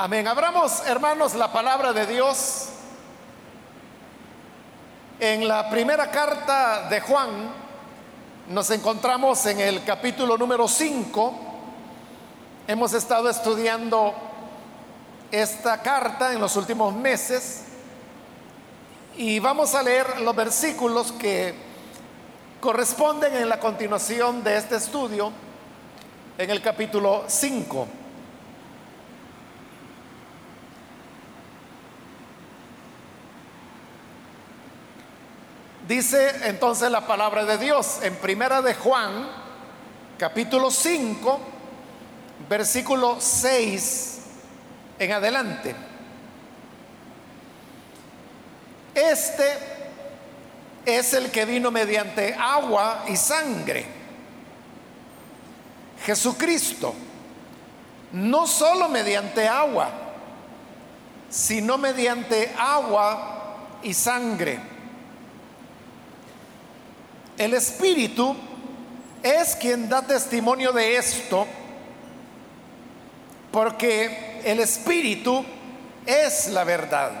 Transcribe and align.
Amén. 0.00 0.28
Abramos, 0.28 0.86
hermanos, 0.86 1.34
la 1.34 1.50
palabra 1.50 1.92
de 1.92 2.06
Dios 2.06 2.68
en 5.18 5.48
la 5.48 5.68
primera 5.68 6.08
carta 6.08 6.88
de 6.88 7.00
Juan. 7.00 7.50
Nos 8.46 8.70
encontramos 8.70 9.44
en 9.46 9.58
el 9.58 9.82
capítulo 9.82 10.38
número 10.38 10.68
5. 10.68 11.34
Hemos 12.68 12.92
estado 12.92 13.28
estudiando 13.28 14.14
esta 15.32 15.82
carta 15.82 16.32
en 16.32 16.40
los 16.40 16.54
últimos 16.54 16.94
meses 16.94 17.64
y 19.16 19.40
vamos 19.40 19.74
a 19.74 19.82
leer 19.82 20.20
los 20.20 20.36
versículos 20.36 21.10
que 21.10 21.56
corresponden 22.60 23.34
en 23.34 23.48
la 23.48 23.58
continuación 23.58 24.44
de 24.44 24.58
este 24.58 24.76
estudio 24.76 25.32
en 26.38 26.50
el 26.50 26.62
capítulo 26.62 27.24
5. 27.26 27.88
Dice 35.88 36.46
entonces 36.46 36.90
la 36.90 37.06
palabra 37.06 37.46
de 37.46 37.56
Dios 37.56 38.00
en 38.02 38.14
Primera 38.16 38.60
de 38.60 38.74
Juan, 38.74 39.26
capítulo 40.18 40.70
5, 40.70 41.40
versículo 42.46 43.16
6 43.18 44.18
en 44.98 45.12
adelante. 45.12 45.74
Este 48.94 49.48
es 50.84 51.14
el 51.14 51.30
que 51.30 51.46
vino 51.46 51.70
mediante 51.70 52.34
agua 52.34 53.06
y 53.08 53.16
sangre. 53.16 53.86
Jesucristo, 56.04 56.92
no 58.12 58.46
solo 58.46 58.90
mediante 58.90 59.48
agua, 59.48 59.88
sino 61.30 61.78
mediante 61.78 62.54
agua 62.58 63.78
y 63.82 63.94
sangre 63.94 64.76
el 67.38 67.54
Espíritu 67.54 68.34
es 69.22 69.54
quien 69.56 69.88
da 69.88 70.02
testimonio 70.02 70.72
de 70.72 70.96
esto, 70.96 71.46
porque 73.52 74.40
el 74.44 74.60
Espíritu 74.60 75.44
es 76.04 76.48
la 76.48 76.64
verdad. 76.64 77.12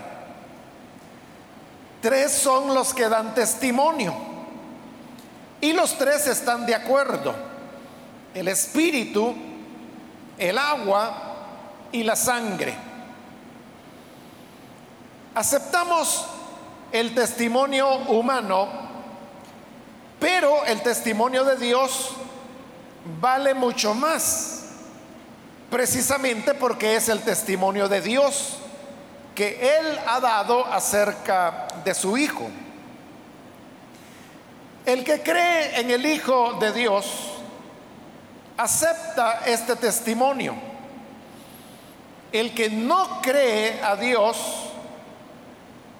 Tres 2.02 2.32
son 2.32 2.74
los 2.74 2.92
que 2.92 3.08
dan 3.08 3.34
testimonio 3.34 4.14
y 5.60 5.72
los 5.72 5.96
tres 5.98 6.26
están 6.26 6.66
de 6.66 6.74
acuerdo. 6.74 7.34
El 8.34 8.48
Espíritu, 8.48 9.34
el 10.36 10.58
agua 10.58 11.36
y 11.92 12.02
la 12.02 12.16
sangre. 12.16 12.74
Aceptamos 15.34 16.26
el 16.92 17.14
testimonio 17.14 17.98
humano 18.08 18.87
pero 20.20 20.64
el 20.64 20.82
testimonio 20.82 21.44
de 21.44 21.56
Dios 21.56 22.12
vale 23.20 23.54
mucho 23.54 23.94
más, 23.94 24.64
precisamente 25.70 26.54
porque 26.54 26.96
es 26.96 27.08
el 27.08 27.20
testimonio 27.20 27.88
de 27.88 28.00
Dios 28.00 28.58
que 29.34 29.78
Él 29.78 29.98
ha 30.06 30.18
dado 30.18 30.66
acerca 30.66 31.68
de 31.84 31.94
su 31.94 32.18
Hijo. 32.18 32.48
El 34.84 35.04
que 35.04 35.22
cree 35.22 35.78
en 35.78 35.90
el 35.90 36.04
Hijo 36.04 36.54
de 36.54 36.72
Dios 36.72 37.06
acepta 38.56 39.42
este 39.46 39.76
testimonio. 39.76 40.54
El 42.32 42.52
que 42.52 42.68
no 42.68 43.22
cree 43.22 43.80
a 43.82 43.94
Dios 43.96 44.36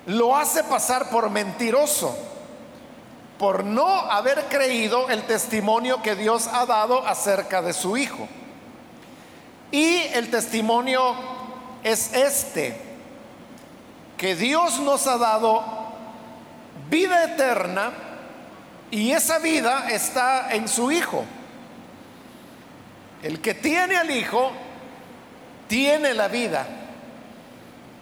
lo 0.07 0.37
hace 0.37 0.65
pasar 0.65 1.09
por 1.11 1.31
mentiroso 1.31 2.17
por 3.39 3.65
no 3.65 3.87
haber 3.87 4.47
creído 4.47 5.09
el 5.09 5.23
testimonio 5.23 6.03
que 6.03 6.17
Dios 6.17 6.49
ha 6.49 6.67
dado 6.67 7.07
acerca 7.07 7.63
de 7.63 7.73
su 7.73 7.97
Hijo. 7.97 8.29
Y 9.71 9.99
el 10.15 10.31
testimonio 10.31 11.15
es 11.85 12.13
este, 12.15 12.77
que 14.17 14.35
Dios 14.35 14.81
nos 14.81 15.07
ha 15.07 15.19
dado 15.19 15.63
vida 16.91 17.25
eterna 17.25 17.93
y 18.91 19.13
esa 19.13 19.39
vida 19.39 19.89
está 19.91 20.53
en 20.53 20.67
su 20.67 20.91
Hijo. 20.91 21.25
El 23.23 23.41
que 23.41 23.55
tiene 23.55 23.97
al 23.97 24.11
Hijo 24.11 24.51
tiene 25.69 26.15
la 26.15 26.29
vida. 26.29 26.67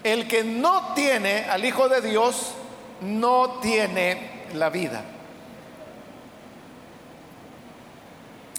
El 0.02 0.28
que 0.28 0.44
no 0.44 0.94
tiene 0.94 1.44
al 1.44 1.64
Hijo 1.64 1.88
de 1.88 2.00
Dios 2.00 2.54
no 3.02 3.58
tiene 3.60 4.46
la 4.54 4.70
vida. 4.70 5.02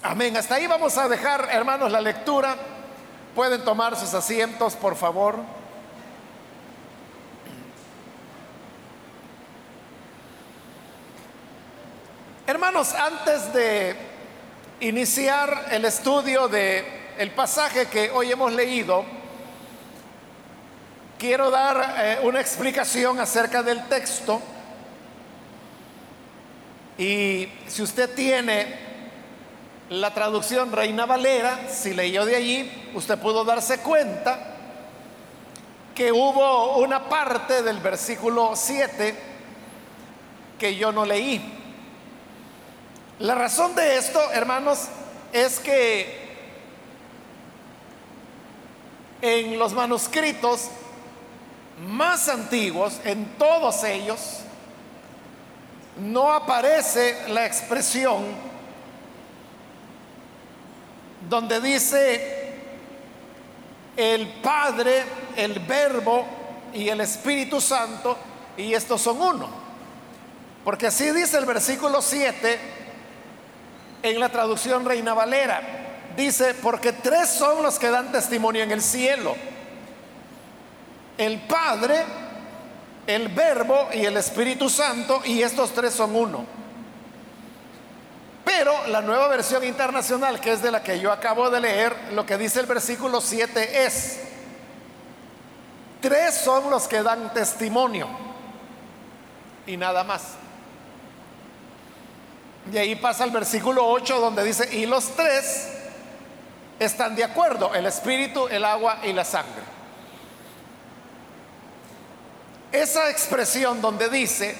Amén. 0.03 0.37
Hasta 0.37 0.55
ahí 0.55 0.67
vamos 0.67 0.95
a 0.97 1.09
dejar, 1.09 1.49
hermanos, 1.51 1.91
la 1.91 1.99
lectura. 1.99 2.55
Pueden 3.33 3.63
tomar 3.63 3.95
sus 3.95 4.13
asientos, 4.13 4.75
por 4.75 4.95
favor. 4.95 5.39
Hermanos, 12.45 12.93
antes 12.93 13.51
de 13.53 13.95
iniciar 14.81 15.65
el 15.71 15.83
estudio 15.85 16.47
de 16.47 17.15
el 17.17 17.31
pasaje 17.31 17.87
que 17.87 18.11
hoy 18.11 18.31
hemos 18.31 18.53
leído, 18.53 19.03
quiero 21.17 21.49
dar 21.49 21.95
eh, 21.97 22.19
una 22.21 22.39
explicación 22.39 23.19
acerca 23.19 23.63
del 23.63 23.83
texto. 23.87 24.39
Y 26.99 27.49
si 27.67 27.81
usted 27.81 28.13
tiene 28.13 28.86
la 29.89 30.13
traducción 30.13 30.71
Reina 30.71 31.05
Valera, 31.05 31.69
si 31.69 31.93
leyó 31.93 32.25
de 32.25 32.35
allí, 32.35 32.89
usted 32.93 33.17
pudo 33.17 33.45
darse 33.45 33.79
cuenta 33.79 34.55
que 35.95 36.11
hubo 36.11 36.77
una 36.77 37.07
parte 37.07 37.63
del 37.63 37.79
versículo 37.79 38.51
7 38.55 39.15
que 40.59 40.75
yo 40.75 40.91
no 40.91 41.05
leí. 41.05 41.53
La 43.19 43.33
razón 43.33 43.73
de 43.75 43.97
esto, 43.97 44.19
hermanos, 44.31 44.87
es 45.33 45.59
que 45.59 46.27
en 49.21 49.57
los 49.57 49.73
manuscritos 49.73 50.69
más 51.87 52.27
antiguos, 52.29 52.99
en 53.05 53.25
todos 53.37 53.83
ellos, 53.83 54.41
no 55.97 56.31
aparece 56.31 57.29
la 57.29 57.45
expresión 57.45 58.23
donde 61.29 61.59
dice 61.61 62.55
el 63.95 64.27
Padre, 64.41 65.03
el 65.35 65.59
Verbo 65.59 66.25
y 66.73 66.87
el 66.89 67.01
Espíritu 67.01 67.59
Santo, 67.59 68.17
y 68.55 68.73
estos 68.73 69.01
son 69.01 69.21
uno. 69.21 69.49
Porque 70.63 70.87
así 70.87 71.11
dice 71.11 71.37
el 71.37 71.45
versículo 71.45 72.01
7 72.01 72.59
en 74.03 74.19
la 74.19 74.29
traducción 74.29 74.85
Reina 74.85 75.13
Valera. 75.13 75.61
Dice, 76.15 76.55
porque 76.55 76.93
tres 76.93 77.29
son 77.29 77.61
los 77.63 77.77
que 77.77 77.89
dan 77.89 78.11
testimonio 78.11 78.63
en 78.63 78.71
el 78.71 78.81
cielo. 78.81 79.35
El 81.17 81.39
Padre, 81.41 82.03
el 83.05 83.29
Verbo 83.29 83.89
y 83.93 84.05
el 84.05 84.17
Espíritu 84.17 84.69
Santo, 84.69 85.21
y 85.25 85.41
estos 85.41 85.73
tres 85.73 85.93
son 85.93 86.15
uno. 86.15 86.45
Pero 88.47 88.87
la 88.87 89.01
nueva 89.01 89.27
versión 89.27 89.61
internacional, 89.65 90.39
que 90.39 90.53
es 90.53 90.61
de 90.61 90.71
la 90.71 90.81
que 90.81 91.01
yo 91.01 91.11
acabo 91.11 91.49
de 91.49 91.59
leer, 91.59 91.93
lo 92.13 92.25
que 92.25 92.37
dice 92.37 92.61
el 92.61 92.65
versículo 92.65 93.19
7 93.19 93.85
es, 93.85 94.21
tres 95.99 96.35
son 96.35 96.69
los 96.69 96.87
que 96.87 97.03
dan 97.03 97.33
testimonio 97.33 98.07
y 99.65 99.75
nada 99.75 100.05
más. 100.05 100.35
Y 102.71 102.77
ahí 102.77 102.95
pasa 102.95 103.25
el 103.25 103.31
versículo 103.31 103.85
8 103.85 104.21
donde 104.21 104.45
dice, 104.45 104.73
y 104.73 104.85
los 104.85 105.13
tres 105.17 105.67
están 106.79 107.17
de 107.17 107.25
acuerdo, 107.25 107.75
el 107.75 107.85
espíritu, 107.85 108.47
el 108.47 108.63
agua 108.63 108.99
y 109.03 109.11
la 109.11 109.25
sangre. 109.25 109.63
Esa 112.71 113.09
expresión 113.09 113.81
donde 113.81 114.07
dice 114.07 114.57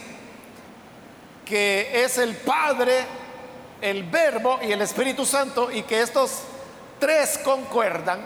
que 1.46 2.04
es 2.04 2.18
el 2.18 2.36
Padre, 2.36 3.06
el 3.82 4.04
Verbo 4.04 4.60
y 4.62 4.72
el 4.72 4.82
Espíritu 4.82 5.26
Santo 5.26 5.72
y 5.72 5.84
que 5.84 6.02
estos 6.02 6.42
tres 7.00 7.38
concuerdan, 7.44 8.26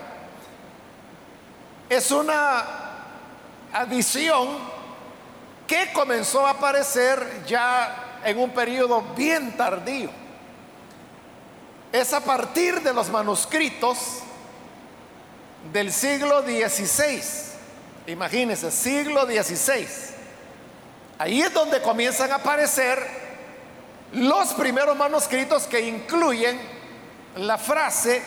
es 1.89 2.12
una 2.12 2.63
adición 3.74 4.48
que 5.68 5.92
comenzó 5.94 6.45
a 6.45 6.51
aparecer 6.51 7.44
ya 7.45 8.19
en 8.24 8.39
un 8.39 8.51
periodo 8.51 9.01
bien 9.15 9.56
tardío. 9.57 10.09
Es 11.92 12.13
a 12.13 12.21
partir 12.21 12.81
de 12.81 12.94
los 12.94 13.09
manuscritos 13.09 14.19
del 15.74 15.92
siglo 15.92 16.42
XVI. 16.42 17.21
Imagínense, 18.07 18.71
siglo 18.71 19.25
XVI. 19.25 19.88
Ahí 21.18 21.42
es 21.42 21.54
donde 21.54 21.81
comienzan 21.81 22.31
a 22.31 22.36
aparecer 22.36 23.31
los 24.13 24.53
primeros 24.53 24.97
manuscritos 24.97 25.67
que 25.67 25.81
incluyen 25.81 26.59
la 27.37 27.57
frase 27.57 28.21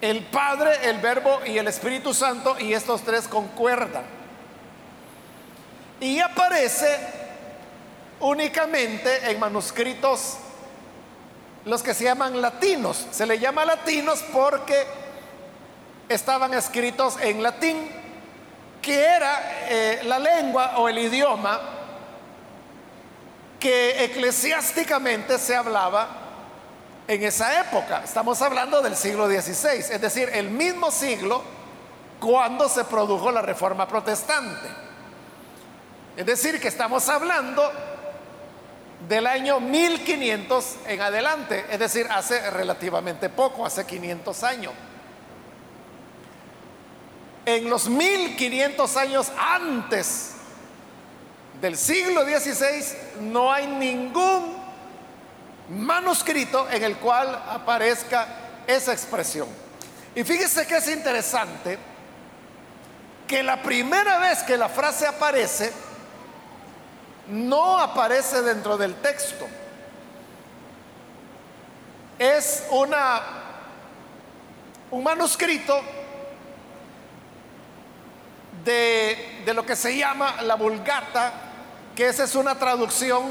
el 0.00 0.24
Padre, 0.24 0.90
el 0.90 0.98
Verbo 0.98 1.40
y 1.46 1.56
el 1.56 1.68
Espíritu 1.68 2.12
Santo 2.12 2.56
y 2.58 2.74
estos 2.74 3.02
tres 3.02 3.26
concuerdan. 3.28 4.04
Y 6.00 6.20
aparece 6.20 6.98
únicamente 8.20 9.30
en 9.30 9.40
manuscritos 9.40 10.36
los 11.64 11.82
que 11.82 11.94
se 11.94 12.04
llaman 12.04 12.40
latinos. 12.42 13.06
Se 13.10 13.26
le 13.26 13.38
llama 13.38 13.64
latinos 13.64 14.22
porque 14.32 14.86
estaban 16.08 16.52
escritos 16.52 17.18
en 17.20 17.42
latín, 17.42 17.90
que 18.82 19.00
era 19.02 19.66
eh, 19.68 20.00
la 20.04 20.18
lengua 20.18 20.74
o 20.76 20.88
el 20.88 20.98
idioma 20.98 21.75
que 23.58 24.04
eclesiásticamente 24.04 25.38
se 25.38 25.54
hablaba 25.54 26.08
en 27.08 27.22
esa 27.22 27.60
época. 27.60 28.02
Estamos 28.04 28.40
hablando 28.42 28.82
del 28.82 28.96
siglo 28.96 29.26
XVI, 29.26 29.78
es 29.92 30.00
decir, 30.00 30.28
el 30.32 30.50
mismo 30.50 30.90
siglo 30.90 31.42
cuando 32.20 32.68
se 32.68 32.84
produjo 32.84 33.30
la 33.30 33.42
reforma 33.42 33.86
protestante. 33.86 34.68
Es 36.16 36.26
decir, 36.26 36.60
que 36.60 36.68
estamos 36.68 37.08
hablando 37.08 37.70
del 39.08 39.26
año 39.26 39.60
1500 39.60 40.76
en 40.86 41.00
adelante, 41.00 41.66
es 41.70 41.78
decir, 41.78 42.06
hace 42.10 42.50
relativamente 42.50 43.28
poco, 43.28 43.66
hace 43.66 43.84
500 43.84 44.42
años. 44.42 44.72
En 47.44 47.70
los 47.70 47.88
1500 47.88 48.96
años 48.96 49.30
antes 49.38 50.35
del 51.60 51.76
siglo 51.76 52.24
XVI 52.24 53.20
no 53.20 53.52
hay 53.52 53.66
ningún 53.66 54.56
manuscrito 55.70 56.68
en 56.70 56.84
el 56.84 56.96
cual 56.96 57.42
aparezca 57.48 58.26
esa 58.66 58.92
expresión. 58.92 59.48
Y 60.14 60.24
fíjese 60.24 60.66
que 60.66 60.76
es 60.76 60.88
interesante 60.88 61.78
que 63.26 63.42
la 63.42 63.62
primera 63.62 64.18
vez 64.18 64.42
que 64.42 64.56
la 64.56 64.68
frase 64.68 65.06
aparece, 65.06 65.72
no 67.28 67.78
aparece 67.78 68.42
dentro 68.42 68.76
del 68.76 68.94
texto. 68.96 69.46
Es 72.18 72.64
una 72.70 73.22
un 74.90 75.02
manuscrito 75.02 75.80
de, 78.64 79.42
de 79.44 79.54
lo 79.54 79.66
que 79.66 79.76
se 79.76 79.96
llama 79.96 80.42
la 80.42 80.54
Vulgata, 80.54 81.32
que 81.96 82.08
esa 82.08 82.24
es 82.24 82.34
una 82.34 82.54
traducción 82.56 83.24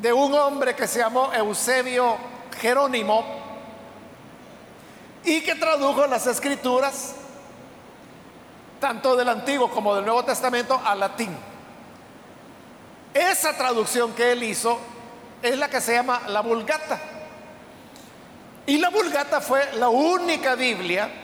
de 0.00 0.12
un 0.12 0.32
hombre 0.34 0.74
que 0.74 0.88
se 0.88 1.00
llamó 1.00 1.30
Eusebio 1.34 2.16
Jerónimo 2.58 3.22
y 5.22 5.42
que 5.42 5.54
tradujo 5.54 6.06
las 6.06 6.26
escrituras 6.26 7.14
tanto 8.80 9.14
del 9.16 9.28
Antiguo 9.28 9.70
como 9.70 9.94
del 9.94 10.06
Nuevo 10.06 10.24
Testamento 10.24 10.80
al 10.82 11.00
latín. 11.00 11.36
Esa 13.12 13.54
traducción 13.54 14.14
que 14.14 14.32
él 14.32 14.42
hizo 14.42 14.78
es 15.42 15.58
la 15.58 15.68
que 15.68 15.82
se 15.82 15.92
llama 15.92 16.22
la 16.28 16.40
Vulgata. 16.40 16.98
Y 18.66 18.78
la 18.78 18.88
Vulgata 18.88 19.42
fue 19.42 19.74
la 19.74 19.90
única 19.90 20.54
Biblia 20.54 21.23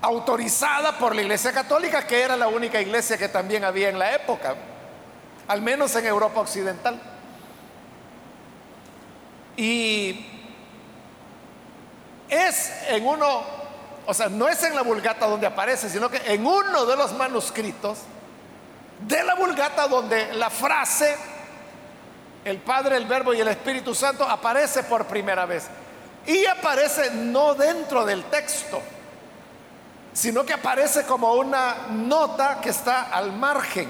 autorizada 0.00 0.98
por 0.98 1.14
la 1.14 1.22
Iglesia 1.22 1.52
Católica, 1.52 2.06
que 2.06 2.22
era 2.22 2.36
la 2.36 2.48
única 2.48 2.80
iglesia 2.80 3.18
que 3.18 3.28
también 3.28 3.64
había 3.64 3.88
en 3.88 3.98
la 3.98 4.14
época, 4.14 4.54
al 5.48 5.62
menos 5.62 5.94
en 5.96 6.06
Europa 6.06 6.40
Occidental. 6.40 7.00
Y 9.56 10.24
es 12.28 12.72
en 12.88 13.06
uno, 13.06 13.42
o 14.06 14.14
sea, 14.14 14.28
no 14.28 14.48
es 14.48 14.62
en 14.62 14.74
la 14.74 14.82
Vulgata 14.82 15.26
donde 15.26 15.46
aparece, 15.46 15.88
sino 15.88 16.08
que 16.08 16.18
en 16.32 16.46
uno 16.46 16.86
de 16.86 16.96
los 16.96 17.12
manuscritos, 17.14 17.98
de 19.00 19.22
la 19.22 19.34
vulgata 19.34 19.86
donde 19.86 20.32
la 20.34 20.50
frase 20.50 21.16
el 22.44 22.58
Padre, 22.58 22.96
el 22.96 23.06
Verbo 23.06 23.34
y 23.34 23.40
el 23.40 23.48
Espíritu 23.48 23.94
Santo 23.94 24.24
aparece 24.24 24.82
por 24.84 25.06
primera 25.06 25.46
vez. 25.46 25.66
Y 26.26 26.46
aparece 26.46 27.10
no 27.10 27.54
dentro 27.54 28.04
del 28.04 28.24
texto, 28.24 28.80
sino 30.18 30.44
que 30.44 30.52
aparece 30.52 31.04
como 31.04 31.34
una 31.34 31.86
nota 31.90 32.60
que 32.60 32.70
está 32.70 33.02
al 33.02 33.32
margen. 33.32 33.88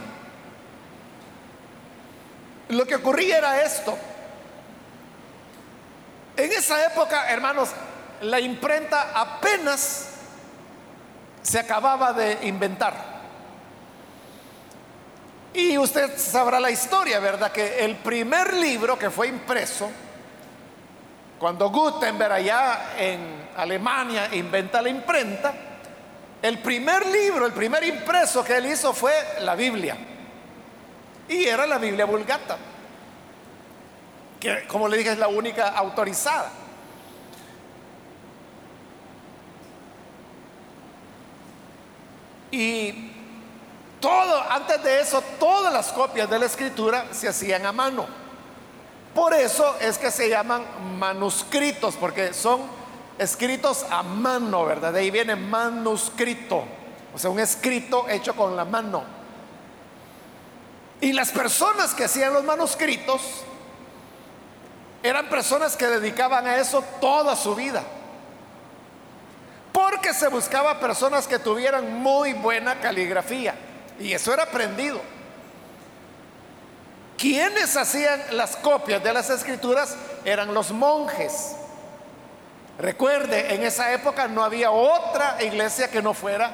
Lo 2.68 2.86
que 2.86 2.96
ocurría 2.96 3.38
era 3.38 3.62
esto. 3.62 3.96
En 6.36 6.52
esa 6.52 6.84
época, 6.84 7.30
hermanos, 7.30 7.70
la 8.20 8.38
imprenta 8.40 9.12
apenas 9.14 10.08
se 11.40 11.60
acababa 11.60 12.12
de 12.12 12.46
inventar. 12.46 12.94
Y 15.54 15.78
usted 15.78 16.18
sabrá 16.18 16.60
la 16.60 16.70
historia, 16.70 17.20
¿verdad? 17.20 17.50
Que 17.52 17.82
el 17.82 17.96
primer 17.96 18.52
libro 18.52 18.98
que 18.98 19.08
fue 19.08 19.28
impreso, 19.28 19.90
cuando 21.38 21.70
Gutenberg 21.70 22.32
allá 22.32 22.90
en 22.98 23.48
Alemania 23.56 24.28
inventa 24.34 24.82
la 24.82 24.90
imprenta, 24.90 25.54
el 26.42 26.58
primer 26.58 27.06
libro, 27.06 27.46
el 27.46 27.52
primer 27.52 27.84
impreso 27.84 28.44
que 28.44 28.56
él 28.56 28.66
hizo 28.66 28.92
fue 28.92 29.12
la 29.40 29.54
Biblia. 29.54 29.96
Y 31.28 31.44
era 31.44 31.66
la 31.66 31.78
Biblia 31.78 32.06
vulgata, 32.06 32.56
que 34.40 34.66
como 34.66 34.88
le 34.88 34.96
dije 34.96 35.12
es 35.12 35.18
la 35.18 35.28
única 35.28 35.68
autorizada. 35.68 36.50
Y 42.50 43.10
todo, 44.00 44.42
antes 44.50 44.82
de 44.82 45.00
eso, 45.00 45.22
todas 45.38 45.72
las 45.72 45.92
copias 45.92 46.30
de 46.30 46.38
la 46.38 46.46
escritura 46.46 47.06
se 47.12 47.28
hacían 47.28 47.66
a 47.66 47.72
mano. 47.72 48.06
Por 49.14 49.34
eso 49.34 49.76
es 49.80 49.98
que 49.98 50.10
se 50.10 50.28
llaman 50.28 50.64
manuscritos, 50.98 51.96
porque 51.96 52.32
son 52.32 52.77
escritos 53.18 53.84
a 53.90 54.02
mano, 54.02 54.64
¿verdad? 54.64 54.92
De 54.92 55.00
ahí 55.00 55.10
viene 55.10 55.36
manuscrito, 55.36 56.64
o 57.14 57.18
sea, 57.18 57.30
un 57.30 57.40
escrito 57.40 58.08
hecho 58.08 58.34
con 58.34 58.56
la 58.56 58.64
mano. 58.64 59.02
Y 61.00 61.12
las 61.12 61.30
personas 61.30 61.94
que 61.94 62.04
hacían 62.04 62.32
los 62.32 62.44
manuscritos 62.44 63.20
eran 65.02 65.28
personas 65.28 65.76
que 65.76 65.86
dedicaban 65.86 66.46
a 66.46 66.56
eso 66.56 66.82
toda 67.00 67.36
su 67.36 67.54
vida. 67.54 67.82
Porque 69.72 70.12
se 70.12 70.28
buscaba 70.28 70.80
personas 70.80 71.28
que 71.28 71.38
tuvieran 71.38 72.00
muy 72.00 72.32
buena 72.32 72.80
caligrafía. 72.80 73.54
Y 74.00 74.12
eso 74.12 74.32
era 74.32 74.44
aprendido. 74.44 75.00
Quienes 77.16 77.76
hacían 77.76 78.20
las 78.32 78.56
copias 78.56 79.02
de 79.02 79.12
las 79.12 79.30
escrituras 79.30 79.96
eran 80.24 80.52
los 80.52 80.72
monjes. 80.72 81.57
Recuerde, 82.78 83.54
en 83.54 83.64
esa 83.64 83.92
época 83.92 84.28
no 84.28 84.44
había 84.44 84.70
otra 84.70 85.36
iglesia 85.42 85.88
que 85.88 86.00
no 86.00 86.14
fuera 86.14 86.50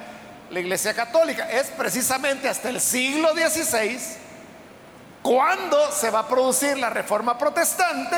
la 0.50 0.60
iglesia 0.60 0.94
católica. 0.94 1.50
Es 1.50 1.66
precisamente 1.68 2.48
hasta 2.48 2.70
el 2.70 2.80
siglo 2.80 3.32
XVI 3.34 3.98
cuando 5.22 5.90
se 5.92 6.10
va 6.10 6.20
a 6.20 6.28
producir 6.28 6.78
la 6.78 6.90
reforma 6.90 7.36
protestante 7.36 8.16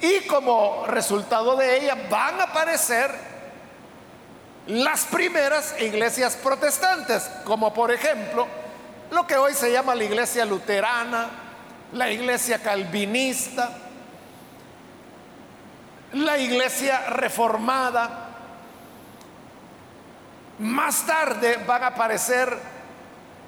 y 0.00 0.20
como 0.26 0.86
resultado 0.86 1.56
de 1.56 1.78
ella 1.78 1.96
van 2.10 2.40
a 2.40 2.44
aparecer 2.44 3.10
las 4.66 5.04
primeras 5.04 5.74
iglesias 5.80 6.36
protestantes, 6.36 7.30
como 7.44 7.74
por 7.74 7.90
ejemplo 7.92 8.46
lo 9.10 9.26
que 9.26 9.36
hoy 9.36 9.52
se 9.52 9.70
llama 9.70 9.94
la 9.94 10.04
iglesia 10.04 10.44
luterana, 10.44 11.28
la 11.92 12.10
iglesia 12.10 12.58
calvinista, 12.58 13.70
la 16.12 16.38
iglesia 16.38 17.06
reformada. 17.10 18.28
Más 20.58 21.06
tarde 21.06 21.58
van 21.66 21.82
a 21.84 21.86
aparecer 21.88 22.56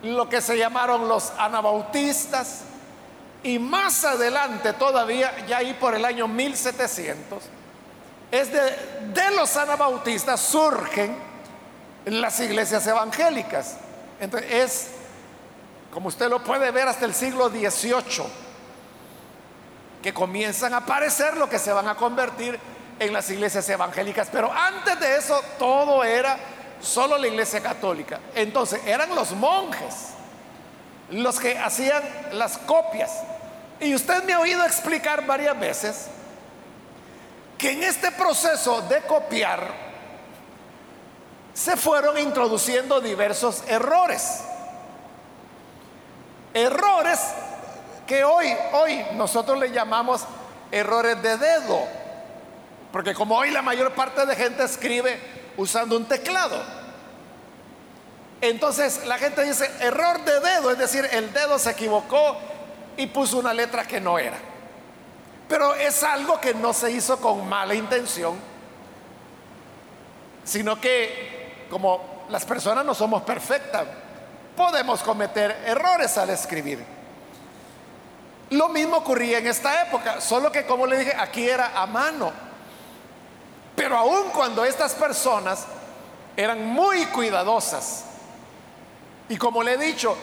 lo 0.03 0.29
que 0.29 0.41
se 0.41 0.59
llamaron 0.59 1.09
los 1.09 1.33
anabautistas 1.39 2.65
y 3.43 3.59
más 3.59 4.05
adelante 4.05 4.73
todavía, 4.73 5.47
ya 5.47 5.59
ahí 5.59 5.75
por 5.75 5.95
el 5.95 6.05
año 6.05 6.27
1700, 6.27 7.43
es 8.31 8.51
de, 8.51 9.31
los 9.37 9.57
anabautistas 9.57 10.41
surgen 10.41 11.17
las 12.07 12.41
iglesias 12.41 12.87
evangélicas. 12.87 13.77
Entonces 14.19 14.53
es, 14.53 14.89
como 15.93 16.09
usted 16.09 16.29
lo 16.29 16.43
puede 16.43 16.71
ver, 16.71 16.89
hasta 16.89 17.05
el 17.05 17.15
siglo 17.15 17.51
XVIII, 17.51 18.25
que 20.05 20.13
comienzan 20.13 20.75
a 20.75 20.77
aparecer 20.77 21.35
lo 21.39 21.49
que 21.49 21.59
se 21.59 21.73
van 21.73 21.89
a 21.89 21.95
convertir 21.95 22.61
en 22.99 23.11
las 23.11 23.31
iglesias 23.31 23.67
evangélicas, 23.71 24.29
pero 24.31 24.53
antes 24.53 25.01
de 25.01 25.17
eso 25.17 25.41
todo 25.59 26.05
era 26.05 26.37
solo 26.79 27.17
la 27.17 27.27
iglesia 27.27 27.63
católica. 27.63 28.21
Entonces 28.35 28.83
eran 28.85 29.15
los 29.15 29.33
monjes 29.33 30.11
los 31.09 31.41
que 31.41 31.57
hacían 31.57 32.03
las 32.33 32.59
copias. 32.59 33.23
Y 33.81 33.95
usted 33.95 34.23
me 34.25 34.35
ha 34.35 34.41
oído 34.41 34.63
explicar 34.67 35.25
varias 35.25 35.59
veces 35.59 36.09
que 37.57 37.71
en 37.71 37.83
este 37.83 38.13
proceso 38.13 38.83
de 38.83 39.01
copiar 39.01 39.73
se 41.55 41.79
fueron 41.79 42.19
introduciendo 42.19 43.01
diversos 43.01 43.63
errores. 43.69 44.43
Errores 46.53 47.21
que 48.07 48.25
hoy, 48.25 48.55
hoy 48.73 49.05
nosotros 49.15 49.59
le 49.59 49.71
llamamos 49.71 50.25
errores 50.71 51.21
de 51.23 51.37
dedo. 51.37 51.81
Porque 52.93 53.15
como 53.15 53.37
hoy 53.37 53.51
la 53.51 53.63
mayor 53.63 53.93
parte 53.93 54.25
de 54.27 54.37
gente 54.37 54.65
escribe 54.65 55.19
usando 55.57 55.97
un 55.97 56.05
teclado. 56.07 56.63
Entonces 58.41 59.07
la 59.07 59.19
gente 59.19 59.43
dice 59.43 59.71
error 59.81 60.23
de 60.25 60.41
dedo, 60.41 60.71
es 60.71 60.79
decir, 60.79 61.09
el 61.13 61.33
dedo 61.33 61.59
se 61.59 61.71
equivocó 61.71 62.37
y 62.97 63.07
puso 63.07 63.39
una 63.39 63.55
letra 63.55 63.87
que 63.87 64.01
no 64.01 64.19
era. 64.19 64.37
Pero 65.49 65.75
es 65.75 66.03
algo 66.03 66.41
que 66.41 66.55
no 66.55 66.73
se 66.73 66.91
hizo 66.91 67.19
con 67.19 67.49
mala 67.49 67.75
intención, 67.75 68.37
sino 70.45 70.81
que 70.81 71.67
como 71.71 72.27
las 72.29 72.45
personas 72.45 72.85
no 72.85 72.95
somos 72.95 73.23
perfectas, 73.23 73.85
podemos 74.57 75.03
cometer 75.03 75.63
errores 75.67 76.17
al 76.19 76.31
escribir. 76.31 76.94
Lo 78.51 78.69
mismo 78.69 78.99
ocurría 78.99 79.39
en 79.39 79.47
esta 79.47 79.83
época, 79.83 80.21
solo 80.21 80.53
que 80.53 80.67
como 80.67 80.87
le 80.87 80.99
dije, 80.99 81.15
aquí 81.19 81.49
era 81.49 81.73
a 81.75 81.87
mano. 81.87 82.33
Pero 83.75 83.97
aun 83.97 84.31
cuando 84.31 84.65
estas 84.65 84.95
personas 84.95 85.65
eran 86.37 86.65
muy 86.67 87.07
cuidadosas, 87.07 88.05
y 89.29 89.37
como 89.37 89.63
le 89.63 89.75
he 89.75 89.79
dicho, 89.79 90.17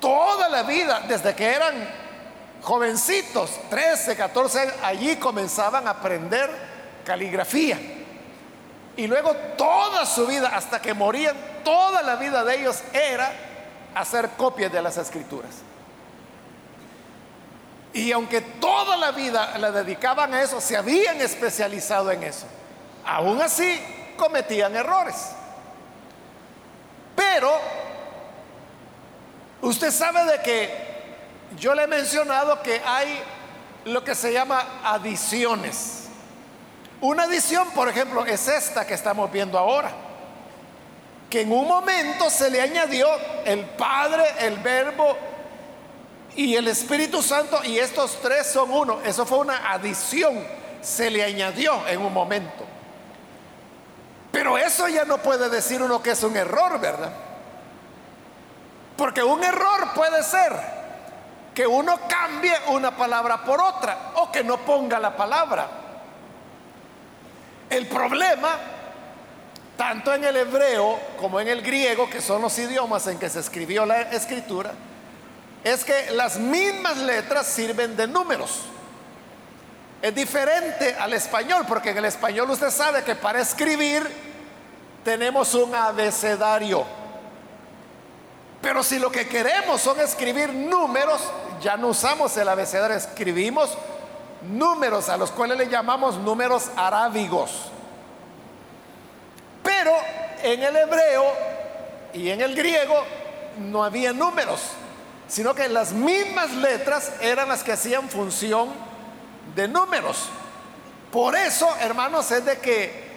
toda 0.00 0.48
la 0.48 0.62
vida, 0.62 1.02
desde 1.06 1.34
que 1.34 1.46
eran 1.46 1.74
jovencitos, 2.62 3.50
13, 3.68 4.16
14 4.16 4.60
años, 4.60 4.74
allí 4.82 5.16
comenzaban 5.16 5.86
a 5.86 5.90
aprender 5.90 6.50
caligrafía. 7.04 7.78
Y 8.96 9.06
luego 9.06 9.34
toda 9.56 10.04
su 10.06 10.26
vida, 10.26 10.50
hasta 10.54 10.80
que 10.80 10.94
morían, 10.94 11.36
toda 11.64 12.02
la 12.02 12.16
vida 12.16 12.44
de 12.44 12.60
ellos 12.60 12.82
era 12.92 13.32
hacer 13.94 14.30
copias 14.30 14.72
de 14.72 14.82
las 14.82 14.96
escrituras. 14.96 15.50
Y 17.92 18.10
aunque 18.12 18.40
toda 18.40 18.96
la 18.96 19.10
vida 19.10 19.58
la 19.58 19.70
dedicaban 19.70 20.32
a 20.32 20.42
eso, 20.42 20.60
se 20.60 20.76
habían 20.76 21.20
especializado 21.20 22.10
en 22.10 22.22
eso. 22.22 22.46
Aún 23.04 23.40
así 23.42 23.78
cometían 24.16 24.74
errores. 24.74 25.16
Pero 27.14 27.52
usted 29.60 29.90
sabe 29.90 30.24
de 30.24 30.42
que 30.42 30.92
yo 31.58 31.74
le 31.74 31.82
he 31.82 31.86
mencionado 31.86 32.62
que 32.62 32.80
hay 32.84 33.22
lo 33.84 34.02
que 34.02 34.14
se 34.14 34.32
llama 34.32 34.80
adiciones. 34.84 36.04
Una 37.00 37.24
adición, 37.24 37.68
por 37.72 37.88
ejemplo, 37.88 38.24
es 38.24 38.48
esta 38.48 38.86
que 38.86 38.94
estamos 38.94 39.30
viendo 39.30 39.58
ahora. 39.58 39.90
Que 41.28 41.42
en 41.42 41.52
un 41.52 41.66
momento 41.66 42.30
se 42.30 42.48
le 42.48 42.60
añadió 42.60 43.08
el 43.44 43.64
Padre, 43.64 44.24
el 44.38 44.58
Verbo 44.58 45.16
y 46.34 46.56
el 46.56 46.68
Espíritu 46.68 47.22
Santo 47.22 47.62
y 47.64 47.78
estos 47.78 48.18
tres 48.20 48.46
son 48.46 48.70
uno. 48.70 49.00
Eso 49.04 49.26
fue 49.26 49.38
una 49.38 49.70
adición, 49.72 50.42
se 50.80 51.10
le 51.10 51.22
añadió 51.22 51.86
en 51.86 52.00
un 52.00 52.12
momento. 52.12 52.64
Pero 54.30 54.56
eso 54.56 54.88
ya 54.88 55.04
no 55.04 55.18
puede 55.18 55.50
decir 55.50 55.82
uno 55.82 56.02
que 56.02 56.12
es 56.12 56.22
un 56.22 56.36
error, 56.36 56.80
¿verdad? 56.80 57.12
Porque 58.96 59.22
un 59.22 59.44
error 59.44 59.92
puede 59.94 60.22
ser 60.22 60.52
que 61.54 61.66
uno 61.66 61.98
cambie 62.08 62.54
una 62.68 62.96
palabra 62.96 63.44
por 63.44 63.60
otra 63.60 64.12
o 64.16 64.32
que 64.32 64.42
no 64.42 64.58
ponga 64.58 64.98
la 64.98 65.14
palabra. 65.14 65.68
El 67.68 67.86
problema, 67.86 68.56
tanto 69.76 70.14
en 70.14 70.24
el 70.24 70.36
hebreo 70.36 70.98
como 71.20 71.40
en 71.40 71.48
el 71.48 71.60
griego, 71.60 72.08
que 72.08 72.22
son 72.22 72.40
los 72.40 72.58
idiomas 72.58 73.06
en 73.06 73.18
que 73.18 73.28
se 73.28 73.40
escribió 73.40 73.84
la 73.84 74.02
escritura, 74.02 74.72
es 75.64 75.84
que 75.84 76.10
las 76.12 76.38
mismas 76.38 76.96
letras 76.98 77.46
sirven 77.46 77.96
de 77.96 78.06
números. 78.06 78.62
Es 80.00 80.14
diferente 80.14 80.96
al 80.98 81.12
español, 81.12 81.64
porque 81.68 81.90
en 81.90 81.98
el 81.98 82.06
español 82.06 82.50
usted 82.50 82.70
sabe 82.70 83.04
que 83.04 83.14
para 83.14 83.40
escribir 83.40 84.04
tenemos 85.04 85.54
un 85.54 85.72
abecedario. 85.74 86.84
Pero 88.60 88.82
si 88.82 88.98
lo 88.98 89.10
que 89.10 89.28
queremos 89.28 89.80
son 89.80 90.00
escribir 90.00 90.52
números, 90.52 91.22
ya 91.60 91.76
no 91.76 91.88
usamos 91.88 92.36
el 92.36 92.48
abecedario, 92.48 92.96
escribimos 92.96 93.76
números 94.42 95.08
a 95.08 95.16
los 95.16 95.30
cuales 95.30 95.56
le 95.56 95.68
llamamos 95.68 96.16
números 96.16 96.70
arábigos. 96.76 97.70
Pero 99.62 99.92
en 100.42 100.62
el 100.64 100.76
hebreo 100.76 101.24
y 102.12 102.30
en 102.30 102.40
el 102.40 102.56
griego 102.56 103.04
no 103.58 103.84
había 103.84 104.12
números 104.12 104.60
sino 105.28 105.54
que 105.54 105.68
las 105.68 105.92
mismas 105.92 106.50
letras 106.52 107.12
eran 107.20 107.48
las 107.48 107.62
que 107.62 107.72
hacían 107.72 108.08
función 108.08 108.70
de 109.54 109.68
números. 109.68 110.28
Por 111.10 111.36
eso, 111.36 111.68
hermanos, 111.80 112.30
es 112.30 112.44
de 112.44 112.58
que 112.58 113.12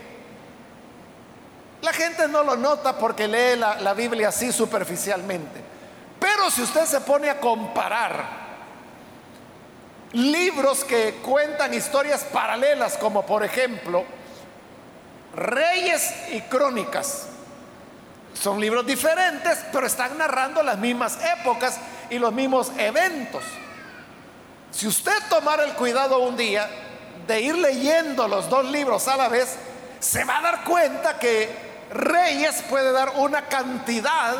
la 1.81 1.93
gente 1.93 2.27
no 2.27 2.43
lo 2.43 2.55
nota 2.55 2.97
porque 2.97 3.27
lee 3.27 3.57
la, 3.57 3.79
la 3.79 3.93
Biblia 3.93 4.29
así 4.29 4.51
superficialmente. 4.51 5.61
Pero 6.19 6.49
si 6.49 6.61
usted 6.61 6.85
se 6.85 7.01
pone 7.01 7.29
a 7.29 7.39
comparar 7.39 8.45
libros 10.13 10.83
que 10.83 11.15
cuentan 11.23 11.73
historias 11.73 12.23
paralelas, 12.23 12.97
como 12.97 13.25
por 13.25 13.43
ejemplo 13.43 14.05
Reyes 15.35 16.13
y 16.31 16.41
Crónicas, 16.41 17.27
son 18.33 18.59
libros 18.59 18.85
diferentes, 18.85 19.65
pero 19.71 19.87
están 19.87 20.17
narrando 20.17 20.63
las 20.63 20.77
mismas 20.77 21.17
épocas 21.39 21.77
y 22.09 22.19
los 22.19 22.33
mismos 22.33 22.71
eventos. 22.77 23.43
Si 24.71 24.87
usted 24.87 25.17
tomara 25.29 25.63
el 25.63 25.73
cuidado 25.73 26.19
un 26.19 26.35
día 26.35 26.69
de 27.27 27.41
ir 27.41 27.55
leyendo 27.57 28.27
los 28.27 28.49
dos 28.49 28.65
libros 28.65 29.07
a 29.07 29.17
la 29.17 29.29
vez, 29.29 29.55
se 29.99 30.23
va 30.23 30.39
a 30.39 30.41
dar 30.41 30.63
cuenta 30.63 31.17
que 31.17 31.49
Reyes 31.91 32.63
puede 32.69 32.91
dar 32.91 33.13
una 33.17 33.45
cantidad 33.47 34.35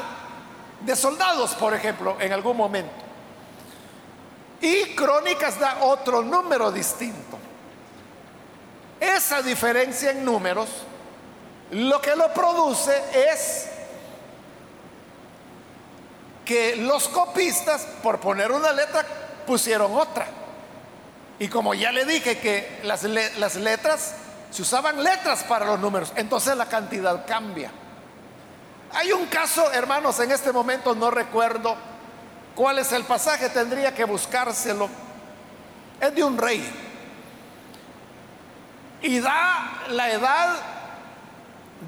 de 0.81 0.95
soldados, 0.95 1.53
por 1.55 1.73
ejemplo, 1.73 2.17
en 2.19 2.33
algún 2.33 2.57
momento. 2.57 2.93
Y 4.61 4.95
Crónicas 4.95 5.59
da 5.59 5.77
otro 5.81 6.21
número 6.21 6.71
distinto. 6.71 7.37
Esa 8.99 9.41
diferencia 9.41 10.11
en 10.11 10.23
números 10.23 10.69
lo 11.71 11.99
que 12.01 12.15
lo 12.15 12.31
produce 12.33 12.93
es 13.31 13.67
que 16.45 16.75
los 16.75 17.09
copistas, 17.09 17.81
por 18.03 18.19
poner 18.19 18.51
una 18.51 18.71
letra, 18.71 19.03
pusieron 19.47 19.93
otra. 19.97 20.27
Y 21.39 21.47
como 21.49 21.73
ya 21.73 21.91
le 21.91 22.05
dije 22.05 22.37
que 22.37 22.79
las, 22.83 23.03
letras, 23.03 24.15
se 24.51 24.61
usaban 24.61 25.03
letras 25.03 25.43
para 25.43 25.65
los 25.65 25.79
números, 25.79 26.13
entonces 26.15 26.55
la 26.55 26.67
cantidad 26.67 27.25
cambia. 27.25 27.71
Hay 28.93 29.11
un 29.11 29.25
caso, 29.25 29.69
hermanos, 29.73 30.19
en 30.19 30.31
este 30.31 30.53
momento 30.53 30.95
no 30.95 31.11
recuerdo 31.11 31.75
cuál 32.53 32.79
es 32.79 32.91
el 32.93 33.03
pasaje, 33.03 33.49
tendría 33.49 33.93
que 33.93 34.05
buscárselo. 34.05 34.87
Es 35.99 36.15
de 36.15 36.23
un 36.23 36.37
rey. 36.37 36.63
Y 39.01 39.19
da 39.19 39.83
la 39.89 40.11
edad 40.11 40.55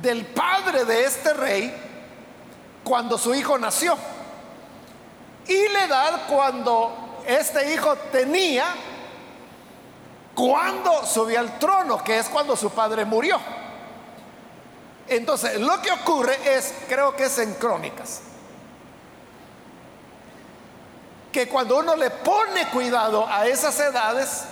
del 0.02 0.26
padre 0.26 0.84
de 0.84 1.06
este 1.06 1.34
rey 1.34 1.74
cuando 2.84 3.18
su 3.18 3.34
hijo 3.34 3.58
nació 3.58 3.98
y 5.48 5.68
la 5.70 5.86
edad 5.86 6.22
cuando 6.27 7.22
este 7.25 7.74
hijo 7.74 7.96
tenía 8.12 8.66
cuando 10.34 11.04
subió 11.04 11.39
al 11.39 11.58
trono, 11.58 12.04
que 12.04 12.20
es 12.20 12.30
cuando 12.30 12.56
su 12.56 12.70
padre 12.70 13.06
murió. 13.06 13.39
Entonces, 15.08 15.60
lo 15.60 15.82
que 15.82 15.92
ocurre 15.92 16.38
es, 16.46 16.75
creo 16.88 17.16
que 17.16 17.25
es 17.25 17.39
en 17.39 17.56
crónicas, 17.56 18.22
que 21.32 21.48
cuando 21.48 21.80
uno 21.80 21.96
le 21.96 22.12
pone 22.12 22.68
cuidado 22.68 23.27
a 23.27 23.48
esas 23.48 23.80
edades, 23.80 24.44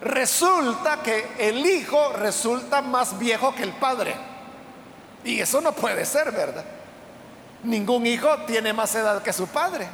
resulta 0.00 1.02
que 1.02 1.32
el 1.38 1.66
hijo 1.66 2.12
resulta 2.12 2.80
más 2.80 3.18
viejo 3.18 3.52
que 3.54 3.64
el 3.64 3.72
padre. 3.72 4.14
Y 5.24 5.40
eso 5.40 5.60
no 5.60 5.72
puede 5.72 6.04
ser, 6.04 6.30
¿verdad? 6.30 6.64
Ningún 7.64 8.06
hijo 8.06 8.28
tiene 8.46 8.72
más 8.72 8.94
edad 8.94 9.20
que 9.20 9.32
su 9.32 9.48
padre. 9.48 9.88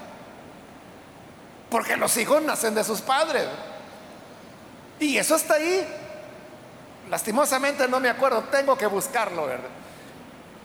Porque 1.74 1.96
los 1.96 2.16
hijos 2.18 2.40
nacen 2.40 2.72
de 2.72 2.84
sus 2.84 3.00
padres. 3.00 3.48
Y 5.00 5.18
eso 5.18 5.34
está 5.34 5.54
ahí. 5.54 5.84
Lastimosamente 7.10 7.88
no 7.88 7.98
me 7.98 8.08
acuerdo, 8.08 8.44
tengo 8.44 8.78
que 8.78 8.86
buscarlo, 8.86 9.46
¿verdad? 9.46 9.70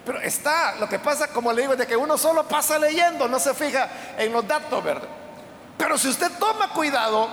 Pero 0.05 0.21
está, 0.21 0.75
lo 0.75 0.87
que 0.87 0.99
pasa, 0.99 1.29
como 1.29 1.51
le 1.51 1.63
digo, 1.63 1.75
de 1.75 1.87
que 1.87 1.97
uno 1.97 2.15
solo 2.15 2.47
pasa 2.47 2.77
leyendo, 2.77 3.27
no 3.27 3.39
se 3.39 3.55
fija 3.55 3.89
en 4.19 4.31
los 4.31 4.47
datos, 4.47 4.83
¿verdad? 4.83 5.07
Pero 5.79 5.97
si 5.97 6.09
usted 6.09 6.31
toma 6.37 6.69
cuidado 6.73 7.27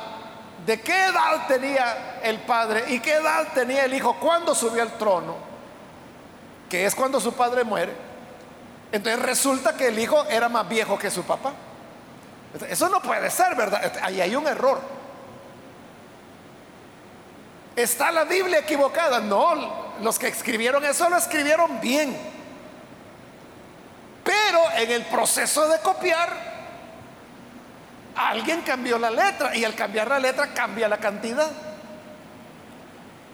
de 0.64 0.80
qué 0.80 1.09
edad 1.09 1.47
tenía 1.47 2.21
el 2.23 2.40
padre 2.40 2.83
y 2.88 3.00
qué 3.00 3.16
edad 3.16 3.49
tenía 3.52 3.85
el 3.85 3.92
hijo 3.92 4.16
cuando 4.18 4.54
subió 4.54 4.80
al 4.80 4.97
trono, 4.97 5.37
que 6.71 6.87
es 6.87 6.95
cuando 6.95 7.21
su 7.21 7.35
padre 7.35 7.62
muere, 7.62 7.92
entonces 8.90 9.21
resulta 9.21 9.76
que 9.76 9.88
el 9.88 9.99
hijo 9.99 10.25
era 10.30 10.49
más 10.49 10.66
viejo 10.66 10.99
que 10.99 11.11
su 11.11 11.25
papá. 11.25 11.52
Eso 12.69 12.89
no 12.89 13.01
puede 13.01 13.31
ser, 13.31 13.55
¿verdad? 13.55 13.93
Ahí 14.03 14.21
hay 14.21 14.35
un 14.35 14.47
error. 14.47 14.81
¿Está 17.75 18.11
la 18.11 18.25
Biblia 18.25 18.61
equivocada? 18.61 19.21
No, 19.21 19.95
los 20.01 20.19
que 20.19 20.29
escribieron 20.29 20.85
eso 20.85 21.09
lo 21.11 21.17
escribieron 21.17 21.81
bien. 21.81 22.17
Pero 24.25 24.71
en 24.77 24.91
el 24.91 25.05
proceso 25.05 25.69
de 25.69 25.79
copiar, 25.81 26.31
alguien 28.17 28.63
cambió 28.63 28.99
la 28.99 29.11
letra 29.11 29.55
y 29.55 29.65
al 29.65 29.75
cambiar 29.75 30.09
la 30.09 30.19
letra 30.19 30.53
cambia 30.55 30.89
la 30.89 30.97
cantidad. 30.97 31.51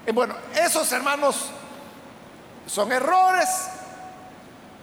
Y 0.07 0.13
bueno, 0.13 0.35
esos 0.55 0.91
hermanos 0.91 1.51
son 2.67 2.91
errores. 2.91 3.49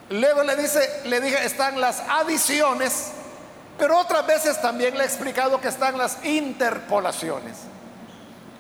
Luego 0.10 0.44
le 0.44 0.56
dice, 0.56 1.02
le 1.06 1.20
dije, 1.20 1.46
están 1.46 1.80
las 1.80 2.00
adiciones, 2.10 3.12
pero 3.80 3.98
otras 3.98 4.28
veces 4.28 4.62
también 4.62 4.96
le 4.98 5.04
he 5.04 5.08
explicado 5.08 5.60
que 5.60 5.70
están 5.70 5.98
las 5.98 6.24
interpolaciones. 6.26 7.58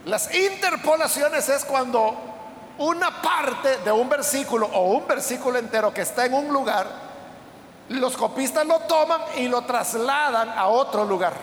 Las 0.05 0.33
interpolaciones 0.33 1.49
es 1.49 1.65
cuando 1.65 2.15
una 2.77 3.21
parte 3.21 3.77
de 3.83 3.91
un 3.91 4.07
versículo 4.07 4.67
o 4.67 4.93
un 4.93 5.05
versículo 5.05 5.59
entero 5.59 5.93
que 5.93 6.01
está 6.01 6.25
en 6.25 6.33
un 6.33 6.47
lugar, 6.47 6.87
los 7.89 8.15
copistas 8.15 8.65
lo 8.65 8.79
toman 8.81 9.21
y 9.35 9.49
lo 9.49 9.61
trasladan 9.63 10.49
a 10.49 10.67
otro 10.67 11.03
lugar. 11.03 11.33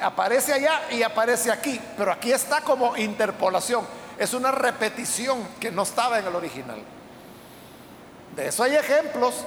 Aparece 0.00 0.54
allá 0.54 0.82
y 0.90 1.02
aparece 1.02 1.52
aquí, 1.52 1.78
pero 1.96 2.10
aquí 2.10 2.32
está 2.32 2.62
como 2.62 2.96
interpolación. 2.96 3.86
Es 4.18 4.32
una 4.32 4.50
repetición 4.50 5.46
que 5.60 5.70
no 5.70 5.82
estaba 5.82 6.18
en 6.18 6.26
el 6.26 6.34
original. 6.34 6.78
De 8.34 8.48
eso 8.48 8.62
hay 8.62 8.76
ejemplos. 8.76 9.44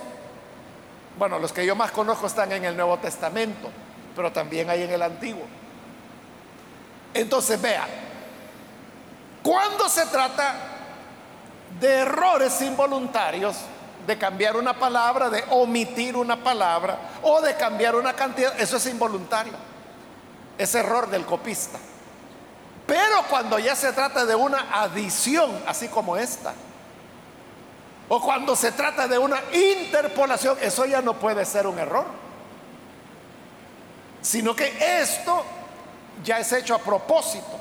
Bueno, 1.18 1.40
los 1.40 1.52
que 1.52 1.66
yo 1.66 1.76
más 1.76 1.92
conozco 1.92 2.28
están 2.28 2.52
en 2.52 2.66
el 2.66 2.76
Nuevo 2.76 2.98
Testamento, 3.00 3.70
pero 4.16 4.32
también 4.32 4.70
hay 4.70 4.84
en 4.84 4.92
el 4.92 5.02
Antiguo. 5.02 5.46
Entonces, 7.14 7.62
vea, 7.62 7.88
cuando 9.42 9.90
se 9.90 10.06
trata 10.06 10.56
de 11.80 11.94
errores 12.00 12.62
involuntarios, 12.62 13.58
de 14.06 14.18
cambiar 14.18 14.58
una 14.58 14.74
palabra, 14.74 15.30
de 15.30 15.44
omitir 15.52 16.16
una 16.16 16.44
palabra 16.44 16.98
o 17.22 17.42
de 17.42 17.56
cambiar 17.56 17.96
una 17.96 18.14
cantidad, 18.14 18.60
eso 18.60 18.78
es 18.78 18.86
involuntario. 18.88 19.54
Es 20.58 20.74
error 20.76 21.10
del 21.10 21.26
copista. 21.26 21.78
Pero 22.88 23.24
cuando 23.30 23.60
ya 23.60 23.76
se 23.76 23.94
trata 23.94 24.26
de 24.26 24.34
una 24.34 24.66
adición, 24.82 25.52
así 25.68 25.88
como 25.90 26.18
esta, 26.18 26.54
o 28.10 28.20
cuando 28.20 28.56
se 28.56 28.72
trata 28.72 29.08
de 29.08 29.18
una 29.18 29.40
interpolación, 29.54 30.58
eso 30.62 30.86
ya 30.86 31.02
no 31.02 31.14
puede 31.14 31.46
ser 31.46 31.68
un 31.68 31.78
error. 31.78 32.06
Sino 34.22 34.56
que 34.56 35.00
esto 35.02 35.46
ya 36.24 36.40
es 36.40 36.52
hecho 36.52 36.76
a 36.76 36.80
propósito. 36.80 37.60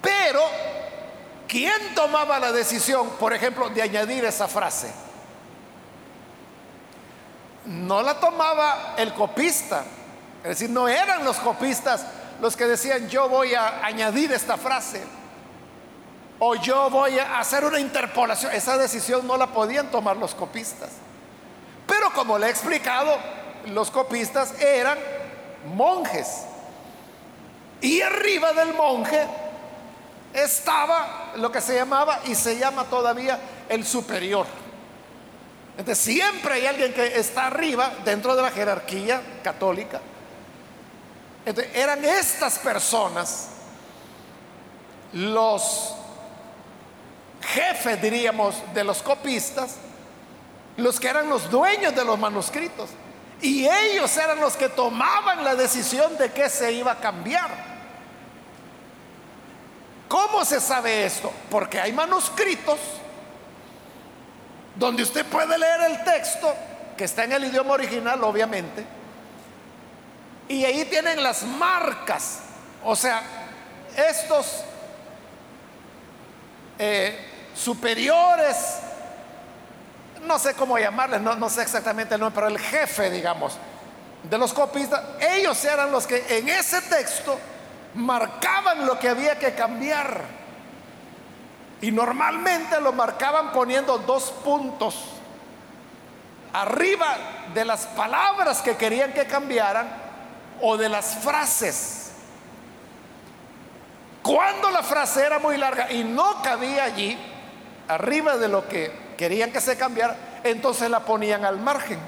Pero, 0.00 0.40
¿quién 1.46 1.94
tomaba 1.94 2.38
la 2.38 2.52
decisión, 2.52 3.10
por 3.20 3.34
ejemplo, 3.34 3.68
de 3.68 3.82
añadir 3.82 4.24
esa 4.24 4.48
frase? 4.48 4.90
No 7.66 8.00
la 8.00 8.18
tomaba 8.18 8.94
el 8.96 9.12
copista. 9.12 9.84
Es 10.42 10.50
decir, 10.50 10.70
no 10.70 10.88
eran 10.88 11.22
los 11.24 11.36
copistas 11.36 12.04
los 12.40 12.56
que 12.56 12.66
decían 12.66 13.08
yo 13.08 13.28
voy 13.28 13.54
a 13.54 13.84
añadir 13.84 14.32
esta 14.32 14.56
frase 14.56 15.17
o 16.38 16.54
yo 16.54 16.90
voy 16.90 17.18
a 17.18 17.38
hacer 17.38 17.64
una 17.64 17.80
interpolación. 17.80 18.52
Esa 18.52 18.78
decisión 18.78 19.26
no 19.26 19.36
la 19.36 19.48
podían 19.48 19.90
tomar 19.90 20.16
los 20.16 20.34
copistas. 20.34 20.90
Pero 21.86 22.12
como 22.12 22.38
le 22.38 22.46
he 22.46 22.50
explicado, 22.50 23.16
los 23.66 23.90
copistas 23.90 24.60
eran 24.60 24.98
monjes. 25.74 26.44
Y 27.80 28.00
arriba 28.02 28.52
del 28.52 28.74
monje 28.74 29.26
estaba 30.32 31.32
lo 31.36 31.50
que 31.50 31.60
se 31.60 31.74
llamaba 31.74 32.20
y 32.26 32.34
se 32.34 32.58
llama 32.58 32.84
todavía 32.84 33.38
el 33.68 33.86
superior. 33.86 34.46
Entonces 35.76 36.04
siempre 36.04 36.54
hay 36.54 36.66
alguien 36.66 36.92
que 36.92 37.18
está 37.18 37.46
arriba 37.46 37.92
dentro 38.04 38.34
de 38.34 38.42
la 38.42 38.50
jerarquía 38.50 39.22
católica 39.42 40.00
eran 41.74 42.04
estas 42.04 42.58
personas 42.58 43.48
los 45.12 45.94
jefes, 47.42 48.00
diríamos, 48.00 48.56
de 48.74 48.84
los 48.84 49.02
copistas, 49.02 49.76
los 50.76 50.98
que 51.00 51.08
eran 51.08 51.28
los 51.28 51.50
dueños 51.50 51.94
de 51.94 52.04
los 52.04 52.18
manuscritos. 52.18 52.90
Y 53.40 53.66
ellos 53.68 54.16
eran 54.16 54.40
los 54.40 54.56
que 54.56 54.68
tomaban 54.68 55.44
la 55.44 55.54
decisión 55.54 56.16
de 56.18 56.32
qué 56.32 56.48
se 56.48 56.72
iba 56.72 56.92
a 56.92 57.00
cambiar. 57.00 57.50
¿Cómo 60.08 60.44
se 60.44 60.60
sabe 60.60 61.04
esto? 61.04 61.32
Porque 61.50 61.80
hay 61.80 61.92
manuscritos 61.92 62.78
donde 64.74 65.02
usted 65.02 65.26
puede 65.26 65.58
leer 65.58 65.80
el 65.82 66.04
texto, 66.04 66.54
que 66.96 67.04
está 67.04 67.24
en 67.24 67.32
el 67.32 67.44
idioma 67.44 67.74
original, 67.74 68.22
obviamente, 68.24 68.84
y 70.48 70.64
ahí 70.64 70.84
tienen 70.86 71.22
las 71.22 71.42
marcas. 71.42 72.40
O 72.84 72.96
sea, 72.96 73.22
estos 73.96 74.62
eh, 76.78 77.27
superiores, 77.58 78.78
no 80.22 80.38
sé 80.38 80.54
cómo 80.54 80.78
llamarles, 80.78 81.20
no, 81.20 81.50
sé 81.50 81.62
exactamente 81.62 82.14
el 82.14 82.20
nombre, 82.20 82.34
pero 82.34 82.48
el 82.48 82.58
jefe, 82.58 83.10
digamos, 83.10 83.56
de 84.22 84.38
los 84.38 84.52
copistas, 84.52 85.02
ellos 85.20 85.64
eran 85.64 85.90
los 85.90 86.06
que 86.06 86.38
en 86.38 86.48
ese 86.48 86.80
texto 86.82 87.38
marcaban 87.94 88.86
lo 88.86 88.98
que 88.98 89.08
había 89.08 89.38
que 89.38 89.54
cambiar. 89.54 90.38
Y 91.80 91.92
normalmente 91.92 92.80
lo 92.80 92.92
marcaban 92.92 93.52
poniendo 93.52 93.98
dos 93.98 94.32
puntos 94.44 94.96
arriba 96.52 97.16
de 97.54 97.64
las 97.64 97.86
palabras 97.86 98.62
que 98.62 98.76
querían 98.76 99.12
que 99.12 99.26
cambiaran 99.26 99.88
o 100.60 100.76
de 100.76 100.88
las 100.88 101.16
frases. 101.16 102.10
Cuando 104.22 104.70
la 104.70 104.82
frase 104.82 105.24
era 105.24 105.38
muy 105.38 105.56
larga 105.56 105.90
y 105.92 106.02
no 106.02 106.42
cabía 106.42 106.84
allí, 106.84 107.16
arriba 107.88 108.36
de 108.36 108.48
lo 108.48 108.68
que 108.68 108.92
querían 109.16 109.50
que 109.50 109.60
se 109.60 109.76
cambiara, 109.76 110.40
entonces 110.44 110.90
la 110.90 111.00
ponían 111.00 111.44
al 111.44 111.58
margen. 111.58 111.98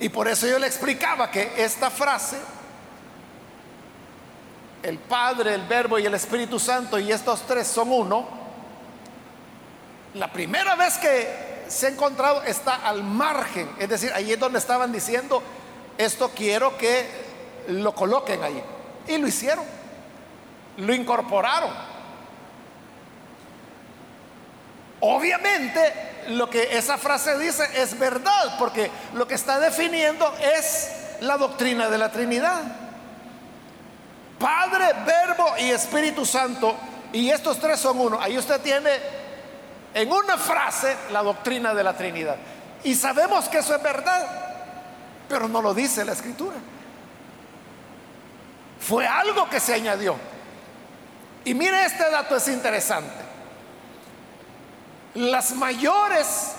Y 0.00 0.08
por 0.08 0.28
eso 0.28 0.46
yo 0.46 0.58
le 0.58 0.66
explicaba 0.66 1.30
que 1.30 1.52
esta 1.56 1.90
frase, 1.90 2.38
el 4.82 4.98
Padre, 4.98 5.54
el 5.54 5.62
Verbo 5.62 5.98
y 5.98 6.06
el 6.06 6.14
Espíritu 6.14 6.58
Santo, 6.58 6.98
y 6.98 7.12
estos 7.12 7.42
tres 7.42 7.66
son 7.66 7.92
uno, 7.92 8.26
la 10.14 10.32
primera 10.32 10.74
vez 10.74 10.96
que 10.98 11.64
se 11.68 11.86
ha 11.86 11.90
encontrado 11.90 12.42
está 12.42 12.86
al 12.86 13.04
margen, 13.04 13.70
es 13.78 13.88
decir, 13.88 14.10
ahí 14.12 14.32
es 14.32 14.40
donde 14.40 14.58
estaban 14.58 14.90
diciendo 14.90 15.42
esto 16.00 16.30
quiero 16.34 16.78
que 16.78 17.06
lo 17.68 17.94
coloquen 17.94 18.42
ahí. 18.42 18.62
Y 19.06 19.18
lo 19.18 19.28
hicieron, 19.28 19.66
lo 20.78 20.94
incorporaron. 20.94 21.70
Obviamente 25.00 25.92
lo 26.28 26.48
que 26.48 26.76
esa 26.76 26.98
frase 26.98 27.38
dice 27.38 27.66
es 27.74 27.98
verdad, 27.98 28.56
porque 28.58 28.90
lo 29.14 29.26
que 29.26 29.34
está 29.34 29.58
definiendo 29.58 30.32
es 30.38 30.90
la 31.20 31.36
doctrina 31.36 31.88
de 31.88 31.98
la 31.98 32.10
Trinidad. 32.10 32.62
Padre, 34.38 34.86
Verbo 35.04 35.54
y 35.58 35.70
Espíritu 35.70 36.24
Santo, 36.24 36.76
y 37.12 37.30
estos 37.30 37.58
tres 37.58 37.80
son 37.80 38.00
uno. 38.00 38.20
Ahí 38.20 38.38
usted 38.38 38.60
tiene 38.60 38.90
en 39.92 40.12
una 40.12 40.36
frase 40.38 40.96
la 41.12 41.22
doctrina 41.22 41.74
de 41.74 41.84
la 41.84 41.94
Trinidad. 41.94 42.36
Y 42.84 42.94
sabemos 42.94 43.48
que 43.48 43.58
eso 43.58 43.74
es 43.74 43.82
verdad 43.82 44.40
pero 45.30 45.48
no 45.48 45.62
lo 45.62 45.72
dice 45.72 46.04
la 46.04 46.12
escritura. 46.12 46.56
Fue 48.80 49.06
algo 49.06 49.48
que 49.48 49.60
se 49.60 49.72
añadió. 49.72 50.16
Y 51.44 51.54
mire, 51.54 51.84
este 51.84 52.10
dato 52.10 52.34
es 52.36 52.48
interesante. 52.48 53.29
Las 55.14 55.52
mayores 55.52 56.52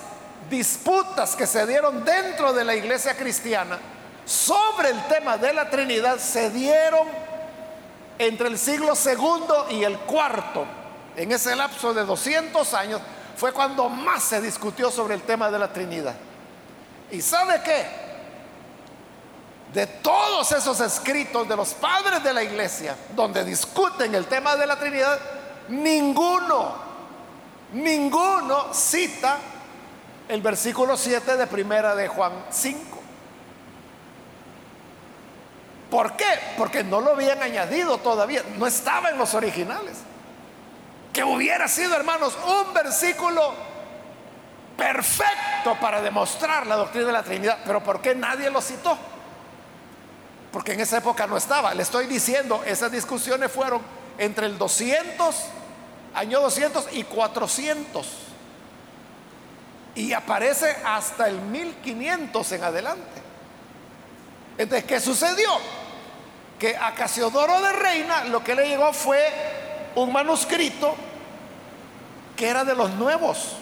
disputas 0.50 1.36
que 1.36 1.48
se 1.48 1.66
dieron 1.66 2.04
dentro 2.04 2.52
de 2.54 2.66
la 2.66 2.76
iglesia 2.76 3.16
cristiana 3.16 3.80
sobre 4.26 4.90
el 4.90 5.08
tema 5.08 5.38
de 5.38 5.54
la 5.54 5.70
Trinidad 5.70 6.18
se 6.20 6.50
dieron 6.50 7.08
entre 8.18 8.48
el 8.48 8.58
siglo 8.58 8.96
segundo 8.96 9.68
y 9.72 9.84
el 9.84 9.98
cuarto 10.00 10.66
en 11.16 11.32
ese 11.32 11.56
lapso 11.56 11.94
de 11.94 12.06
200 12.06 12.74
años, 12.74 13.02
fue 13.36 13.52
cuando 13.52 13.90
más 13.90 14.24
se 14.24 14.42
discutió 14.42 14.92
sobre 14.92 15.16
el 15.16 15.24
tema 15.24 15.50
de 15.52 15.60
la 15.60 15.72
Trinidad. 15.72 16.16
¿Y 17.12 17.22
sabe 17.22 17.62
qué? 17.64 17.86
De 19.74 19.88
todos 19.88 20.52
esos 20.52 20.80
escritos 20.80 21.48
de 21.48 21.56
los 21.56 21.74
padres 21.74 22.24
de 22.24 22.34
la 22.34 22.44
iglesia, 22.44 22.96
donde 23.16 23.44
discuten 23.44 24.14
el 24.16 24.26
tema 24.26 24.56
de 24.56 24.68
la 24.68 24.78
Trinidad, 24.78 25.20
ninguno, 25.70 26.91
ninguno 27.74 28.74
cita 28.74 29.38
el 30.28 30.42
versículo 30.42 30.96
7 30.96 31.38
de 31.38 31.48
primera 31.48 31.96
de 31.96 32.08
Juan 32.08 32.46
5. 32.50 32.80
¿Por 35.90 36.14
qué? 36.16 36.26
Porque 36.58 36.86
no 36.86 37.02
lo 37.02 37.12
habían 37.12 37.44
añadido 37.44 37.98
todavía, 37.98 38.44
no 38.58 38.66
estaba 38.66 39.10
en 39.10 39.18
los 39.18 39.34
originales. 39.34 39.98
Que 41.12 41.26
hubiera 41.26 41.68
sido, 41.68 41.96
hermanos, 41.96 42.38
un 42.48 42.74
versículo 42.74 43.54
perfecto 44.78 45.78
para 45.82 46.02
demostrar 46.02 46.66
la 46.66 46.78
doctrina 46.78 47.08
de 47.08 47.12
la 47.12 47.24
Trinidad. 47.24 47.58
Pero 47.66 47.84
¿por 47.84 48.02
qué 48.02 48.16
nadie 48.16 48.50
lo 48.50 48.62
citó? 48.62 48.98
Porque 50.54 50.74
en 50.74 50.80
esa 50.80 50.98
época 50.98 51.28
no 51.28 51.36
estaba. 51.36 51.74
Le 51.74 51.84
estoy 51.84 52.08
diciendo, 52.08 52.64
esas 52.66 52.92
discusiones 52.92 53.52
fueron 53.52 53.82
entre 54.18 54.46
el 54.46 54.58
200, 54.58 55.36
año 56.16 56.42
200 56.42 56.88
y 56.94 57.04
400. 57.04 58.08
Y 59.96 60.14
aparece 60.14 60.76
hasta 60.86 61.28
el 61.28 61.42
1500 61.42 62.52
en 62.52 62.64
adelante. 62.64 63.22
Entonces, 64.58 64.86
¿qué 64.86 65.00
sucedió? 65.00 65.50
Que 66.60 66.78
a 66.78 66.94
Casiodoro 66.94 67.62
de 67.62 67.74
Reina 67.74 68.26
lo 68.26 68.44
que 68.44 68.56
le 68.56 68.68
llegó 68.68 68.94
fue 68.94 69.22
un 69.96 70.14
manuscrito 70.14 70.96
que 72.36 72.48
era 72.48 72.64
de 72.64 72.76
los 72.76 72.92
nuevos. 72.92 73.58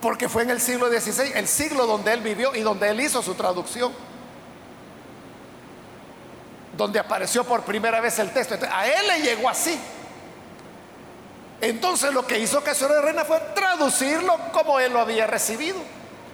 Porque 0.00 0.28
fue 0.28 0.42
en 0.42 0.50
el 0.50 0.60
siglo 0.60 0.88
XVI, 0.88 1.32
el 1.34 1.46
siglo 1.46 1.86
donde 1.86 2.12
él 2.12 2.20
vivió 2.20 2.54
y 2.54 2.60
donde 2.60 2.88
él 2.88 3.00
hizo 3.00 3.22
su 3.22 3.34
traducción. 3.34 3.92
Donde 6.76 6.98
apareció 6.98 7.44
por 7.44 7.62
primera 7.62 8.00
vez 8.00 8.18
el 8.18 8.30
texto. 8.30 8.56
a 8.70 8.86
él 8.86 9.06
le 9.06 9.20
llegó 9.20 9.48
así. 9.48 9.78
Entonces 11.62 12.12
lo 12.12 12.26
que 12.26 12.40
hizo 12.40 12.62
Casio 12.64 12.88
de 12.88 13.00
Reina 13.00 13.24
fue 13.24 13.38
traducirlo 13.54 14.36
como 14.52 14.80
él 14.80 14.92
lo 14.92 15.00
había 15.00 15.28
recibido. 15.28 15.78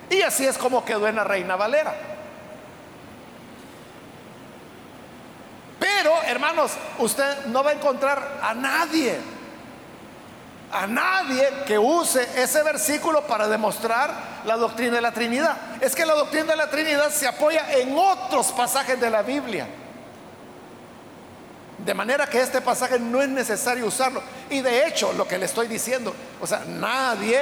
Y 0.08 0.22
así 0.22 0.46
es 0.46 0.56
como 0.56 0.84
quedó 0.86 1.06
en 1.06 1.16
la 1.16 1.24
Reina 1.24 1.54
Valera. 1.54 1.94
Pero, 5.78 6.22
hermanos, 6.22 6.72
usted 6.98 7.46
no 7.46 7.62
va 7.62 7.70
a 7.70 7.74
encontrar 7.74 8.38
a 8.42 8.54
nadie, 8.54 9.18
a 10.72 10.86
nadie 10.86 11.46
que 11.66 11.78
use 11.78 12.26
ese 12.40 12.62
versículo 12.62 13.26
para 13.26 13.48
demostrar 13.48 14.10
la 14.46 14.56
doctrina 14.56 14.96
de 14.96 15.02
la 15.02 15.12
Trinidad. 15.12 15.56
Es 15.80 15.94
que 15.94 16.06
la 16.06 16.14
doctrina 16.14 16.46
de 16.46 16.56
la 16.56 16.70
Trinidad 16.70 17.10
se 17.10 17.26
apoya 17.26 17.70
en 17.74 17.96
otros 17.98 18.50
pasajes 18.52 18.98
de 18.98 19.10
la 19.10 19.20
Biblia. 19.20 19.66
De 21.78 21.94
manera 21.94 22.26
que 22.26 22.40
este 22.40 22.60
pasaje 22.60 22.98
no 22.98 23.22
es 23.22 23.28
necesario 23.28 23.86
usarlo. 23.86 24.20
Y 24.50 24.60
de 24.60 24.86
hecho, 24.86 25.12
lo 25.12 25.28
que 25.28 25.38
le 25.38 25.46
estoy 25.46 25.68
diciendo, 25.68 26.12
o 26.40 26.46
sea, 26.46 26.64
nadie 26.66 27.40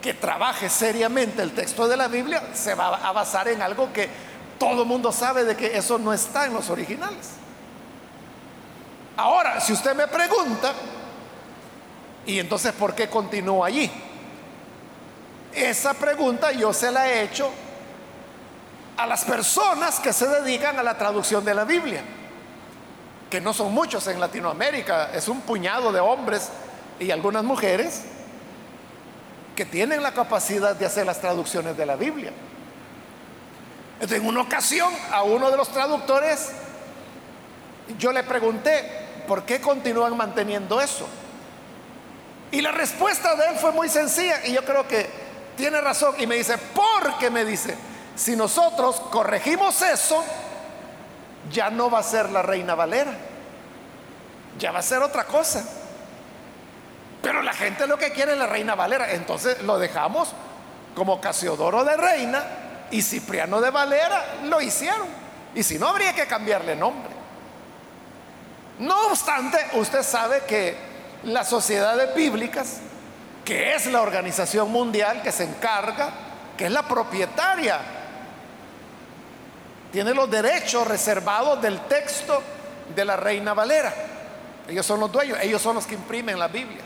que 0.00 0.14
trabaje 0.14 0.68
seriamente 0.68 1.42
el 1.42 1.52
texto 1.52 1.88
de 1.88 1.96
la 1.96 2.06
Biblia 2.06 2.42
se 2.54 2.74
va 2.74 2.96
a 2.96 3.12
basar 3.12 3.48
en 3.48 3.60
algo 3.60 3.92
que 3.92 4.08
todo 4.58 4.82
el 4.82 4.88
mundo 4.88 5.10
sabe 5.10 5.44
de 5.44 5.56
que 5.56 5.76
eso 5.76 5.98
no 5.98 6.12
está 6.12 6.46
en 6.46 6.54
los 6.54 6.70
originales. 6.70 7.30
Ahora, 9.16 9.60
si 9.60 9.72
usted 9.72 9.96
me 9.96 10.06
pregunta, 10.06 10.72
¿y 12.26 12.38
entonces 12.38 12.72
por 12.72 12.94
qué 12.94 13.08
continúa 13.08 13.66
allí? 13.66 13.90
Esa 15.52 15.94
pregunta 15.94 16.52
yo 16.52 16.72
se 16.72 16.92
la 16.92 17.08
he 17.08 17.22
hecho 17.22 17.50
a 18.96 19.06
las 19.06 19.24
personas 19.24 19.98
que 19.98 20.12
se 20.12 20.28
dedican 20.28 20.78
a 20.78 20.84
la 20.84 20.96
traducción 20.96 21.44
de 21.44 21.54
la 21.54 21.64
Biblia 21.64 22.02
que 23.30 23.40
no 23.40 23.52
son 23.52 23.72
muchos 23.72 24.06
en 24.06 24.20
Latinoamérica, 24.20 25.10
es 25.12 25.28
un 25.28 25.40
puñado 25.42 25.92
de 25.92 26.00
hombres 26.00 26.48
y 26.98 27.10
algunas 27.10 27.44
mujeres 27.44 28.02
que 29.54 29.64
tienen 29.64 30.02
la 30.02 30.12
capacidad 30.12 30.74
de 30.74 30.86
hacer 30.86 31.04
las 31.04 31.20
traducciones 31.20 31.76
de 31.76 31.84
la 31.84 31.96
Biblia. 31.96 32.32
Entonces, 33.94 34.20
en 34.20 34.26
una 34.26 34.42
ocasión 34.42 34.92
a 35.12 35.24
uno 35.24 35.50
de 35.50 35.56
los 35.56 35.68
traductores, 35.68 36.52
yo 37.98 38.12
le 38.12 38.22
pregunté, 38.22 39.24
¿por 39.26 39.42
qué 39.42 39.60
continúan 39.60 40.16
manteniendo 40.16 40.80
eso? 40.80 41.08
Y 42.50 42.60
la 42.60 42.72
respuesta 42.72 43.34
de 43.34 43.48
él 43.48 43.56
fue 43.56 43.72
muy 43.72 43.88
sencilla 43.88 44.46
y 44.46 44.52
yo 44.52 44.64
creo 44.64 44.86
que 44.86 45.10
tiene 45.56 45.80
razón. 45.80 46.14
Y 46.18 46.26
me 46.26 46.36
dice, 46.36 46.56
porque 46.56 47.28
me 47.28 47.44
dice, 47.44 47.76
si 48.14 48.36
nosotros 48.36 49.00
corregimos 49.10 49.82
eso, 49.82 50.24
ya 51.50 51.70
no 51.70 51.90
va 51.90 52.00
a 52.00 52.02
ser 52.02 52.30
la 52.30 52.42
reina 52.42 52.74
Valera, 52.74 53.12
ya 54.58 54.72
va 54.72 54.80
a 54.80 54.82
ser 54.82 55.02
otra 55.02 55.24
cosa. 55.24 55.64
Pero 57.22 57.42
la 57.42 57.52
gente 57.52 57.86
lo 57.86 57.98
que 57.98 58.12
quiere 58.12 58.32
es 58.32 58.38
la 58.38 58.46
reina 58.46 58.74
Valera, 58.74 59.12
entonces 59.12 59.62
lo 59.62 59.78
dejamos 59.78 60.32
como 60.94 61.20
Casiodoro 61.20 61.84
de 61.84 61.96
reina 61.96 62.44
y 62.90 63.02
Cipriano 63.02 63.60
de 63.60 63.70
Valera 63.70 64.24
lo 64.44 64.60
hicieron. 64.60 65.06
Y 65.54 65.62
si 65.62 65.78
no, 65.78 65.88
habría 65.88 66.14
que 66.14 66.26
cambiarle 66.26 66.76
nombre. 66.76 67.10
No 68.78 69.08
obstante, 69.08 69.58
usted 69.72 70.02
sabe 70.02 70.42
que 70.46 70.76
las 71.24 71.48
sociedades 71.48 72.14
bíblicas, 72.14 72.78
que 73.44 73.74
es 73.74 73.86
la 73.86 74.02
organización 74.02 74.70
mundial 74.70 75.22
que 75.22 75.32
se 75.32 75.44
encarga, 75.44 76.10
que 76.56 76.66
es 76.66 76.70
la 76.70 76.82
propietaria 76.82 77.97
tiene 79.92 80.14
los 80.14 80.30
derechos 80.30 80.86
reservados 80.86 81.60
del 81.62 81.80
texto 81.82 82.42
de 82.94 83.04
la 83.04 83.16
Reina 83.16 83.54
Valera. 83.54 83.92
Ellos 84.68 84.84
son 84.84 85.00
los 85.00 85.10
dueños, 85.10 85.38
ellos 85.40 85.62
son 85.62 85.76
los 85.76 85.86
que 85.86 85.94
imprimen 85.94 86.38
las 86.38 86.52
Biblias. 86.52 86.84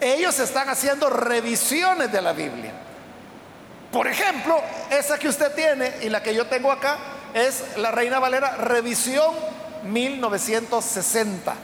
Ellos 0.00 0.38
están 0.38 0.68
haciendo 0.68 1.08
revisiones 1.10 2.10
de 2.12 2.22
la 2.22 2.32
Biblia. 2.32 2.72
Por 3.92 4.06
ejemplo, 4.06 4.60
esa 4.90 5.18
que 5.18 5.28
usted 5.28 5.52
tiene 5.54 5.92
y 6.02 6.08
la 6.08 6.22
que 6.22 6.34
yo 6.34 6.46
tengo 6.46 6.70
acá 6.70 6.96
es 7.34 7.76
la 7.76 7.90
Reina 7.90 8.18
Valera 8.18 8.56
Revisión 8.56 9.34
1960. 9.84 11.54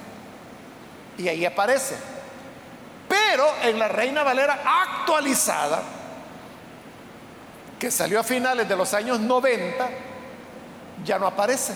Y 1.18 1.28
ahí 1.28 1.44
aparece. 1.44 1.96
Pero 3.08 3.46
en 3.62 3.78
la 3.78 3.88
Reina 3.88 4.22
Valera 4.22 4.60
actualizada, 4.64 5.82
que 7.78 7.90
salió 7.90 8.20
a 8.20 8.24
finales 8.24 8.68
de 8.68 8.76
los 8.76 8.92
años 8.94 9.20
90, 9.20 9.88
ya 11.06 11.18
no 11.18 11.26
aparece. 11.26 11.74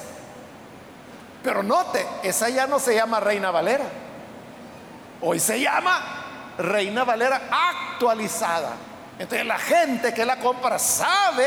Pero 1.42 1.62
note, 1.62 2.06
esa 2.22 2.50
ya 2.50 2.66
no 2.66 2.78
se 2.78 2.94
llama 2.94 3.20
Reina 3.20 3.50
Valera. 3.50 3.84
Hoy 5.22 5.40
se 5.40 5.58
llama 5.60 6.02
Reina 6.58 7.04
Valera 7.04 7.40
actualizada. 7.50 8.72
Entonces 9.18 9.46
la 9.46 9.58
gente 9.58 10.12
que 10.12 10.26
la 10.26 10.36
compra 10.36 10.78
sabe 10.78 11.46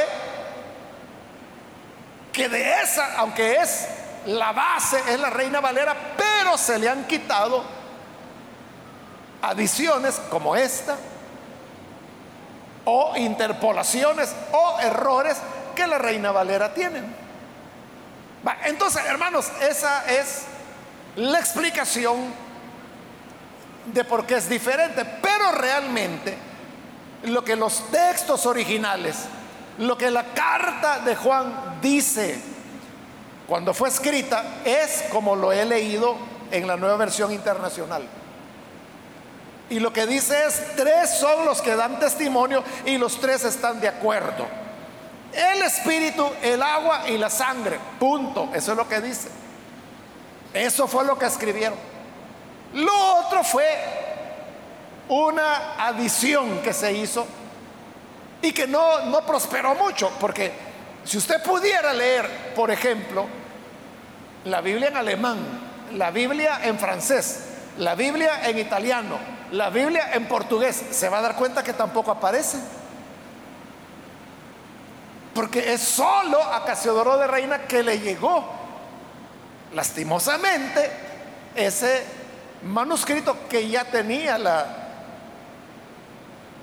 que 2.32 2.50
de 2.50 2.82
esa, 2.82 3.18
aunque 3.18 3.58
es 3.58 3.88
la 4.26 4.52
base, 4.52 5.00
es 5.08 5.20
la 5.20 5.30
Reina 5.30 5.60
Valera, 5.60 5.96
pero 6.18 6.58
se 6.58 6.80
le 6.80 6.90
han 6.90 7.06
quitado 7.06 7.64
adiciones 9.42 10.20
como 10.30 10.56
esta, 10.56 10.96
o 12.86 13.16
interpolaciones 13.16 14.36
o 14.52 14.80
errores 14.80 15.38
que 15.76 15.86
la 15.86 15.98
Reina 15.98 16.32
Valera 16.32 16.74
tiene. 16.74 17.23
Entonces, 18.66 19.04
hermanos, 19.06 19.52
esa 19.62 20.06
es 20.12 20.44
la 21.16 21.40
explicación 21.40 22.34
de 23.86 24.04
por 24.04 24.26
qué 24.26 24.36
es 24.38 24.50
diferente. 24.50 25.06
Pero 25.22 25.52
realmente, 25.52 26.38
lo 27.24 27.44
que 27.44 27.56
los 27.56 27.90
textos 27.90 28.46
originales, 28.46 29.16
lo 29.78 29.98
que 29.98 30.12
la 30.12 30.26
carta 30.34 31.00
de 31.00 31.16
Juan 31.16 31.80
dice 31.82 32.40
cuando 33.48 33.74
fue 33.74 33.90
escrita, 33.90 34.44
es 34.64 35.04
como 35.12 35.36
lo 35.36 35.52
he 35.52 35.66
leído 35.66 36.16
en 36.52 36.66
la 36.66 36.78
nueva 36.78 36.98
versión 36.98 37.32
internacional. 37.32 38.08
Y 39.70 39.80
lo 39.80 39.92
que 39.92 40.06
dice 40.06 40.46
es, 40.46 40.76
tres 40.76 41.18
son 41.20 41.46
los 41.46 41.62
que 41.62 41.76
dan 41.76 42.00
testimonio 42.00 42.64
y 42.86 42.98
los 42.98 43.20
tres 43.20 43.44
están 43.44 43.80
de 43.82 43.88
acuerdo. 43.88 44.63
El 45.34 45.64
espíritu, 45.64 46.30
el 46.42 46.62
agua 46.62 47.10
y 47.10 47.18
la 47.18 47.30
sangre. 47.30 47.80
Punto. 48.00 48.50
Eso 48.54 48.72
es 48.72 48.78
lo 48.78 48.88
que 48.88 49.02
dice. 49.02 49.30
Eso 50.54 50.88
fue 50.88 51.04
lo 51.06 51.18
que 51.18 51.26
escribieron. 51.26 51.78
Lo 52.74 53.18
otro 53.18 53.44
fue 53.44 53.66
una 55.10 55.86
adición 55.86 56.60
que 56.60 56.74
se 56.74 56.94
hizo 56.94 57.26
y 58.42 58.52
que 58.52 58.68
no, 58.68 59.06
no 59.06 59.26
prosperó 59.26 59.76
mucho, 59.76 60.12
porque 60.20 60.52
si 61.04 61.18
usted 61.18 61.42
pudiera 61.44 61.94
leer, 61.94 62.54
por 62.56 62.72
ejemplo, 62.72 63.26
la 64.46 64.62
Biblia 64.62 64.90
en 64.90 64.98
alemán, 64.98 65.40
la 65.94 66.12
Biblia 66.12 66.60
en 66.64 66.78
francés, 66.78 67.46
la 67.78 67.96
Biblia 67.96 68.48
en 68.48 68.58
italiano, 68.60 69.18
la 69.52 69.70
Biblia 69.70 70.12
en 70.14 70.28
portugués, 70.28 70.84
se 70.92 71.10
va 71.10 71.20
a 71.20 71.22
dar 71.22 71.36
cuenta 71.36 71.64
que 71.64 71.74
tampoco 71.74 72.12
aparece. 72.12 72.58
Porque 75.34 75.74
es 75.74 75.82
solo 75.82 76.42
a 76.42 76.64
Casiodoro 76.64 77.18
de 77.18 77.28
Reina 77.28 77.64
que 77.64 77.82
le 77.82 78.00
llegó, 78.00 78.44
lastimosamente, 79.74 80.92
ese 81.56 82.06
manuscrito 82.64 83.48
que 83.50 83.68
ya 83.68 83.86
tenía 83.86 84.38
la, 84.38 84.66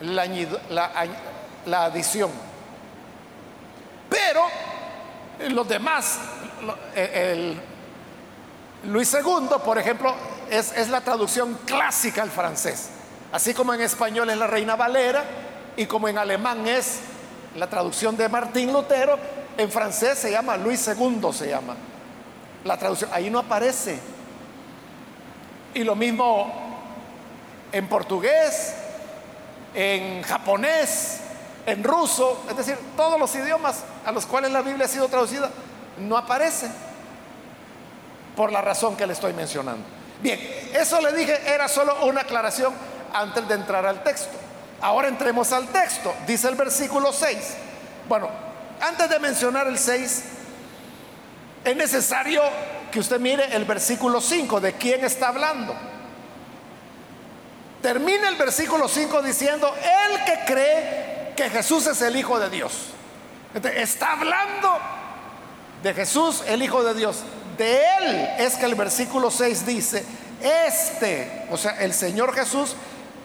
la, 0.01 1.85
adición. 1.85 2.31
Pero 4.09 4.43
los 5.51 5.69
demás, 5.69 6.19
el, 6.95 7.61
Luis 8.85 9.13
II, 9.13 9.49
por 9.65 9.79
ejemplo, 9.79 10.15
es, 10.49 10.73
es, 10.77 10.89
la 10.89 11.01
traducción 11.01 11.59
clásica 11.67 12.23
al 12.23 12.31
francés. 12.31 12.91
Así 13.33 13.53
como 13.53 13.75
en 13.75 13.81
español 13.81 14.31
es 14.31 14.39
la 14.39 14.47
Reina 14.47 14.77
Valera 14.77 15.25
y 15.77 15.87
como 15.87 16.09
en 16.09 16.19
alemán 16.19 16.67
es 16.67 17.01
la 17.57 17.69
traducción 17.69 18.17
de 18.17 18.29
Martín 18.29 18.73
Lutero, 18.73 19.19
en 19.57 19.71
francés 19.71 20.19
se 20.19 20.31
llama 20.31 20.57
Luis 20.57 20.87
II, 20.87 21.33
se 21.33 21.49
llama. 21.49 21.77
La 22.65 22.77
traducción, 22.77 23.11
ahí 23.13 23.31
no 23.31 23.39
aparece. 23.39 23.99
Y 25.75 25.85
lo 25.85 25.95
mismo 25.95 26.53
en 27.73 27.89
portugués, 27.89 28.75
en 29.75 30.23
japonés, 30.23 31.21
en 31.67 31.85
ruso, 31.85 32.45
es 32.49 32.57
decir, 32.57 32.79
todos 32.97 33.19
los 33.19 33.35
idiomas 33.35 33.85
a 34.05 34.13
los 34.13 34.27
cuales 34.27 34.51
la 34.51 34.63
Biblia 34.63 34.87
ha 34.87 34.89
sido 34.89 35.09
traducida, 35.09 35.51
no 35.99 36.17
aparece 36.17 36.69
por 38.37 38.53
la 38.53 38.61
razón 38.61 38.97
que 38.97 39.07
le 39.07 39.13
estoy 39.13 39.33
mencionando. 39.33 39.85
Bien, 40.23 40.39
eso 40.75 41.01
le 41.01 41.13
dije 41.13 41.39
era 41.47 41.69
solo 41.69 42.05
una 42.05 42.23
aclaración 42.23 42.73
antes 43.13 43.47
de 43.49 43.55
entrar 43.55 43.87
al 43.87 44.03
texto. 44.03 44.37
Ahora 44.81 45.09
entremos 45.09 45.53
al 45.53 45.69
texto. 45.69 46.15
Dice 46.27 46.49
el 46.49 46.55
versículo 46.55 47.13
6. 47.13 47.37
Bueno, 48.09 48.29
antes 48.81 49.09
de 49.11 49.19
mencionar 49.19 49.67
el 49.67 49.79
6, 49.79 50.23
es 51.65 51.77
necesario 51.77 52.43
que 52.91 53.01
usted 53.01 53.21
mire 53.21 53.55
el 53.55 53.65
versículo 53.65 54.21
5, 54.21 54.61
de 54.61 54.73
quién 54.75 55.05
está 55.05 55.29
hablando. 55.29 55.75
Termina 57.83 58.29
el 58.29 58.37
versículo 58.37 58.89
5 58.89 59.23
diciendo, 59.23 59.73
el 60.11 60.25
que 60.25 60.45
cree 60.47 61.33
que 61.37 61.49
Jesús 61.51 61.87
es 61.87 62.01
el 62.03 62.17
Hijo 62.17 62.39
de 62.39 62.51
Dios. 62.51 62.73
está 63.75 64.13
hablando 64.13 64.79
de 65.83 65.95
Jesús, 65.95 66.43
el 66.47 66.63
Hijo 66.63 66.83
de 66.83 66.95
Dios. 66.95 67.23
De 67.57 67.81
él 67.99 68.29
es 68.39 68.57
que 68.57 68.67
el 68.67 68.75
versículo 68.75 69.31
6 69.31 69.67
dice, 69.67 70.05
este, 70.43 71.47
o 71.51 71.57
sea, 71.57 71.73
el 71.81 71.93
Señor 71.93 72.35
Jesús 72.35 72.75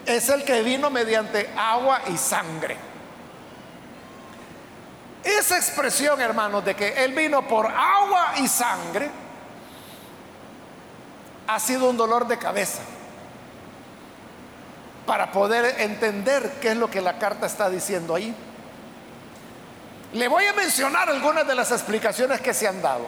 es 0.06 0.30
el 0.30 0.44
que 0.44 0.62
vino 0.62 0.90
mediante 0.90 1.50
agua 1.58 2.02
y 2.08 2.18
sangre. 2.18 2.78
Esa 5.24 5.58
expresión, 5.58 6.22
hermanos, 6.22 6.64
de 6.64 6.76
que 6.76 7.04
Él 7.04 7.14
vino 7.14 7.48
por 7.48 7.66
agua 7.66 8.34
y 8.38 8.48
sangre, 8.48 9.10
ha 11.48 11.60
sido 11.60 11.90
un 11.90 11.98
dolor 11.98 12.28
de 12.28 12.38
cabeza 12.38 12.82
para 15.06 15.32
poder 15.32 15.82
entender 15.82 16.54
qué 16.62 16.72
es 16.72 16.78
lo 16.78 16.90
que 16.90 17.02
la 17.02 17.18
carta 17.18 17.46
está 17.46 17.70
diciendo 17.70 18.16
ahí. 18.16 18.36
Le 20.14 20.28
voy 20.28 20.46
a 20.46 20.54
mencionar 20.54 21.10
algunas 21.10 21.46
de 21.48 21.56
las 21.56 21.72
explicaciones 21.72 22.42
que 22.42 22.54
se 22.54 22.68
han 22.68 22.82
dado. 22.82 23.08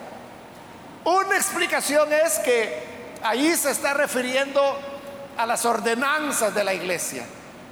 Una 1.03 1.37
explicación 1.37 2.11
es 2.11 2.39
que 2.39 2.83
ahí 3.23 3.55
se 3.55 3.71
está 3.71 3.93
refiriendo 3.93 4.77
a 5.37 5.45
las 5.45 5.65
ordenanzas 5.65 6.53
de 6.53 6.63
la 6.63 6.73
iglesia, 6.73 7.23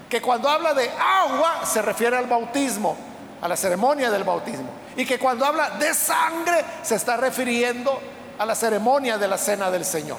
que 0.10 0.22
cuando 0.22 0.50
habla 0.50 0.74
de 0.74 0.90
agua 0.90 1.66
se 1.66 1.82
refiere 1.82 2.16
al 2.16 2.28
bautismo, 2.28 2.96
a 3.42 3.48
la 3.48 3.58
ceremonia 3.58 4.12
del 4.12 4.24
bautismo, 4.24 4.70
y 4.96 5.06
que 5.06 5.20
cuando 5.20 5.46
habla 5.46 5.72
de 5.72 5.94
sangre 5.94 6.64
se 6.84 6.96
está 6.96 7.18
refiriendo 7.18 8.00
a 8.38 8.46
la 8.46 8.56
ceremonia 8.56 9.18
de 9.18 9.28
la 9.28 9.38
cena 9.38 9.72
del 9.72 9.84
Señor. 9.84 10.18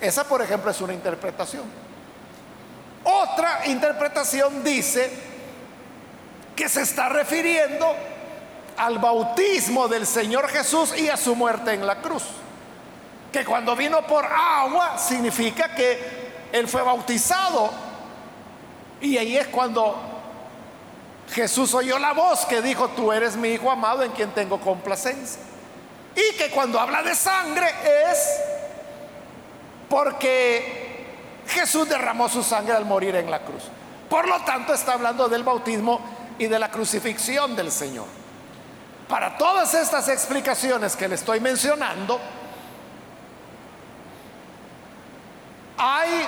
Esa, 0.00 0.24
por 0.24 0.42
ejemplo, 0.42 0.70
es 0.70 0.80
una 0.80 0.92
interpretación. 0.92 1.64
Otra 3.04 3.66
interpretación 3.66 4.62
dice 4.64 5.10
que 6.56 6.68
se 6.68 6.82
está 6.82 7.08
refiriendo 7.08 7.86
al 8.76 8.98
bautismo 8.98 9.88
del 9.88 10.06
Señor 10.06 10.48
Jesús 10.48 10.94
y 10.98 11.08
a 11.08 11.16
su 11.16 11.34
muerte 11.34 11.72
en 11.72 11.86
la 11.86 11.96
cruz. 11.96 12.24
Que 13.32 13.44
cuando 13.44 13.76
vino 13.76 14.06
por 14.06 14.24
agua 14.24 14.98
significa 14.98 15.74
que 15.74 16.19
él 16.52 16.68
fue 16.68 16.82
bautizado. 16.82 17.70
Y 19.00 19.16
ahí 19.16 19.36
es 19.36 19.48
cuando 19.48 19.96
Jesús 21.32 21.72
oyó 21.74 21.98
la 21.98 22.12
voz 22.12 22.44
que 22.46 22.60
dijo, 22.60 22.88
tú 22.88 23.12
eres 23.12 23.36
mi 23.36 23.48
hijo 23.50 23.70
amado 23.70 24.02
en 24.02 24.12
quien 24.12 24.30
tengo 24.30 24.60
complacencia. 24.60 25.40
Y 26.14 26.36
que 26.36 26.50
cuando 26.50 26.78
habla 26.78 27.02
de 27.02 27.14
sangre 27.14 27.66
es 28.10 28.40
porque 29.88 31.06
Jesús 31.46 31.88
derramó 31.88 32.28
su 32.28 32.42
sangre 32.42 32.74
al 32.74 32.84
morir 32.84 33.14
en 33.16 33.30
la 33.30 33.40
cruz. 33.40 33.64
Por 34.08 34.26
lo 34.26 34.40
tanto, 34.40 34.74
está 34.74 34.94
hablando 34.94 35.28
del 35.28 35.44
bautismo 35.44 36.00
y 36.38 36.46
de 36.46 36.58
la 36.58 36.70
crucifixión 36.70 37.54
del 37.54 37.70
Señor. 37.70 38.06
Para 39.08 39.36
todas 39.36 39.74
estas 39.74 40.08
explicaciones 40.08 40.96
que 40.96 41.08
le 41.08 41.14
estoy 41.14 41.40
mencionando, 41.40 42.20
hay 45.80 46.26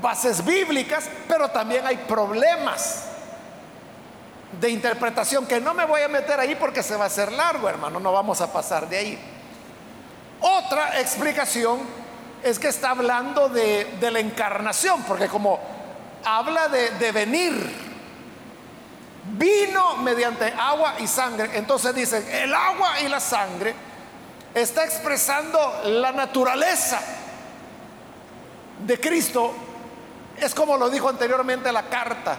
bases 0.00 0.44
bíblicas, 0.44 1.10
pero 1.26 1.48
también 1.48 1.84
hay 1.84 1.96
problemas 1.96 3.06
de 4.60 4.70
interpretación 4.70 5.44
que 5.44 5.60
no 5.60 5.74
me 5.74 5.84
voy 5.84 6.02
a 6.02 6.08
meter 6.08 6.38
ahí 6.38 6.54
porque 6.54 6.82
se 6.82 6.94
va 6.94 7.04
a 7.04 7.06
hacer 7.08 7.32
largo, 7.32 7.68
hermano, 7.68 7.98
no 7.98 8.12
vamos 8.12 8.40
a 8.40 8.52
pasar 8.52 8.88
de 8.88 8.96
ahí. 8.96 9.18
Otra 10.40 11.00
explicación 11.00 11.80
es 12.44 12.60
que 12.60 12.68
está 12.68 12.90
hablando 12.90 13.48
de, 13.48 13.88
la 14.00 14.20
encarnación, 14.20 15.02
porque 15.02 15.26
como 15.26 15.58
habla 16.24 16.68
de, 16.68 16.90
de 16.92 17.10
venir, 17.10 17.90
vino 19.32 19.96
mediante 19.96 20.44
agua 20.56 20.94
y 21.00 21.08
sangre, 21.08 21.50
entonces 21.54 21.92
dicen, 21.92 22.24
el 22.30 22.54
agua 22.54 23.00
y 23.00 23.08
la 23.08 23.18
sangre 23.18 23.74
está 24.54 24.84
expresando 24.84 25.82
la 25.86 26.12
naturaleza 26.12 27.00
de 28.86 29.00
Cristo 29.00 29.52
es 30.36 30.54
como 30.54 30.76
lo 30.76 30.88
dijo 30.88 31.08
anteriormente 31.08 31.70
la 31.70 31.84
carta, 31.84 32.36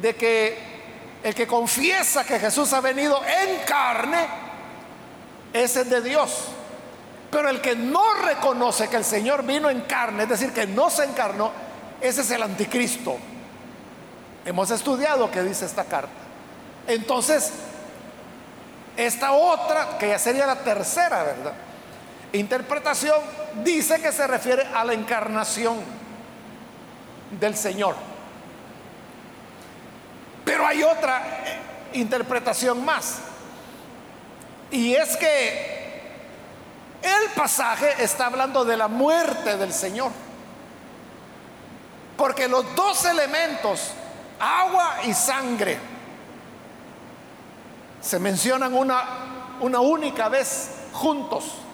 de 0.00 0.14
que 0.16 0.76
el 1.22 1.34
que 1.34 1.46
confiesa 1.46 2.24
que 2.24 2.38
Jesús 2.38 2.72
ha 2.72 2.80
venido 2.80 3.20
en 3.24 3.64
carne, 3.66 4.26
ese 5.52 5.82
es 5.82 5.90
de 5.90 6.00
Dios. 6.00 6.44
Pero 7.30 7.48
el 7.48 7.60
que 7.60 7.74
no 7.74 8.14
reconoce 8.14 8.88
que 8.88 8.96
el 8.96 9.04
Señor 9.04 9.44
vino 9.44 9.68
en 9.68 9.82
carne, 9.82 10.22
es 10.22 10.28
decir, 10.28 10.52
que 10.52 10.66
no 10.66 10.88
se 10.88 11.04
encarnó, 11.04 11.50
ese 12.00 12.20
es 12.20 12.30
el 12.30 12.42
anticristo. 12.42 13.16
Hemos 14.44 14.70
estudiado 14.70 15.30
qué 15.30 15.42
dice 15.42 15.66
esta 15.66 15.84
carta. 15.84 16.12
Entonces, 16.86 17.52
esta 18.96 19.32
otra, 19.32 19.98
que 19.98 20.08
ya 20.08 20.18
sería 20.18 20.46
la 20.46 20.56
tercera, 20.56 21.24
¿verdad? 21.24 21.52
Interpretación 22.32 23.20
dice 23.64 24.00
que 24.00 24.12
se 24.12 24.26
refiere 24.26 24.66
a 24.74 24.84
la 24.84 24.92
encarnación 24.92 25.78
del 27.38 27.56
Señor. 27.56 27.96
Pero 30.44 30.66
hay 30.66 30.82
otra 30.82 31.42
eh, 31.44 31.58
interpretación 31.94 32.84
más. 32.84 33.18
Y 34.70 34.94
es 34.94 35.16
que 35.16 35.76
el 37.02 37.30
pasaje 37.34 38.02
está 38.02 38.26
hablando 38.26 38.64
de 38.64 38.76
la 38.76 38.88
muerte 38.88 39.56
del 39.56 39.72
Señor. 39.72 40.12
Porque 42.16 42.48
los 42.48 42.74
dos 42.74 43.04
elementos, 43.04 43.92
agua 44.38 44.98
y 45.04 45.12
sangre, 45.12 45.78
se 48.00 48.18
mencionan 48.18 48.72
una, 48.74 49.02
una 49.60 49.80
única 49.80 50.28
vez 50.28 50.70
juntos. 50.92 51.65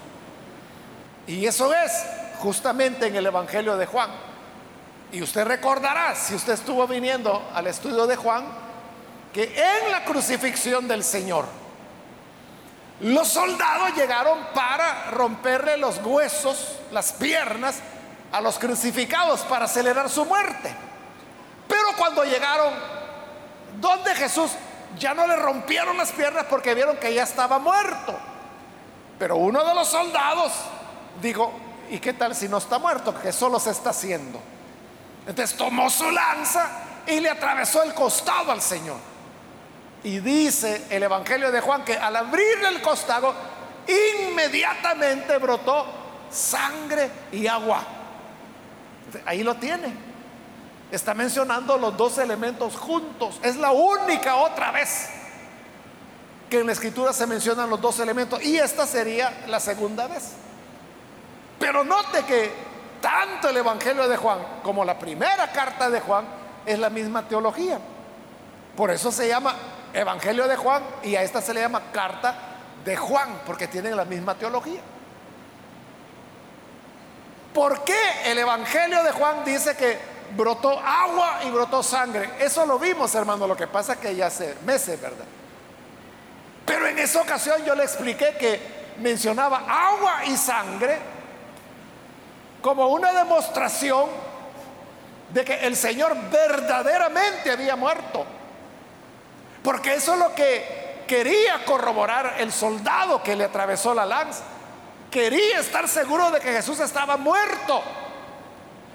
Y 1.26 1.46
eso 1.46 1.72
es 1.72 1.92
justamente 2.38 3.06
en 3.06 3.16
el 3.16 3.26
Evangelio 3.26 3.76
de 3.76 3.86
Juan. 3.86 4.10
Y 5.12 5.22
usted 5.22 5.44
recordará, 5.46 6.14
si 6.14 6.34
usted 6.34 6.54
estuvo 6.54 6.86
viniendo 6.86 7.50
al 7.54 7.66
estudio 7.66 8.06
de 8.06 8.16
Juan, 8.16 8.44
que 9.32 9.44
en 9.44 9.92
la 9.92 10.04
crucifixión 10.04 10.88
del 10.88 11.04
Señor, 11.04 11.44
los 13.00 13.28
soldados 13.28 13.94
llegaron 13.94 14.38
para 14.54 15.10
romperle 15.10 15.76
los 15.76 15.98
huesos, 15.98 16.76
las 16.92 17.12
piernas 17.12 17.80
a 18.30 18.40
los 18.40 18.58
crucificados 18.58 19.40
para 19.42 19.66
acelerar 19.66 20.08
su 20.08 20.24
muerte. 20.24 20.74
Pero 21.68 21.88
cuando 21.98 22.24
llegaron 22.24 22.72
donde 23.80 24.14
Jesús, 24.14 24.52
ya 24.98 25.14
no 25.14 25.26
le 25.26 25.36
rompieron 25.36 25.96
las 25.96 26.12
piernas 26.12 26.46
porque 26.48 26.74
vieron 26.74 26.96
que 26.96 27.12
ya 27.12 27.22
estaba 27.22 27.58
muerto. 27.58 28.18
Pero 29.18 29.36
uno 29.36 29.64
de 29.64 29.74
los 29.74 29.88
soldados 29.88 30.52
dijo, 31.22 31.52
¿y 31.90 31.98
qué 31.98 32.12
tal 32.12 32.34
si 32.34 32.48
no 32.48 32.58
está 32.58 32.78
muerto? 32.78 33.18
Que 33.18 33.32
solo 33.32 33.58
se 33.58 33.70
está 33.70 33.90
haciendo. 33.90 34.40
Entonces 35.26 35.56
tomó 35.56 35.88
su 35.88 36.10
lanza 36.10 36.68
y 37.06 37.20
le 37.20 37.30
atravesó 37.30 37.82
el 37.82 37.94
costado 37.94 38.52
al 38.52 38.60
Señor. 38.60 38.96
Y 40.04 40.18
dice 40.18 40.86
el 40.90 41.04
Evangelio 41.04 41.52
de 41.52 41.60
Juan 41.60 41.84
que 41.84 41.96
al 41.96 42.16
abrirle 42.16 42.68
el 42.68 42.82
costado, 42.82 43.32
inmediatamente 43.86 45.38
brotó 45.38 45.86
sangre 46.30 47.10
y 47.30 47.46
agua. 47.46 47.82
Ahí 49.24 49.42
lo 49.42 49.54
tiene. 49.54 49.94
Está 50.90 51.14
mencionando 51.14 51.78
los 51.78 51.96
dos 51.96 52.18
elementos 52.18 52.76
juntos. 52.76 53.38
Es 53.42 53.56
la 53.56 53.70
única 53.70 54.36
otra 54.36 54.72
vez 54.72 55.08
que 56.50 56.60
en 56.60 56.66
la 56.66 56.72
escritura 56.72 57.12
se 57.12 57.26
mencionan 57.26 57.70
los 57.70 57.80
dos 57.80 57.98
elementos. 58.00 58.42
Y 58.42 58.58
esta 58.58 58.86
sería 58.86 59.44
la 59.46 59.60
segunda 59.60 60.06
vez. 60.08 60.32
Pero 61.62 61.84
note 61.84 62.24
que 62.24 62.52
tanto 63.00 63.48
el 63.48 63.56
Evangelio 63.56 64.08
de 64.08 64.16
Juan 64.16 64.40
como 64.64 64.84
la 64.84 64.98
primera 64.98 65.52
carta 65.52 65.88
de 65.88 66.00
Juan 66.00 66.24
es 66.66 66.76
la 66.76 66.90
misma 66.90 67.28
teología. 67.28 67.78
Por 68.76 68.90
eso 68.90 69.12
se 69.12 69.28
llama 69.28 69.54
Evangelio 69.94 70.48
de 70.48 70.56
Juan 70.56 70.82
y 71.04 71.14
a 71.14 71.22
esta 71.22 71.40
se 71.40 71.54
le 71.54 71.60
llama 71.60 71.80
carta 71.92 72.34
de 72.84 72.96
Juan, 72.96 73.42
porque 73.46 73.68
tienen 73.68 73.96
la 73.96 74.04
misma 74.04 74.34
teología. 74.34 74.80
¿Por 77.54 77.84
qué 77.84 78.00
el 78.24 78.38
Evangelio 78.38 79.04
de 79.04 79.12
Juan 79.12 79.44
dice 79.44 79.76
que 79.76 80.00
brotó 80.36 80.80
agua 80.80 81.42
y 81.44 81.50
brotó 81.52 81.80
sangre? 81.84 82.28
Eso 82.40 82.66
lo 82.66 82.76
vimos, 82.76 83.14
hermano. 83.14 83.46
Lo 83.46 83.56
que 83.56 83.68
pasa 83.68 83.92
es 83.92 83.98
que 84.00 84.16
ya 84.16 84.26
hace 84.26 84.56
meses, 84.66 85.00
¿verdad? 85.00 85.26
Pero 86.66 86.88
en 86.88 86.98
esa 86.98 87.20
ocasión 87.20 87.64
yo 87.64 87.76
le 87.76 87.84
expliqué 87.84 88.34
que 88.36 88.94
mencionaba 88.98 89.58
agua 89.68 90.24
y 90.24 90.36
sangre 90.36 91.21
como 92.62 92.86
una 92.86 93.12
demostración 93.12 94.06
de 95.30 95.44
que 95.44 95.66
el 95.66 95.76
Señor 95.76 96.16
verdaderamente 96.30 97.50
había 97.50 97.76
muerto. 97.76 98.24
Porque 99.62 99.94
eso 99.94 100.14
es 100.14 100.18
lo 100.18 100.34
que 100.34 101.04
quería 101.06 101.64
corroborar 101.64 102.36
el 102.38 102.52
soldado 102.52 103.22
que 103.22 103.36
le 103.36 103.44
atravesó 103.44 103.92
la 103.94 104.06
lanza. 104.06 104.44
Quería 105.10 105.60
estar 105.60 105.88
seguro 105.88 106.30
de 106.30 106.40
que 106.40 106.52
Jesús 106.52 106.80
estaba 106.80 107.16
muerto. 107.16 107.82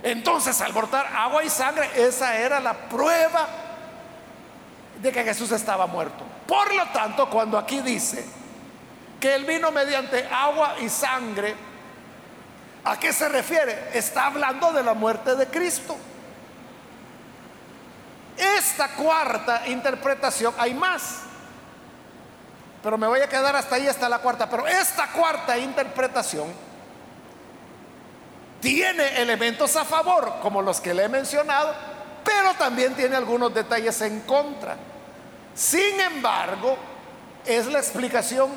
Entonces, 0.04 0.60
al 0.62 0.74
brotar 0.74 1.06
agua 1.16 1.44
y 1.44 1.50
sangre, 1.50 1.90
esa 1.96 2.36
era 2.38 2.60
la 2.60 2.74
prueba 2.74 3.48
de 5.02 5.12
que 5.12 5.24
Jesús 5.24 5.52
estaba 5.52 5.88
muerto. 5.88 6.24
Por 6.48 6.74
lo 6.74 6.86
tanto, 6.88 7.30
cuando 7.30 7.58
aquí 7.58 7.82
dice 7.82 8.26
que 9.20 9.36
Él 9.36 9.46
vino 9.46 9.72
mediante 9.72 10.28
agua 10.32 10.76
y 10.80 10.90
sangre, 10.90 11.56
¿a 12.88 13.00
qué 13.00 13.12
se 13.12 13.28
refiere? 13.28 13.90
Está 13.94 14.28
hablando 14.28 14.72
de 14.72 14.84
la 14.84 14.94
muerte 14.94 15.36
de 15.36 15.48
Cristo. 15.48 15.96
Esta 18.38 18.90
cuarta 18.90 19.68
interpretación, 19.68 20.54
hay 20.58 20.74
más, 20.74 21.22
pero 22.84 22.98
me 22.98 23.08
voy 23.08 23.20
a 23.20 23.28
quedar 23.28 23.56
hasta 23.56 23.76
ahí, 23.76 23.88
hasta 23.88 24.08
la 24.08 24.20
cuarta, 24.20 24.50
pero 24.50 24.68
esta 24.68 25.08
cuarta 25.12 25.58
interpretación 25.58 26.54
tiene 28.62 29.22
elementos 29.22 29.76
a 29.76 29.86
favor, 29.86 30.36
como 30.42 30.62
los 30.62 30.80
que 30.80 30.94
le 30.94 31.04
he 31.04 31.10
mencionado, 31.10 31.74
pero 32.24 32.54
también 32.54 32.94
tiene 32.94 33.16
algunos 33.16 33.54
detalles 33.54 34.00
en 34.02 34.22
contra. 34.22 34.78
Sin 35.56 36.00
embargo, 36.00 36.78
es 37.46 37.66
la 37.66 37.80
explicación 37.80 38.52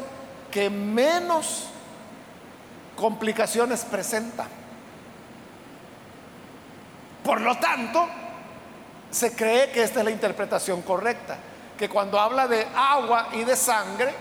que 0.51 0.69
menos 0.69 1.69
complicaciones 3.01 3.81
presenta. 3.85 4.47
Por 7.25 7.41
lo 7.41 7.57
tanto, 7.57 8.07
se 9.11 9.33
cree 9.35 9.71
que 9.71 9.83
esta 9.83 10.01
es 10.01 10.05
la 10.05 10.11
interpretación 10.11 10.83
correcta, 10.83 11.39
que 11.79 11.89
cuando 11.89 12.21
habla 12.21 12.47
de 12.47 12.67
agua 12.77 13.29
y 13.33 13.45
de 13.45 13.57
sangre, 13.57 14.13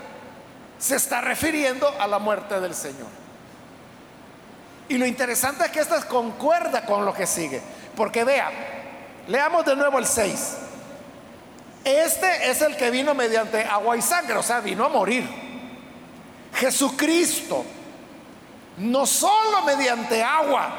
se 0.78 0.96
está 0.96 1.20
refiriendo 1.20 1.92
a 2.00 2.06
la 2.06 2.18
muerte 2.18 2.58
del 2.58 2.74
Señor. 2.74 3.08
Y 4.88 4.96
lo 4.96 5.04
interesante 5.04 5.66
es 5.66 5.70
que 5.70 5.80
esta 5.80 6.02
concuerda 6.08 6.86
con 6.86 7.04
lo 7.04 7.12
que 7.12 7.26
sigue, 7.26 7.60
porque 7.94 8.24
vea, 8.24 8.50
leamos 9.28 9.64
de 9.66 9.76
nuevo 9.76 9.98
el 9.98 10.06
6. 10.06 10.56
Este 11.84 12.50
es 12.50 12.62
el 12.62 12.76
que 12.76 12.90
vino 12.90 13.14
mediante 13.14 13.62
agua 13.62 13.96
y 13.96 14.02
sangre, 14.02 14.36
o 14.36 14.42
sea, 14.42 14.60
vino 14.60 14.86
a 14.86 14.88
morir. 14.88 15.28
Jesucristo, 16.54 17.64
no 18.80 19.06
solo 19.06 19.62
mediante 19.62 20.22
agua, 20.22 20.70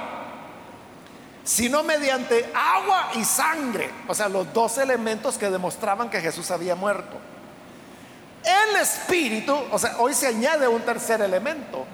sino 1.43 1.83
mediante 1.83 2.51
agua 2.53 3.11
y 3.15 3.23
sangre, 3.23 3.89
o 4.07 4.15
sea, 4.15 4.27
los 4.27 4.51
dos 4.53 4.77
elementos 4.77 5.37
que 5.37 5.49
demostraban 5.49 6.09
que 6.09 6.19
Jesús 6.19 6.49
había 6.51 6.75
muerto. 6.75 7.17
El 8.43 8.81
espíritu, 8.81 9.55
o 9.71 9.77
sea, 9.77 9.97
hoy 9.99 10.13
se 10.15 10.27
añade 10.27 10.67
un 10.67 10.81
tercer 10.81 11.21
elemento, 11.21 11.85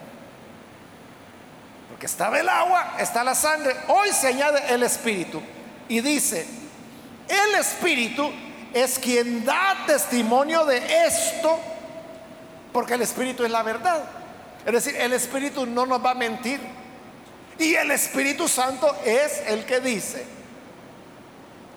porque 1.90 2.06
estaba 2.06 2.38
el 2.38 2.48
agua, 2.48 2.94
está 2.98 3.22
la 3.22 3.34
sangre, 3.34 3.76
hoy 3.88 4.08
se 4.12 4.28
añade 4.28 4.62
el 4.72 4.82
espíritu 4.82 5.42
y 5.88 6.00
dice, 6.00 6.46
el 7.28 7.54
espíritu 7.56 8.30
es 8.72 8.98
quien 8.98 9.44
da 9.44 9.84
testimonio 9.86 10.64
de 10.64 11.06
esto, 11.06 11.58
porque 12.72 12.94
el 12.94 13.02
espíritu 13.02 13.44
es 13.44 13.50
la 13.50 13.62
verdad. 13.62 14.17
Es 14.68 14.84
decir, 14.84 15.00
el 15.00 15.14
espíritu 15.14 15.64
no 15.64 15.86
nos 15.86 16.04
va 16.04 16.10
a 16.10 16.14
mentir. 16.14 16.60
Y 17.58 17.74
el 17.74 17.90
Espíritu 17.90 18.46
Santo 18.46 18.94
es 19.02 19.40
el 19.46 19.64
que 19.64 19.80
dice 19.80 20.26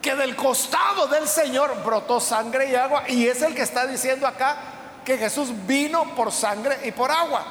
que 0.02 0.14
del 0.14 0.36
costado 0.36 1.08
del 1.08 1.26
Señor 1.26 1.84
brotó 1.86 2.20
sangre 2.20 2.70
y 2.70 2.76
agua. 2.76 3.06
Y 3.08 3.28
es 3.28 3.42
el 3.44 3.56
que 3.56 3.62
está 3.62 3.88
diciendo 3.88 4.28
acá 4.28 4.58
que 5.06 5.18
Jesús 5.18 5.52
vino 5.66 6.14
por 6.16 6.34
sangre 6.34 6.80
y 6.84 6.92
por 6.92 7.10
agua. 7.10 7.46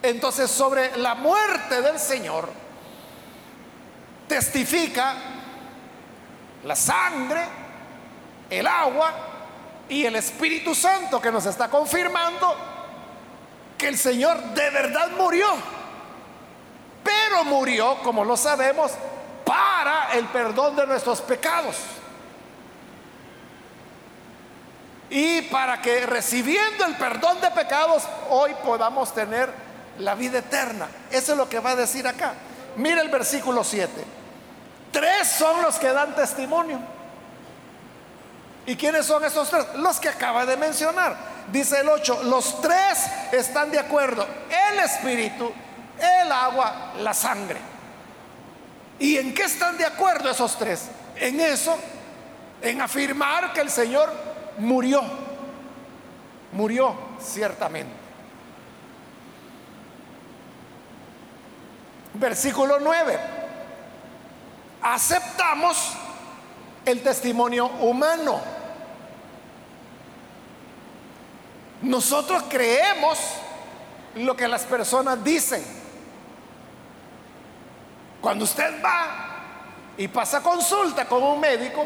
Entonces 0.00 0.48
sobre 0.48 0.96
la 0.98 1.16
muerte 1.16 1.82
del 1.82 1.98
Señor 1.98 2.50
testifica 4.28 5.16
la 6.62 6.76
sangre, 6.76 7.42
el 8.48 8.64
agua 8.64 9.12
y 9.88 10.04
el 10.04 10.14
Espíritu 10.14 10.72
Santo 10.72 11.20
que 11.20 11.32
nos 11.32 11.46
está 11.46 11.68
confirmando 11.68 12.72
que 13.82 13.88
el 13.88 13.98
Señor 13.98 14.40
de 14.54 14.70
verdad 14.70 15.10
murió 15.18 15.46
pero 17.02 17.44
murió, 17.44 17.98
como 18.02 18.24
lo 18.24 18.36
sabemos, 18.36 18.92
para 19.44 20.12
el 20.12 20.26
perdón 20.26 20.76
de 20.76 20.86
nuestros 20.86 21.20
pecados. 21.20 21.76
Y 25.10 25.42
para 25.42 25.80
que 25.80 26.06
recibiendo 26.06 26.86
el 26.86 26.96
perdón 26.96 27.40
de 27.40 27.50
pecados 27.50 28.04
hoy 28.30 28.54
podamos 28.64 29.12
tener 29.12 29.50
la 29.98 30.14
vida 30.14 30.38
eterna. 30.38 30.88
Eso 31.10 31.32
es 31.32 31.38
lo 31.38 31.48
que 31.48 31.58
va 31.58 31.70
a 31.70 31.76
decir 31.76 32.06
acá. 32.06 32.34
Mira 32.76 33.02
el 33.02 33.10
versículo 33.10 33.62
7. 33.62 33.90
Tres 34.90 35.28
son 35.28 35.60
los 35.62 35.76
que 35.78 35.92
dan 35.92 36.14
testimonio. 36.14 36.78
¿Y 38.64 38.76
quiénes 38.76 39.04
son 39.04 39.24
esos 39.24 39.50
tres? 39.50 39.66
Los 39.74 39.98
que 39.98 40.08
acaba 40.08 40.46
de 40.46 40.56
mencionar. 40.56 41.31
Dice 41.50 41.80
el 41.80 41.88
8, 41.88 42.22
los 42.24 42.60
tres 42.60 43.06
están 43.32 43.70
de 43.70 43.78
acuerdo. 43.78 44.26
El 44.70 44.78
Espíritu, 44.78 45.50
el 45.98 46.30
agua, 46.32 46.92
la 47.00 47.12
sangre. 47.12 47.58
¿Y 48.98 49.16
en 49.18 49.34
qué 49.34 49.44
están 49.44 49.76
de 49.76 49.84
acuerdo 49.84 50.30
esos 50.30 50.56
tres? 50.56 50.88
En 51.16 51.40
eso, 51.40 51.76
en 52.60 52.80
afirmar 52.80 53.52
que 53.52 53.60
el 53.60 53.70
Señor 53.70 54.12
murió. 54.58 55.02
Murió 56.52 56.94
ciertamente. 57.20 58.02
Versículo 62.14 62.78
9. 62.78 63.18
Aceptamos 64.82 65.94
el 66.84 67.02
testimonio 67.02 67.66
humano. 67.66 68.40
Nosotros 71.82 72.44
creemos 72.48 73.18
lo 74.14 74.36
que 74.36 74.46
las 74.46 74.62
personas 74.62 75.22
dicen. 75.22 75.62
Cuando 78.20 78.44
usted 78.44 78.82
va 78.82 79.06
y 79.96 80.06
pasa 80.08 80.40
consulta 80.40 81.06
con 81.06 81.22
un 81.22 81.40
médico, 81.40 81.84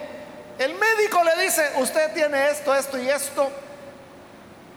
el 0.58 0.74
médico 0.74 1.22
le 1.24 1.42
dice, 1.42 1.72
usted 1.78 2.12
tiene 2.12 2.50
esto, 2.50 2.74
esto 2.74 2.98
y 2.98 3.08
esto, 3.08 3.50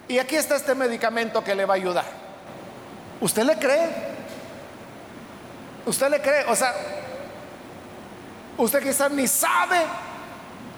y 0.07 0.19
aquí 0.19 0.37
está 0.37 0.55
este 0.55 0.73
medicamento 0.73 1.43
que 1.43 1.53
le 1.53 1.65
va 1.65 1.73
a 1.73 1.77
ayudar. 1.77 2.05
¿Usted 3.19 3.43
le 3.43 3.57
cree? 3.57 3.89
¿Usted 5.85 6.09
le 6.09 6.21
cree? 6.21 6.45
O 6.45 6.55
sea, 6.55 6.73
usted 8.57 8.81
quizás 8.81 9.11
ni 9.11 9.27
sabe 9.27 9.81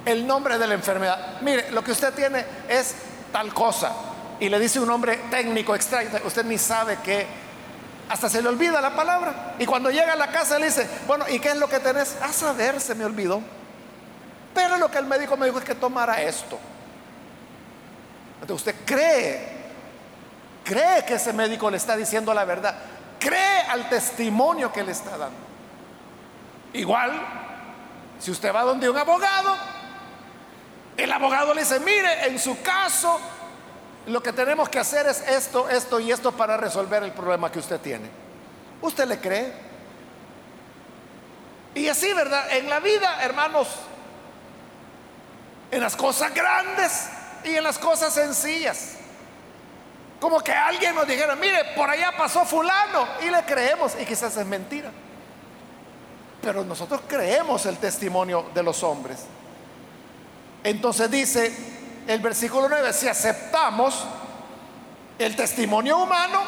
el 0.06 0.26
nombre 0.26 0.58
de 0.58 0.68
la 0.68 0.74
enfermedad. 0.74 1.42
Mire, 1.42 1.70
lo 1.72 1.84
que 1.84 1.92
usted 1.92 2.12
tiene 2.14 2.44
es 2.68 2.96
tal 3.32 3.54
cosa. 3.54 3.92
Y 4.42 4.50
le 4.50 4.60
dice 4.60 4.80
un 4.80 4.88
nombre 4.88 5.18
técnico 5.30 5.76
extraño. 5.76 6.10
Usted 6.26 6.44
ni 6.44 6.58
sabe 6.58 6.98
qué 7.04 7.28
hasta 8.10 8.28
se 8.28 8.42
le 8.42 8.50
olvida 8.50 8.82
la 8.82 8.96
palabra. 8.96 9.54
Y 9.60 9.68
cuando 9.68 9.92
llega 9.92 10.14
a 10.14 10.16
la 10.16 10.32
casa 10.32 10.58
le 10.58 10.66
dice, 10.66 10.90
bueno, 11.06 11.26
¿y 11.30 11.40
qué 11.40 11.50
es 11.50 11.58
lo 11.58 11.70
que 11.70 11.80
tenés? 11.80 12.18
A 12.24 12.34
saber, 12.34 12.82
se 12.82 12.96
me 12.96 13.06
olvidó. 13.06 13.40
Pero 14.54 14.78
lo 14.78 14.90
que 14.90 14.98
el 14.98 15.06
médico 15.06 15.38
me 15.38 15.46
dijo 15.46 15.60
es 15.60 15.64
que 15.64 15.76
tomara 15.76 16.24
esto. 16.24 16.60
Entonces 18.42 18.68
usted 18.68 18.84
cree, 18.84 19.48
cree 20.64 21.06
que 21.06 21.14
ese 21.14 21.32
médico 21.34 21.70
le 21.70 21.78
está 21.78 21.96
diciendo 21.96 22.34
la 22.34 22.44
verdad, 22.44 22.76
cree 23.20 23.62
al 23.70 23.88
testimonio 23.90 24.74
que 24.74 24.84
le 24.84 24.92
está 24.92 25.12
dando. 25.12 25.38
Igual, 26.74 27.12
si 28.20 28.32
usted 28.32 28.54
va 28.54 28.64
donde 28.64 28.90
un 28.90 28.98
abogado, 28.98 29.56
el 30.98 31.12
abogado 31.12 31.54
le 31.54 31.62
dice, 31.62 31.80
mire, 31.80 32.28
en 32.28 32.40
su 32.40 32.60
caso, 32.64 33.20
lo 34.08 34.24
que 34.24 34.34
tenemos 34.34 34.70
que 34.70 34.80
hacer 34.80 35.06
es 35.08 35.22
esto, 35.28 35.70
esto 35.70 36.00
y 36.00 36.12
esto 36.12 36.32
para 36.32 36.58
resolver 36.58 37.04
el 37.04 37.12
problema 37.12 37.52
que 37.52 37.60
usted 37.60 37.80
tiene. 37.80 38.10
¿Usted 38.82 39.08
le 39.08 39.20
cree? 39.20 39.54
Y 41.76 41.88
así, 41.88 42.12
¿verdad? 42.14 42.52
En 42.52 42.68
la 42.68 42.80
vida, 42.80 43.24
hermanos, 43.24 43.68
en 45.70 45.82
las 45.82 45.96
cosas 45.96 46.34
grandes 46.34 47.08
y 47.44 47.56
en 47.56 47.64
las 47.64 47.78
cosas 47.78 48.14
sencillas. 48.14 48.96
Como 50.20 50.40
que 50.42 50.52
alguien 50.52 50.94
nos 50.96 51.08
dijera, 51.08 51.36
mire, 51.36 51.64
por 51.76 51.90
allá 51.90 52.12
pasó 52.18 52.46
fulano 52.46 53.08
y 53.26 53.30
le 53.30 53.44
creemos 53.44 53.94
y 54.00 54.06
quizás 54.06 54.36
es 54.36 54.46
mentira. 54.46 54.92
Pero 56.42 56.64
nosotros 56.64 57.02
creemos 57.08 57.66
el 57.66 57.78
testimonio 57.78 58.50
de 58.54 58.64
los 58.64 58.84
hombres. 58.84 59.20
Entonces 60.64 61.10
dice 61.10 61.81
el 62.08 62.20
versículo 62.20 62.68
9, 62.68 62.94
si 62.94 63.08
aceptamos 63.08 64.06
el 65.18 65.36
testimonio 65.36 65.98
humano, 65.98 66.42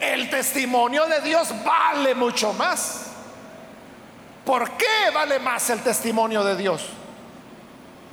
el 0.00 0.30
testimonio 0.30 1.06
de 1.06 1.20
Dios 1.20 1.52
vale 1.64 2.14
mucho 2.14 2.52
más. 2.54 3.06
¿Por 4.44 4.72
qué 4.72 5.10
vale 5.14 5.38
más 5.38 5.70
el 5.70 5.80
testimonio 5.80 6.42
de 6.42 6.56
Dios? 6.56 6.86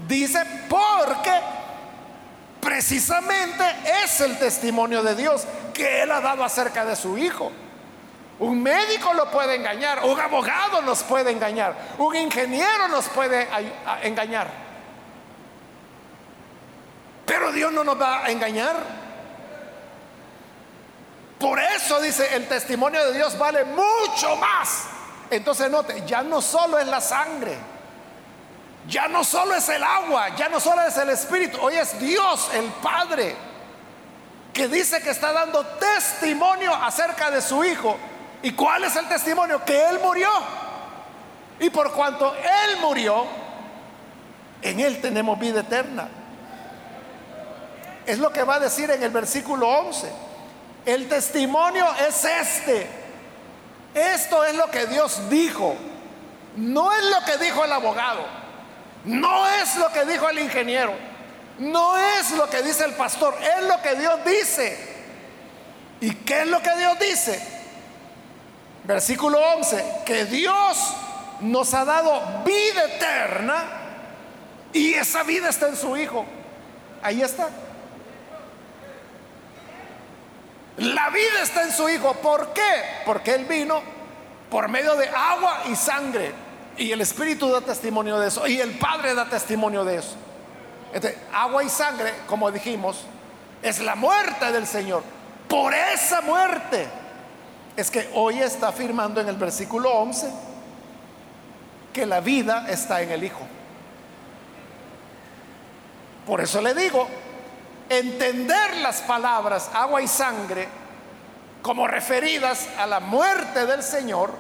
Dice, 0.08 0.44
porque 0.70 1.32
precisamente 2.62 3.64
es 4.04 4.22
el 4.22 4.38
testimonio 4.38 5.02
de 5.02 5.16
Dios 5.16 5.48
que 5.74 6.04
Él 6.04 6.12
ha 6.12 6.22
dado 6.22 6.44
acerca 6.44 6.86
de 6.86 6.96
su 6.96 7.18
Hijo. 7.18 7.52
Un 8.40 8.62
médico 8.62 9.14
lo 9.14 9.32
puede 9.32 9.56
engañar, 9.56 10.04
un 10.06 10.20
abogado 10.20 10.82
nos 10.84 11.02
puede 11.02 11.32
engañar, 11.32 11.76
un 11.98 12.16
ingeniero 12.16 12.88
nos 12.90 13.08
puede 13.08 13.48
engañar. 14.04 14.67
Pero 17.28 17.52
Dios 17.52 17.72
no 17.72 17.84
nos 17.84 18.02
va 18.02 18.26
a 18.26 18.32
engañar. 18.32 18.76
Por 21.38 21.60
eso 21.60 22.02
dice, 22.02 22.36
el 22.36 22.48
testimonio 22.48 23.06
de 23.06 23.14
Dios 23.14 23.38
vale 23.38 23.64
mucho 23.66 24.36
más. 24.38 24.86
Entonces 25.30 25.70
note, 25.70 26.04
ya 26.08 26.24
no 26.24 26.42
solo 26.42 26.80
es 26.80 26.88
la 26.88 27.00
sangre 27.00 27.56
ya 28.88 29.08
no 29.08 29.24
solo 29.24 29.54
es 29.54 29.68
el 29.70 29.84
agua, 29.84 30.36
ya 30.36 30.50
no 30.50 30.60
solo 30.60 30.82
es 30.84 30.98
el 30.98 31.10
Espíritu, 31.10 31.60
hoy 31.62 31.76
es 31.76 32.00
Dios, 32.00 32.50
el 32.54 32.66
Padre, 32.82 33.36
que 34.54 34.68
dice 34.68 35.02
que 35.02 35.10
está 35.10 35.34
dando 35.34 35.66
testimonio 35.66 36.74
acerca 36.74 37.30
de 37.30 37.42
su 37.42 37.64
Hijo. 37.64 37.98
¿Y 38.42 38.52
cuál 38.52 38.86
es 38.86 38.96
el 38.96 39.08
testimonio? 39.08 39.64
Que 39.66 39.90
Él 39.90 40.00
murió. 40.00 40.30
Y 41.60 41.70
por 41.70 41.92
cuanto 41.92 42.34
Él 42.36 42.78
murió, 42.80 43.26
en 44.62 44.80
Él 44.80 45.02
tenemos 45.02 45.38
vida 45.38 45.60
eterna. 45.60 46.08
Es 48.08 48.20
lo 48.20 48.32
que 48.32 48.44
va 48.44 48.56
a 48.56 48.60
decir 48.62 48.90
en 48.90 49.04
el 49.04 49.10
versículo 49.12 49.68
11. 49.68 50.08
El 50.86 51.10
testimonio 51.10 51.86
es 52.08 52.24
este. 52.24 52.88
Esto 53.94 54.46
es 54.46 54.56
lo 54.56 54.72
que 54.72 54.86
Dios 54.88 55.30
dijo. 55.30 55.76
No 56.56 56.94
es 56.94 57.04
lo 57.04 57.26
que 57.26 57.44
dijo 57.44 57.66
el 57.66 57.74
abogado. 57.74 58.26
No 59.04 59.46
es 59.50 59.76
lo 59.76 59.92
que 59.92 60.06
dijo 60.06 60.30
el 60.30 60.40
ingeniero. 60.40 60.94
No 61.60 61.98
es 61.98 62.32
lo 62.32 62.50
que 62.50 62.64
dice 62.64 62.86
el 62.86 62.94
pastor. 62.94 63.36
Es 63.42 63.64
lo 63.66 63.82
que 63.82 63.96
Dios 63.96 64.20
dice. 64.26 64.96
¿Y 66.00 66.16
qué 66.16 66.44
es 66.44 66.48
lo 66.48 66.62
que 66.64 66.78
Dios 66.78 66.98
dice? 67.00 67.46
Versículo 68.86 69.38
11. 69.58 69.84
Que 70.06 70.24
Dios 70.24 70.94
nos 71.42 71.74
ha 71.74 71.84
dado 71.84 72.44
vida 72.46 72.86
eterna 72.86 73.66
y 74.72 74.94
esa 74.94 75.24
vida 75.24 75.50
está 75.50 75.68
en 75.68 75.76
su 75.76 75.98
Hijo. 75.98 76.26
Ahí 77.02 77.22
está. 77.22 77.50
La 80.78 81.10
vida 81.10 81.42
está 81.42 81.64
en 81.64 81.72
su 81.72 81.90
Hijo. 81.90 82.14
¿Por 82.16 82.54
qué? 82.54 82.84
Porque 83.06 83.34
Él 83.34 83.46
vino 83.46 83.82
por 84.50 84.70
medio 84.70 84.96
de 84.96 85.10
agua 85.10 85.64
y 85.70 85.76
sangre. 85.76 86.32
Y 86.78 86.92
el 86.92 87.02
Espíritu 87.02 87.50
da 87.50 87.62
testimonio 87.62 88.20
de 88.20 88.28
eso. 88.28 88.48
Y 88.48 88.62
el 88.62 88.78
Padre 88.78 89.16
da 89.16 89.26
testimonio 89.26 89.84
de 89.84 89.98
eso. 89.98 90.16
Este, 90.94 91.18
agua 91.34 91.64
y 91.64 91.70
sangre, 91.70 92.14
como 92.28 92.52
dijimos, 92.52 93.06
es 93.62 93.80
la 93.80 93.96
muerte 93.96 94.52
del 94.52 94.68
Señor. 94.68 95.04
Por 95.48 95.74
esa 95.74 96.22
muerte 96.22 96.88
es 97.76 97.90
que 97.90 98.10
hoy 98.14 98.40
está 98.40 98.70
afirmando 98.70 99.20
en 99.20 99.30
el 99.30 99.36
versículo 99.36 99.92
11 99.92 100.32
que 101.92 102.06
la 102.06 102.20
vida 102.20 102.68
está 102.70 103.02
en 103.02 103.12
el 103.12 103.24
Hijo. 103.24 103.42
Por 106.28 106.42
eso 106.42 106.62
le 106.62 106.74
digo, 106.74 107.08
entender 107.90 108.78
las 108.78 109.02
palabras 109.02 109.70
agua 109.74 110.02
y 110.02 110.08
sangre 110.08 110.68
como 111.62 111.88
referidas 111.88 112.68
a 112.78 112.86
la 112.86 113.00
muerte 113.00 113.66
del 113.66 113.84
Señor 113.84 114.32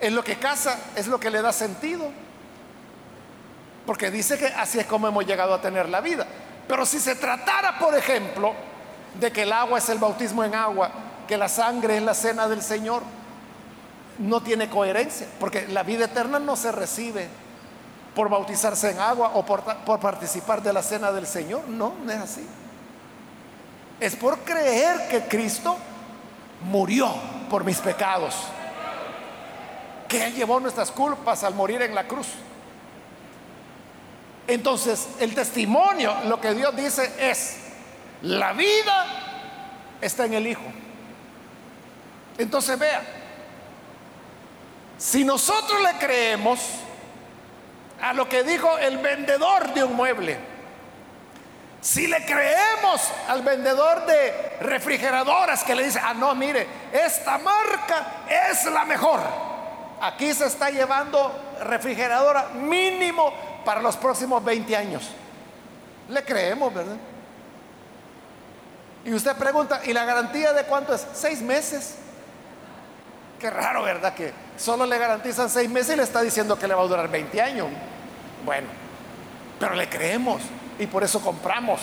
es 0.00 0.12
lo 0.12 0.22
que 0.22 0.36
casa, 0.36 0.78
es 0.94 1.06
lo 1.06 1.18
que 1.18 1.30
le 1.30 1.42
da 1.42 1.52
sentido. 1.52 2.10
Porque 3.86 4.10
dice 4.10 4.36
que 4.36 4.46
así 4.46 4.78
es 4.78 4.86
como 4.86 5.06
hemos 5.08 5.24
llegado 5.26 5.54
a 5.54 5.60
tener 5.60 5.88
la 5.88 6.00
vida. 6.00 6.26
Pero 6.66 6.84
si 6.84 6.98
se 6.98 7.14
tratara, 7.14 7.78
por 7.78 7.94
ejemplo, 7.94 8.52
de 9.14 9.30
que 9.30 9.42
el 9.42 9.52
agua 9.52 9.78
es 9.78 9.88
el 9.88 9.98
bautismo 9.98 10.42
en 10.42 10.54
agua, 10.54 10.90
que 11.28 11.36
la 11.36 11.48
sangre 11.48 11.96
es 11.96 12.02
la 12.02 12.14
cena 12.14 12.48
del 12.48 12.62
Señor, 12.62 13.02
no 14.18 14.42
tiene 14.42 14.68
coherencia, 14.68 15.26
porque 15.38 15.68
la 15.68 15.82
vida 15.82 16.06
eterna 16.06 16.38
no 16.38 16.56
se 16.56 16.72
recibe 16.72 17.28
por 18.16 18.30
bautizarse 18.30 18.92
en 18.92 18.98
agua 18.98 19.32
o 19.34 19.44
por, 19.44 19.62
participar 20.00 20.62
de 20.62 20.72
la 20.72 20.82
cena 20.82 21.12
del 21.12 21.26
Señor. 21.26 21.68
No, 21.68 21.92
no 22.02 22.10
es 22.10 22.18
así. 22.18 22.46
Es 24.00 24.16
por 24.16 24.38
creer 24.38 25.06
que 25.08 25.24
Cristo 25.24 25.76
murió 26.62 27.12
por 27.50 27.62
mis 27.62 27.76
pecados 27.76 28.34
que 30.08 30.24
Él 30.24 30.34
llevó 30.34 30.60
nuestras 30.60 30.90
culpas 30.92 31.44
al 31.44 31.54
morir 31.54 31.82
en 31.82 31.94
la 31.94 32.06
cruz. 32.06 32.28
Entonces, 34.46 35.08
el 35.18 35.34
testimonio, 35.34 36.14
lo 36.24 36.40
que 36.40 36.54
Dios 36.54 36.74
dice 36.74 37.12
es, 37.18 37.56
la 38.22 38.54
vida 38.54 39.06
está 40.00 40.24
en 40.24 40.34
el 40.34 40.46
Hijo. 40.46 40.62
Entonces, 42.38 42.78
vea, 42.78 43.02
si 44.96 45.22
nosotros 45.24 45.82
le 45.82 45.98
creemos 45.98 46.60
a 48.00 48.12
lo 48.12 48.28
que 48.28 48.42
dijo 48.42 48.78
el 48.78 48.98
vendedor 48.98 49.72
de 49.74 49.84
un 49.84 49.94
mueble, 49.94 50.38
si 51.80 52.06
le 52.06 52.24
creemos 52.24 53.12
al 53.28 53.42
vendedor 53.42 54.06
de 54.06 54.56
refrigeradoras 54.60 55.62
que 55.62 55.74
le 55.74 55.84
dice, 55.84 56.00
ah, 56.02 56.14
no, 56.14 56.34
mire, 56.34 56.66
esta 56.92 57.38
marca 57.38 58.24
es 58.50 58.64
la 58.64 58.84
mejor 58.84 59.20
Aquí 60.00 60.32
se 60.34 60.46
está 60.46 60.70
llevando 60.70 61.32
refrigeradora 61.64 62.48
mínimo 62.54 63.32
para 63.64 63.80
los 63.80 63.96
próximos 63.96 64.44
20 64.44 64.76
años. 64.76 65.08
Le 66.08 66.22
creemos, 66.22 66.72
¿verdad? 66.72 66.96
Y 69.04 69.12
usted 69.14 69.34
pregunta, 69.36 69.80
¿y 69.84 69.92
la 69.92 70.04
garantía 70.04 70.52
de 70.52 70.64
cuánto 70.64 70.94
es? 70.94 71.06
Seis 71.14 71.40
meses. 71.40 71.96
Raro, 73.50 73.82
¿verdad? 73.82 74.14
Que 74.14 74.32
solo 74.56 74.86
le 74.86 74.98
garantizan 74.98 75.50
seis 75.50 75.68
meses 75.68 75.94
y 75.94 75.96
le 75.96 76.02
está 76.02 76.22
diciendo 76.22 76.58
que 76.58 76.66
le 76.66 76.74
va 76.74 76.82
a 76.82 76.86
durar 76.86 77.08
20 77.08 77.40
años. 77.40 77.68
Bueno, 78.44 78.68
pero 79.58 79.74
le 79.74 79.88
creemos 79.88 80.42
y 80.78 80.86
por 80.86 81.04
eso 81.04 81.20
compramos. 81.20 81.80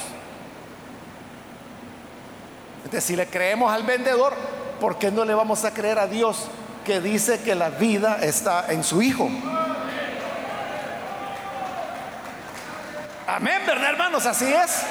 Entonces, 2.78 3.04
si 3.04 3.16
le 3.16 3.28
creemos 3.28 3.72
al 3.72 3.84
vendedor, 3.84 4.34
¿por 4.80 4.98
qué 4.98 5.12
no 5.12 5.26
le 5.26 5.34
vamos 5.34 5.64
a 5.66 5.74
creer 5.74 6.00
a 6.00 6.08
Dios 6.08 6.50
que 6.84 7.00
dice 7.00 7.42
que 7.42 7.56
la 7.56 7.70
vida 7.70 8.20
está 8.22 8.66
en 8.72 8.84
su 8.84 9.02
Hijo. 9.02 9.30
Amén, 13.26 13.62
¿verdad, 13.66 13.90
hermanos? 13.90 14.26
Así 14.26 14.52
es. 14.54 14.84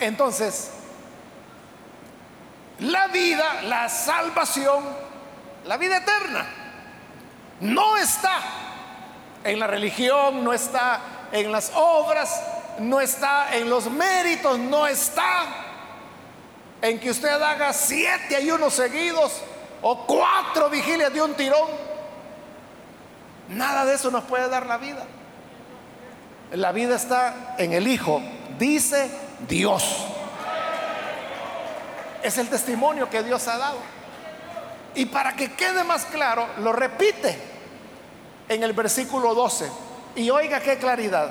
Entonces, 0.00 0.70
la 2.80 3.08
vida, 3.08 3.62
la 3.62 3.88
salvación, 3.88 4.84
la 5.64 5.76
vida 5.76 5.98
eterna, 5.98 6.46
no 7.60 7.96
está 7.96 8.38
en 9.44 9.58
la 9.58 9.66
religión, 9.66 10.44
no 10.44 10.52
está 10.52 11.00
en 11.32 11.50
las 11.50 11.72
obras, 11.74 12.40
no 12.78 13.00
está 13.00 13.56
en 13.56 13.68
los 13.68 13.90
méritos, 13.90 14.58
no 14.58 14.86
está 14.86 15.44
en 16.80 17.00
que 17.00 17.10
usted 17.10 17.42
haga 17.42 17.72
siete 17.72 18.36
ayunos 18.36 18.74
seguidos 18.74 19.42
o 19.82 20.06
cuatro 20.06 20.70
vigilias 20.70 21.12
de 21.12 21.22
un 21.22 21.34
tirón. 21.34 21.68
Nada 23.48 23.84
de 23.84 23.94
eso 23.94 24.10
nos 24.10 24.24
puede 24.24 24.48
dar 24.48 24.66
la 24.66 24.76
vida. 24.76 25.04
La 26.52 26.72
vida 26.72 26.96
está 26.96 27.56
en 27.58 27.72
el 27.72 27.88
Hijo, 27.88 28.22
dice 28.58 29.10
Dios. 29.48 30.06
Es 32.22 32.38
el 32.38 32.48
testimonio 32.48 33.08
que 33.08 33.22
Dios 33.22 33.46
ha 33.48 33.58
dado. 33.58 33.78
Y 34.94 35.06
para 35.06 35.36
que 35.36 35.52
quede 35.52 35.84
más 35.84 36.06
claro, 36.06 36.46
lo 36.58 36.72
repite 36.72 37.38
en 38.48 38.62
el 38.62 38.72
versículo 38.72 39.34
12. 39.34 39.70
Y 40.16 40.30
oiga 40.30 40.60
qué 40.60 40.78
claridad. 40.78 41.30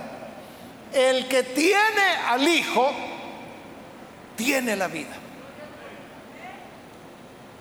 El 0.93 1.27
que 1.27 1.43
tiene 1.43 2.15
al 2.27 2.47
Hijo, 2.47 2.91
tiene 4.35 4.75
la 4.75 4.87
vida. 4.87 5.15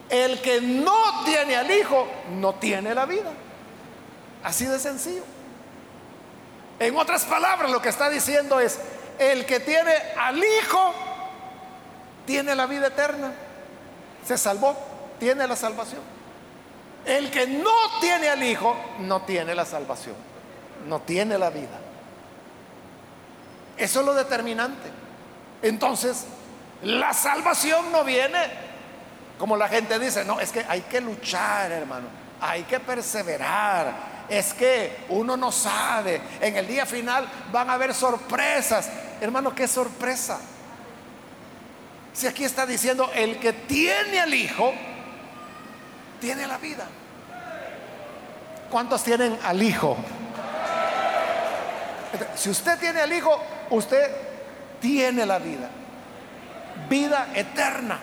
El 0.08 0.40
que 0.40 0.60
no 0.60 1.24
tiene 1.24 1.56
al 1.56 1.70
Hijo, 1.70 2.06
no 2.30 2.54
tiene 2.54 2.94
la 2.94 3.06
vida. 3.06 3.32
Así 4.44 4.66
de 4.66 4.78
sencillo. 4.78 5.24
En 6.78 6.96
otras 6.96 7.24
palabras, 7.24 7.70
lo 7.70 7.82
que 7.82 7.88
está 7.88 8.08
diciendo 8.08 8.60
es, 8.60 8.78
el 9.18 9.46
que 9.46 9.60
tiene 9.60 9.92
al 10.16 10.38
Hijo, 10.38 10.94
tiene 12.26 12.54
la 12.54 12.66
vida 12.66 12.88
eterna. 12.88 13.32
Se 14.24 14.36
salvó, 14.36 14.76
tiene 15.18 15.46
la 15.46 15.56
salvación. 15.56 16.02
El 17.04 17.30
que 17.30 17.46
no 17.46 18.00
tiene 18.00 18.28
al 18.28 18.42
Hijo, 18.42 18.76
no 19.00 19.22
tiene 19.22 19.54
la 19.54 19.64
salvación, 19.64 20.16
no 20.86 21.00
tiene 21.00 21.38
la 21.38 21.50
vida. 21.50 21.78
Eso 23.76 24.00
es 24.00 24.06
lo 24.06 24.14
determinante. 24.14 24.90
Entonces, 25.62 26.26
la 26.82 27.12
salvación 27.14 27.92
no 27.92 28.02
viene 28.04 28.66
como 29.38 29.56
la 29.56 29.68
gente 29.68 29.98
dice, 29.98 30.24
no, 30.24 30.40
es 30.40 30.50
que 30.50 30.64
hay 30.66 30.82
que 30.82 31.00
luchar, 31.00 31.70
hermano, 31.70 32.06
hay 32.40 32.62
que 32.62 32.80
perseverar, 32.80 34.24
es 34.28 34.54
que 34.54 35.04
uno 35.10 35.36
no 35.36 35.52
sabe. 35.52 36.20
En 36.40 36.56
el 36.56 36.66
día 36.66 36.86
final 36.86 37.28
van 37.52 37.68
a 37.68 37.74
haber 37.74 37.94
sorpresas. 37.94 38.88
Hermano, 39.20 39.54
¿qué 39.54 39.68
sorpresa? 39.68 40.40
Si 42.16 42.26
aquí 42.26 42.44
está 42.44 42.64
diciendo, 42.64 43.10
el 43.14 43.38
que 43.38 43.52
tiene 43.52 44.20
al 44.20 44.32
Hijo, 44.32 44.72
tiene 46.18 46.46
la 46.46 46.56
vida. 46.56 46.86
¿Cuántos 48.70 49.04
tienen 49.04 49.38
al 49.44 49.62
Hijo? 49.62 49.98
Si 52.34 52.48
usted 52.48 52.78
tiene 52.78 53.02
al 53.02 53.12
Hijo, 53.12 53.38
usted 53.68 54.10
tiene 54.80 55.26
la 55.26 55.38
vida. 55.38 55.68
Vida 56.88 57.28
eterna. 57.34 57.98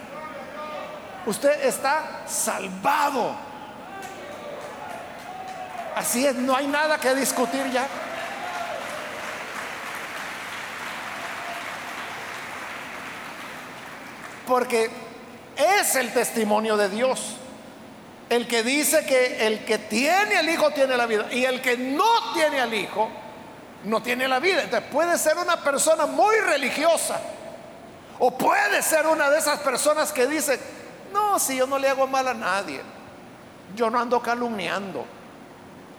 Usted 1.26 1.66
está 1.66 2.22
salvado. 2.28 3.36
Así 5.95 6.24
es, 6.24 6.36
no 6.36 6.55
hay 6.55 6.68
nada 6.68 6.99
que 6.99 7.16
discutir 7.16 7.68
ya. 7.72 7.88
Porque 14.48 14.89
es 15.56 15.96
el 15.96 16.12
testimonio 16.14 16.78
de 16.78 16.89
Dios. 16.89 17.38
El 18.30 18.48
que 18.48 18.64
dice 18.64 19.06
que 19.06 19.46
el 19.46 19.66
que 19.66 19.78
tiene 19.78 20.38
al 20.38 20.50
Hijo 20.50 20.72
tiene 20.72 20.98
la 20.98 21.06
vida 21.06 21.28
y 21.32 21.46
el 21.46 21.62
que 21.62 21.78
no 21.78 22.34
tiene 22.34 22.60
al 22.60 22.74
Hijo 22.74 23.10
no 23.84 24.02
tiene 24.02 24.28
la 24.28 24.39
vida. 24.39 24.64
Entonces 24.64 24.89
puede 24.91 25.18
ser 25.18 25.38
una 25.38 25.58
persona 25.58 26.06
muy 26.06 26.36
religiosa 26.38 27.20
o 28.20 28.32
puede 28.38 28.82
ser 28.82 29.06
una 29.08 29.30
de 29.30 29.39
esas 29.39 29.60
personas 29.60 30.12
que 30.12 30.26
dice, 30.28 30.60
no, 31.12 31.38
si 31.39 31.58
yo 31.58 31.68
no 31.68 31.78
le 31.78 31.89
hago 31.89 32.08
mal 32.08 32.28
a 32.28 32.34
nadie, 32.34 32.82
yo 33.76 33.89
no 33.89 34.00
ando 34.00 34.22
calumniando. 34.22 35.06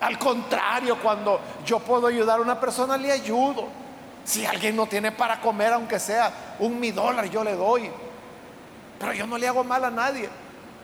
Al 0.01 0.19
contrario, 0.19 0.99
cuando 1.01 1.41
yo 1.65 1.79
puedo 1.79 2.07
ayudar 2.07 2.39
a 2.39 2.43
una 2.43 2.59
persona, 2.59 2.97
le 2.97 3.13
ayudo. 3.13 3.69
Si 4.25 4.45
alguien 4.45 4.75
no 4.75 4.87
tiene 4.87 5.13
para 5.13 5.41
comer, 5.41 5.73
aunque 5.73 5.99
sea 5.99 6.57
un 6.59 6.81
mi 6.81 6.91
dólar, 6.91 7.27
yo 7.27 7.45
le 7.45 7.55
doy. 7.55 7.91
Pero 8.99 9.13
yo 9.13 9.27
no 9.27 9.39
le 9.39 9.49
hago 9.49 9.65
mal 9.65 9.85
a 9.85 9.91
nadie. 9.91 10.29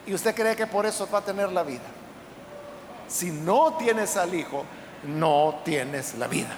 Y 0.07 0.15
usted 0.15 0.35
cree 0.35 0.57
que 0.57 0.67
por 0.67 0.87
eso 0.87 1.09
va 1.13 1.19
a 1.19 1.25
tener 1.25 1.53
la 1.53 1.63
vida. 1.63 1.85
Si 3.09 3.31
no 3.31 3.75
tienes 3.75 4.17
al 4.17 4.35
Hijo, 4.35 4.65
no 5.05 5.61
tienes 5.65 6.15
la 6.15 6.27
vida. 6.27 6.57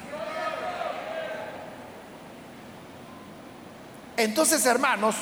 Entonces, 4.17 4.65
hermanos, 4.67 5.17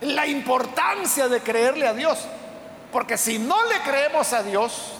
la 0.00 0.26
importancia 0.26 1.28
de 1.28 1.40
creerle 1.40 1.86
a 1.86 1.94
Dios 1.94 2.26
porque 2.94 3.18
si 3.18 3.40
no 3.40 3.56
le 3.64 3.80
creemos 3.80 4.32
a 4.32 4.44
Dios, 4.44 4.92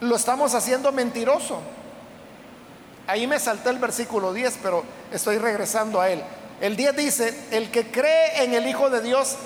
lo 0.00 0.16
estamos 0.16 0.54
haciendo 0.54 0.90
mentiroso. 0.90 1.60
Ahí 3.06 3.28
me 3.28 3.38
salté 3.38 3.70
el 3.70 3.78
versículo 3.78 4.32
10, 4.32 4.58
pero 4.60 4.82
estoy 5.12 5.38
regresando 5.38 6.00
a 6.00 6.10
él. 6.10 6.20
El 6.60 6.76
10 6.76 6.96
dice, 6.96 7.48
el 7.52 7.70
que 7.70 7.90
cree 7.90 8.44
en 8.44 8.54
el 8.54 8.66
Hijo 8.66 8.90
de 8.90 9.00
Dios 9.00 9.36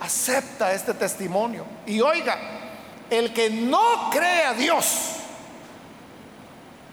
acepta 0.00 0.72
este 0.72 0.94
testimonio. 0.94 1.64
Y 1.86 2.00
oiga, 2.00 2.38
el 3.10 3.32
que 3.32 3.50
no 3.50 4.10
cree 4.10 4.44
a 4.44 4.54
Dios 4.54 5.16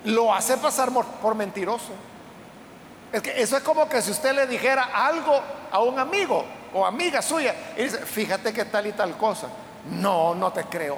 lo 0.06 0.34
hace 0.34 0.58
pasar 0.58 0.90
por, 0.92 1.36
mentiroso. 1.36 1.92
Es 3.12 3.22
que 3.22 3.42
eso 3.42 3.58
es 3.58 3.64
como 3.64 3.88
que 3.88 4.02
si 4.02 4.12
usted 4.12 4.34
le 4.34 4.48
dijera 4.48 4.90
algo 4.94 5.40
a 5.72 5.80
un 5.82 5.98
amigo 6.00 6.44
o 6.74 6.86
amiga 6.86 7.22
suya 7.22 7.56
y 7.78 7.84
dice, 7.84 8.00
fíjate 8.00 8.52
que 8.52 8.66
tal 8.66 8.88
y 8.88 8.92
tal 8.94 9.16
cosa. 9.18 9.48
No, 9.92 10.36
no 10.36 10.52
te 10.52 10.64
creo. 10.66 10.98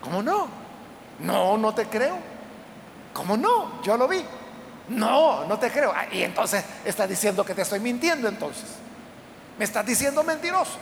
¿Cómo 0.00 0.22
no? 0.22 0.48
No, 1.20 1.56
no 1.56 1.74
te 1.74 1.86
creo. 1.86 2.16
¿Cómo 3.12 3.36
no? 3.36 3.80
Yo 3.82 3.96
lo 3.96 4.06
vi. 4.06 4.24
No, 4.88 5.44
no 5.44 5.58
te 5.58 5.70
creo. 5.70 5.92
Ah, 5.94 6.06
y 6.10 6.22
entonces 6.22 6.64
estás 6.84 7.08
diciendo 7.08 7.44
que 7.44 7.54
te 7.54 7.62
estoy 7.62 7.80
mintiendo 7.80 8.28
entonces. 8.28 8.64
Me 9.58 9.64
estás 9.64 9.84
diciendo 9.84 10.22
mentiroso. 10.22 10.78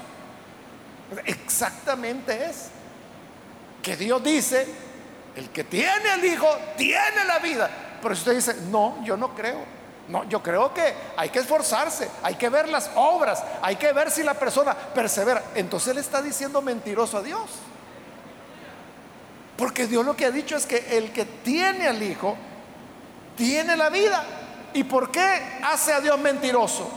Exactamente 1.25 2.47
es. 2.47 2.69
Que 3.83 3.97
Dios 3.97 4.23
dice, 4.23 4.67
el 5.37 5.51
que 5.51 5.65
tiene 5.65 6.15
el 6.15 6.25
Hijo 6.25 6.49
tiene 6.77 7.25
la 7.27 7.39
vida. 7.39 7.71
Pero 8.03 8.15
si 8.15 8.21
usted 8.21 8.35
dice, 8.35 8.55
no, 8.71 9.03
yo 9.05 9.17
no 9.17 9.35
creo. 9.35 9.77
No, 10.09 10.23
yo 10.29 10.41
creo 10.41 10.73
que 10.73 10.95
hay 11.17 11.31
que 11.31 11.41
esforzarse, 11.41 12.09
hay 12.23 12.37
que 12.37 12.49
ver 12.49 12.69
las 12.69 12.91
obras, 12.95 13.43
hay 13.61 13.75
que 13.75 13.93
ver 13.93 14.09
si 14.11 14.23
la 14.23 14.35
persona 14.35 14.73
persevera. 14.73 15.43
Entonces 15.57 15.95
le 15.95 16.01
está 16.01 16.23
diciendo 16.23 16.63
mentiroso 16.63 17.19
a 17.19 17.23
Dios. 17.23 17.51
Porque 19.57 19.87
Dios 19.87 20.05
lo 20.05 20.15
que 20.15 20.27
ha 20.27 20.31
dicho 20.31 20.57
es 20.57 20.67
que 20.67 20.97
el 20.97 21.13
que 21.13 21.25
tiene 21.25 21.89
al 21.89 22.01
Hijo 22.03 22.37
tiene 23.37 23.77
la 23.77 23.91
vida. 23.91 24.25
¿Y 24.73 24.85
por 24.85 25.11
qué 25.11 25.61
hace 25.63 25.93
a 25.93 26.01
Dios 26.01 26.19
mentiroso? 26.19 26.91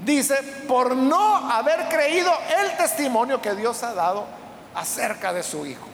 Dice, 0.00 0.36
por 0.68 0.94
no 0.94 1.50
haber 1.50 1.88
creído 1.88 2.30
el 2.62 2.76
testimonio 2.76 3.40
que 3.40 3.54
Dios 3.54 3.82
ha 3.82 3.94
dado 3.94 4.26
acerca 4.74 5.32
de 5.32 5.42
su 5.42 5.64
Hijo. 5.64 5.86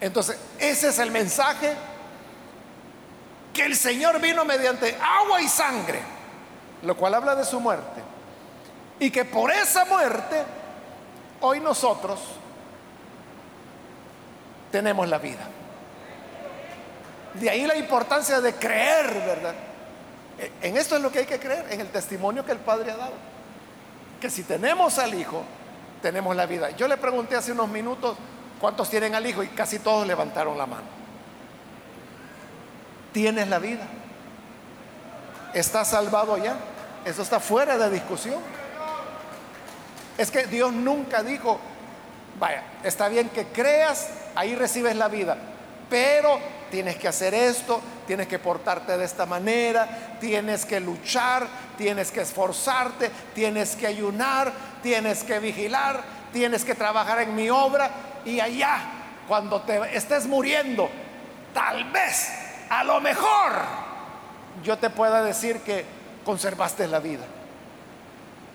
Entonces, 0.00 0.36
ese 0.58 0.88
es 0.88 0.98
el 0.98 1.10
mensaje 1.10 1.74
que 3.54 3.64
el 3.64 3.76
Señor 3.76 4.20
vino 4.20 4.44
mediante 4.44 4.98
agua 5.00 5.40
y 5.40 5.48
sangre, 5.48 6.00
lo 6.82 6.96
cual 6.96 7.14
habla 7.14 7.34
de 7.34 7.44
su 7.44 7.60
muerte, 7.60 8.02
y 8.98 9.10
que 9.10 9.24
por 9.24 9.50
esa 9.50 9.84
muerte 9.84 10.42
hoy 11.40 11.60
nosotros 11.60 12.20
tenemos 14.70 15.08
la 15.08 15.18
vida. 15.18 15.48
De 17.34 17.50
ahí 17.50 17.66
la 17.66 17.76
importancia 17.76 18.40
de 18.40 18.54
creer, 18.54 19.06
¿verdad? 19.26 19.54
En 20.60 20.76
esto 20.76 20.96
es 20.96 21.02
lo 21.02 21.10
que 21.10 21.20
hay 21.20 21.26
que 21.26 21.38
creer, 21.38 21.66
en 21.70 21.80
el 21.80 21.88
testimonio 21.88 22.44
que 22.44 22.52
el 22.52 22.58
Padre 22.58 22.92
ha 22.92 22.96
dado. 22.96 23.14
Que 24.20 24.30
si 24.30 24.42
tenemos 24.42 24.98
al 24.98 25.14
Hijo, 25.14 25.42
tenemos 26.00 26.34
la 26.36 26.46
vida. 26.46 26.70
Yo 26.70 26.88
le 26.88 26.96
pregunté 26.96 27.36
hace 27.36 27.52
unos 27.52 27.68
minutos 27.68 28.16
cuántos 28.60 28.90
tienen 28.90 29.14
al 29.14 29.26
Hijo 29.26 29.42
y 29.42 29.48
casi 29.48 29.78
todos 29.78 30.06
levantaron 30.06 30.58
la 30.58 30.66
mano 30.66 31.02
tienes 33.12 33.48
la 33.48 33.58
vida. 33.58 33.86
Estás 35.54 35.88
salvado 35.88 36.36
ya. 36.38 36.56
Eso 37.04 37.22
está 37.22 37.40
fuera 37.40 37.76
de 37.76 37.90
discusión. 37.90 38.40
Es 40.18 40.30
que 40.30 40.46
Dios 40.46 40.72
nunca 40.72 41.22
dijo, 41.22 41.58
vaya, 42.38 42.62
está 42.82 43.08
bien 43.08 43.28
que 43.30 43.46
creas, 43.46 44.08
ahí 44.34 44.54
recibes 44.54 44.94
la 44.94 45.08
vida, 45.08 45.36
pero 45.88 46.38
tienes 46.72 46.96
que 46.96 47.06
hacer 47.06 47.34
esto, 47.34 47.82
tienes 48.06 48.26
que 48.26 48.38
portarte 48.38 48.96
de 48.96 49.04
esta 49.04 49.26
manera, 49.26 50.16
tienes 50.18 50.64
que 50.64 50.80
luchar, 50.80 51.46
tienes 51.76 52.10
que 52.10 52.22
esforzarte, 52.22 53.10
tienes 53.34 53.76
que 53.76 53.86
ayunar, 53.86 54.50
tienes 54.82 55.22
que 55.22 55.38
vigilar, 55.38 56.02
tienes 56.32 56.64
que 56.64 56.74
trabajar 56.74 57.20
en 57.20 57.34
mi 57.36 57.50
obra 57.50 57.90
y 58.24 58.40
allá, 58.40 58.78
cuando 59.28 59.60
te 59.60 59.94
estés 59.94 60.26
muriendo, 60.26 60.88
tal 61.52 61.92
vez, 61.92 62.30
a 62.70 62.82
lo 62.84 63.02
mejor, 63.02 63.52
yo 64.64 64.78
te 64.78 64.88
pueda 64.88 65.22
decir 65.22 65.58
que 65.60 65.84
conservaste 66.24 66.88
la 66.88 67.00
vida. 67.00 67.26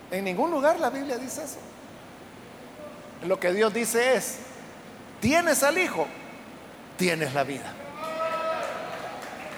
En 0.09 0.25
ningún 0.25 0.49
lugar 0.49 0.79
la 0.79 0.89
Biblia 0.89 1.19
dice 1.19 1.43
eso. 1.43 1.59
Lo 3.27 3.39
que 3.39 3.53
Dios 3.53 3.71
dice 3.75 4.15
es, 4.15 4.39
tienes 5.21 5.61
al 5.61 5.77
Hijo, 5.77 6.07
tienes 6.97 7.35
la 7.35 7.43
vida. 7.43 7.73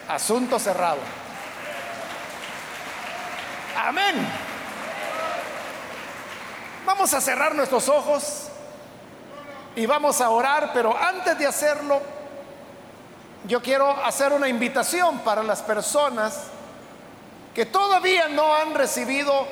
Asunto 0.10 0.58
cerrado. 0.58 0.98
Amén. 3.78 4.16
Vamos 6.84 7.14
a 7.14 7.22
cerrar 7.22 7.54
nuestros 7.54 7.88
ojos 7.88 8.48
y 9.76 9.86
vamos 9.86 10.20
a 10.20 10.32
orar, 10.32 10.72
pero 10.74 10.98
antes 10.98 11.38
de 11.38 11.46
hacerlo, 11.46 12.02
yo 13.46 13.62
quiero 13.62 14.04
hacer 14.04 14.34
una 14.34 14.50
invitación 14.50 15.20
para 15.20 15.44
las 15.44 15.62
personas 15.62 16.46
que 17.54 17.68
todavía 17.68 18.28
no 18.30 18.56
han 18.56 18.74
recibido 18.74 19.48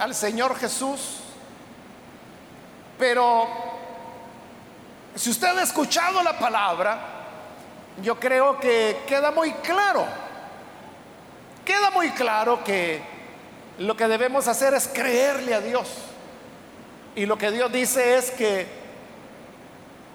al 0.00 0.12
Señor 0.12 0.58
Jesús, 0.58 1.20
pero 2.98 3.46
si 5.14 5.30
usted 5.30 5.56
ha 5.56 5.62
escuchado 5.62 6.20
la 6.24 6.36
palabra, 6.36 7.13
yo 8.02 8.18
creo 8.18 8.58
que 8.58 8.98
queda 9.06 9.30
muy 9.30 9.52
claro, 9.54 10.04
queda 11.64 11.90
muy 11.90 12.10
claro 12.10 12.62
que 12.64 13.02
lo 13.78 13.96
que 13.96 14.08
debemos 14.08 14.48
hacer 14.48 14.74
es 14.74 14.88
creerle 14.88 15.54
a 15.54 15.60
Dios. 15.60 15.88
Y 17.16 17.26
lo 17.26 17.38
que 17.38 17.50
Dios 17.50 17.70
dice 17.72 18.16
es 18.16 18.30
que 18.32 18.66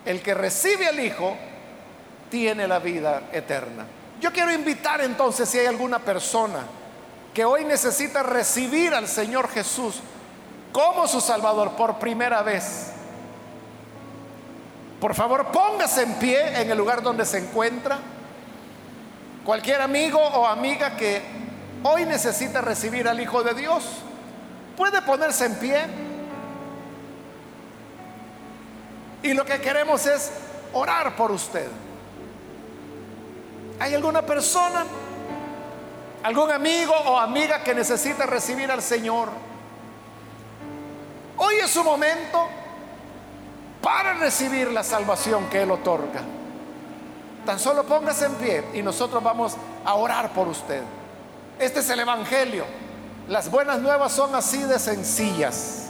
el 0.06 0.22
que 0.22 0.34
recibe 0.34 0.88
al 0.88 1.00
Hijo 1.00 1.38
tiene 2.30 2.68
la 2.68 2.80
vida 2.80 3.24
eterna. 3.32 3.86
Yo 4.20 4.32
quiero 4.34 4.52
invitar 4.52 5.02
entonces 5.02 5.48
si 5.48 5.60
hay 5.60 5.68
alguna 5.68 6.00
persona 6.00 6.66
que 7.34 7.46
hoy 7.46 7.64
necesita 7.64 8.24
recibir 8.24 8.94
al 8.94 9.08
Señor 9.08 9.50
Jesús 9.50 10.02
como 10.72 11.08
su 11.08 11.22
Salvador 11.22 11.72
por 11.72 12.00
primera 12.00 12.42
vez. 12.42 12.92
Por 15.00 15.16
favor, 15.16 15.48
póngase 15.52 16.04
en 16.04 16.14
pie 16.16 16.62
en 16.62 16.70
el 16.70 16.78
lugar 16.78 17.02
donde 17.02 17.26
se 17.26 17.38
encuentra. 17.38 18.00
Cualquier 19.46 19.82
amigo 19.82 20.20
o 20.20 20.46
amiga 20.46 20.98
que 20.98 21.22
hoy 21.84 22.06
necesita 22.06 22.60
recibir 22.60 23.08
al 23.08 23.20
Hijo 23.20 23.42
de 23.42 23.54
Dios, 23.54 23.86
puede 24.76 25.02
ponerse 25.02 25.46
en 25.46 25.56
pie. 25.56 25.82
Y 29.24 29.34
lo 29.34 29.46
que 29.46 29.62
queremos 29.62 30.06
es 30.06 30.32
orar 30.74 31.16
por 31.16 31.32
usted. 31.32 31.68
¿Hay 33.80 33.94
alguna 33.94 34.22
persona, 34.22 34.86
algún 36.24 36.52
amigo 36.52 36.94
o 36.94 37.18
amiga 37.18 37.64
que 37.64 37.74
necesita 37.74 38.26
recibir 38.26 38.70
al 38.70 38.82
Señor? 38.82 39.30
Hoy 41.38 41.56
es 41.64 41.72
su 41.72 41.86
momento 41.86 42.50
para 43.82 44.14
recibir 44.14 44.72
la 44.72 44.84
salvación 44.84 45.50
que 45.50 45.62
Él 45.62 45.72
otorga. 45.72 46.22
Tan 47.46 47.60
solo 47.60 47.84
póngase 47.84 48.26
en 48.26 48.36
pie 48.36 48.64
y 48.74 48.82
nosotros 48.82 49.24
vamos 49.24 49.56
a 49.86 49.96
orar 49.96 50.32
por 50.34 50.48
usted. 50.48 50.84
Este 51.58 51.80
es 51.80 51.90
el 51.90 52.00
Evangelio. 52.00 52.66
Las 53.28 53.50
buenas 53.50 53.80
nuevas 53.80 54.12
son 54.12 54.36
así 54.36 54.62
de 54.64 54.80
sencillas. 54.80 55.90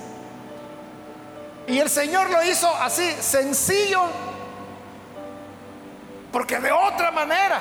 Y 1.68 1.80
el 1.80 1.90
Señor 1.90 2.30
lo 2.30 2.44
hizo 2.44 2.68
así, 2.78 3.12
sencillo, 3.20 4.02
porque 6.32 6.60
de 6.60 6.72
otra 6.72 7.12
manera 7.12 7.60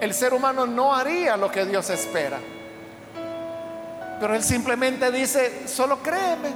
el 0.00 0.14
ser 0.14 0.32
humano 0.34 0.66
no 0.66 0.94
haría 0.94 1.36
lo 1.36 1.50
que 1.50 1.64
Dios 1.64 1.90
espera. 1.90 2.38
Pero 4.20 4.34
Él 4.34 4.42
simplemente 4.42 5.10
dice, 5.10 5.66
solo 5.66 5.98
créeme, 5.98 6.50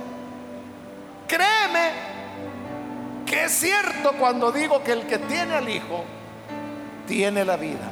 créeme 1.26 2.15
que 3.26 3.44
es 3.44 3.52
cierto 3.52 4.12
cuando 4.12 4.52
digo 4.52 4.82
que 4.82 4.92
el 4.92 5.06
que 5.06 5.18
tiene 5.18 5.54
al 5.54 5.68
Hijo 5.68 6.04
tiene 7.06 7.44
la 7.44 7.56
vida. 7.56 7.90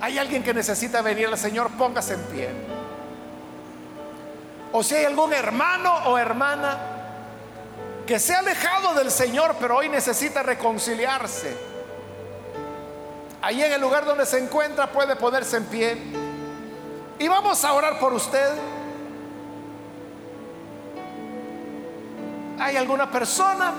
Hay 0.00 0.18
alguien 0.18 0.42
que 0.42 0.54
necesita 0.54 1.02
venir 1.02 1.26
al 1.26 1.36
Señor, 1.36 1.70
póngase 1.72 2.14
en 2.14 2.22
pie. 2.24 2.48
O 4.72 4.82
si 4.82 4.94
hay 4.94 5.04
algún 5.04 5.32
hermano 5.32 5.92
o 6.06 6.16
hermana 6.16 6.78
que 8.06 8.18
se 8.18 8.34
ha 8.34 8.38
alejado 8.38 8.94
del 8.94 9.10
Señor, 9.10 9.56
pero 9.60 9.76
hoy 9.76 9.88
necesita 9.88 10.42
reconciliarse. 10.42 11.54
Ahí 13.42 13.62
en 13.62 13.72
el 13.72 13.80
lugar 13.80 14.04
donde 14.04 14.26
se 14.26 14.38
encuentra 14.38 14.90
puede 14.90 15.16
ponerse 15.16 15.58
en 15.58 15.64
pie. 15.66 15.96
Y 17.18 17.28
vamos 17.28 17.62
a 17.64 17.72
orar 17.72 17.98
por 17.98 18.12
usted. 18.12 18.48
¿Hay 22.60 22.76
alguna 22.76 23.10
persona? 23.10 23.72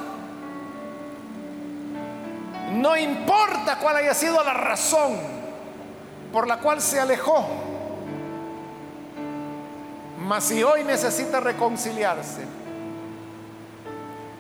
No 2.73 2.97
importa 2.97 3.77
cuál 3.77 3.97
haya 3.97 4.13
sido 4.15 4.43
la 4.43 4.53
razón 4.53 5.17
por 6.33 6.47
la 6.47 6.57
cual 6.57 6.81
se 6.81 6.99
alejó. 6.99 7.45
Mas 10.17 10.45
si 10.45 10.63
hoy 10.63 10.83
necesita 10.83 11.39
reconciliarse, 11.39 12.43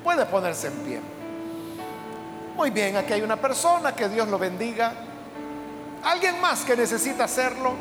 puede 0.03 0.25
ponerse 0.25 0.67
en 0.67 0.73
pie. 0.73 1.01
Muy 2.55 2.71
bien, 2.71 2.95
aquí 2.95 3.13
hay 3.13 3.21
una 3.21 3.37
persona, 3.37 3.93
que 3.93 4.09
Dios 4.09 4.27
lo 4.27 4.39
bendiga. 4.39 4.93
Alguien 6.03 6.41
más 6.41 6.63
que 6.63 6.75
necesita 6.75 7.25
hacerlo. 7.25 7.73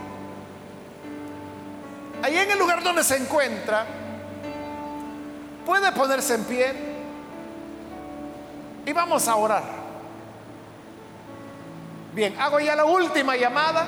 Ahí 2.22 2.36
en 2.36 2.50
el 2.50 2.58
lugar 2.58 2.82
donde 2.82 3.02
se 3.02 3.16
encuentra, 3.16 3.86
puede 5.70 5.92
ponerse 5.92 6.34
en 6.34 6.42
pie 6.42 6.74
y 8.84 8.92
vamos 8.92 9.28
a 9.28 9.36
orar. 9.36 9.62
Bien, 12.12 12.34
hago 12.40 12.58
ya 12.58 12.74
la 12.74 12.84
última 12.84 13.36
llamada. 13.36 13.86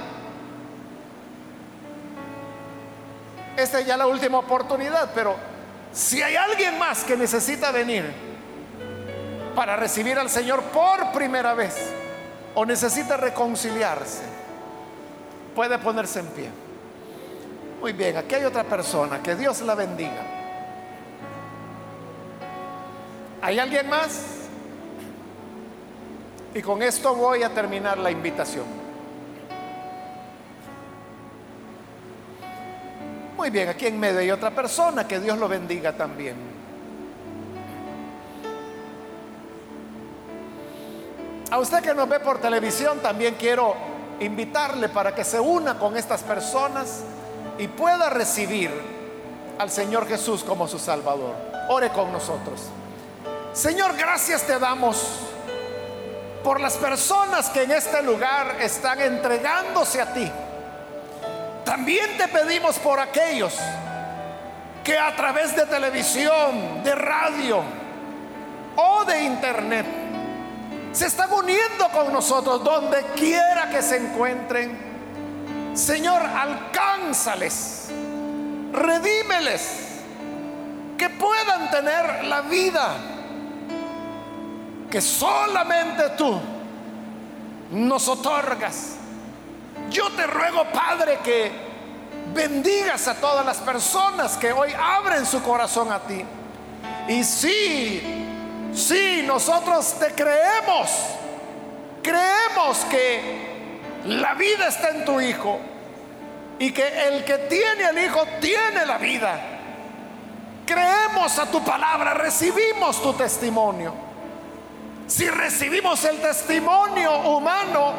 Esta 3.56 3.80
es 3.80 3.86
ya 3.86 3.96
la 3.96 4.06
última 4.06 4.38
oportunidad, 4.38 5.10
pero 5.12 5.34
si 5.92 6.22
hay 6.22 6.36
alguien 6.36 6.78
más 6.78 7.02
que 7.02 7.16
necesita 7.16 7.72
venir 7.72 8.04
para 9.56 9.74
recibir 9.74 10.20
al 10.20 10.30
Señor 10.30 10.62
por 10.62 11.10
primera 11.10 11.52
vez 11.52 11.92
o 12.54 12.64
necesita 12.64 13.16
reconciliarse, 13.16 14.22
puede 15.52 15.80
ponerse 15.80 16.20
en 16.20 16.26
pie. 16.28 16.48
Muy 17.80 17.92
bien, 17.92 18.18
aquí 18.18 18.36
hay 18.36 18.44
otra 18.44 18.62
persona, 18.62 19.20
que 19.20 19.34
Dios 19.34 19.62
la 19.62 19.74
bendiga. 19.74 20.41
¿Hay 23.42 23.58
alguien 23.58 23.88
más? 23.88 24.22
Y 26.54 26.62
con 26.62 26.80
esto 26.80 27.12
voy 27.12 27.42
a 27.42 27.48
terminar 27.48 27.98
la 27.98 28.12
invitación. 28.12 28.64
Muy 33.36 33.50
bien, 33.50 33.68
aquí 33.68 33.86
en 33.88 33.98
medio 33.98 34.20
hay 34.20 34.30
otra 34.30 34.52
persona, 34.52 35.08
que 35.08 35.18
Dios 35.18 35.36
lo 35.38 35.48
bendiga 35.48 35.96
también. 35.96 36.36
A 41.50 41.58
usted 41.58 41.82
que 41.82 41.94
nos 41.94 42.08
ve 42.08 42.20
por 42.20 42.38
televisión, 42.38 43.00
también 43.00 43.34
quiero 43.34 43.74
invitarle 44.20 44.88
para 44.88 45.12
que 45.16 45.24
se 45.24 45.40
una 45.40 45.80
con 45.80 45.96
estas 45.96 46.22
personas 46.22 47.02
y 47.58 47.66
pueda 47.66 48.08
recibir 48.08 48.70
al 49.58 49.68
Señor 49.68 50.06
Jesús 50.06 50.44
como 50.44 50.68
su 50.68 50.78
Salvador. 50.78 51.34
Ore 51.68 51.90
con 51.90 52.12
nosotros. 52.12 52.70
Señor, 53.52 53.96
gracias 53.96 54.42
te 54.42 54.58
damos 54.58 55.06
por 56.42 56.60
las 56.60 56.76
personas 56.76 57.50
que 57.50 57.62
en 57.62 57.70
este 57.70 58.02
lugar 58.02 58.56
están 58.60 59.00
entregándose 59.00 60.00
a 60.00 60.12
ti 60.12 60.30
también 61.64 62.18
te 62.18 62.28
pedimos 62.28 62.78
por 62.78 63.00
aquellos 63.00 63.54
que 64.84 64.98
a 64.98 65.14
través 65.16 65.54
de 65.54 65.64
televisión, 65.64 66.82
de 66.82 66.94
radio 66.94 67.62
o 68.76 69.04
de 69.04 69.22
internet 69.22 69.86
se 70.92 71.06
están 71.06 71.32
uniendo 71.32 71.88
con 71.90 72.12
nosotros 72.12 72.62
donde 72.62 73.02
quiera 73.16 73.70
que 73.70 73.80
se 73.80 73.96
encuentren. 73.96 75.72
Señor, 75.74 76.20
alcánzales, 76.20 77.88
redímeles, 78.72 80.00
que 80.98 81.08
puedan 81.08 81.70
tener 81.70 82.24
la 82.24 82.42
vida 82.42 82.96
que 84.92 85.00
solamente 85.00 86.10
tú 86.10 86.38
nos 87.72 88.06
otorgas. 88.06 88.96
Yo 89.90 90.10
te 90.12 90.26
ruego, 90.26 90.66
Padre, 90.72 91.18
que 91.24 91.50
bendigas 92.34 93.08
a 93.08 93.14
todas 93.14 93.44
las 93.44 93.56
personas 93.56 94.36
que 94.36 94.52
hoy 94.52 94.70
abren 94.78 95.26
su 95.26 95.42
corazón 95.42 95.90
a 95.90 95.98
ti. 96.00 96.22
Y 97.08 97.24
sí, 97.24 98.02
sí, 98.74 99.24
nosotros 99.26 99.94
te 99.98 100.12
creemos 100.12 100.90
Creemos 102.02 102.78
que 102.90 103.80
la 104.06 104.34
vida 104.34 104.66
está 104.66 104.90
en 104.90 105.04
tu 105.04 105.20
Hijo 105.20 105.60
y 106.58 106.72
que 106.72 107.08
el 107.08 107.24
que 107.24 107.38
tiene 107.38 107.84
al 107.84 107.98
Hijo 107.98 108.24
tiene 108.40 108.84
la 108.84 108.98
vida. 108.98 109.40
Creemos 110.66 111.38
a 111.38 111.46
tu 111.46 111.62
palabra, 111.62 112.12
recibimos 112.14 113.00
tu 113.00 113.12
testimonio. 113.12 114.11
Si 115.12 115.28
recibimos 115.28 116.02
el 116.06 116.22
testimonio 116.22 117.36
humano, 117.36 117.92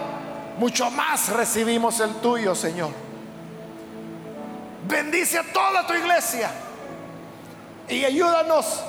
mucho 0.57 0.89
más 0.89 1.30
recibimos 1.30 1.99
el 1.99 2.16
tuyo, 2.16 2.55
Señor. 2.55 2.89
Bendice 4.88 5.38
a 5.38 5.43
toda 5.43 5.86
tu 5.86 5.93
iglesia 5.93 6.49
y 7.88 8.03
ayúdanos 8.03 8.82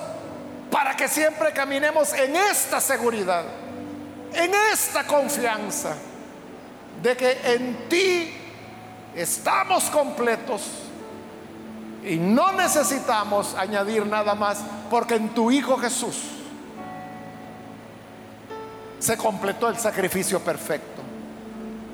para 0.71 0.97
que 0.97 1.07
siempre 1.07 1.53
caminemos 1.53 2.15
en 2.15 2.35
esta 2.35 2.81
seguridad, 2.81 3.45
en 4.33 4.53
esta 4.73 5.07
confianza 5.07 5.95
de 7.03 7.15
que 7.19 7.39
en 7.45 7.91
ti 7.91 8.33
estamos 9.15 9.91
completos 9.91 10.63
y 12.03 12.17
no 12.17 12.53
necesitamos 12.53 13.55
añadir 13.55 14.07
nada 14.07 14.35
más 14.35 14.65
porque 14.89 15.17
en 15.17 15.29
tu 15.29 15.51
Hijo 15.51 15.77
Jesús 15.77 16.44
se 19.05 19.19
completó 19.19 19.69
el 19.69 19.77
sacrificio 19.77 20.41
perfecto. 20.41 21.03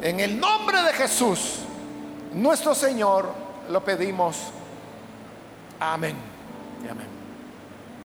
En 0.00 0.20
el 0.20 0.38
nombre 0.38 0.80
de 0.80 0.92
Jesús, 0.92 1.56
nuestro 2.32 2.72
Señor, 2.72 3.34
lo 3.68 3.82
pedimos. 3.84 4.36
Amén. 5.80 6.14
Amén. 6.88 7.19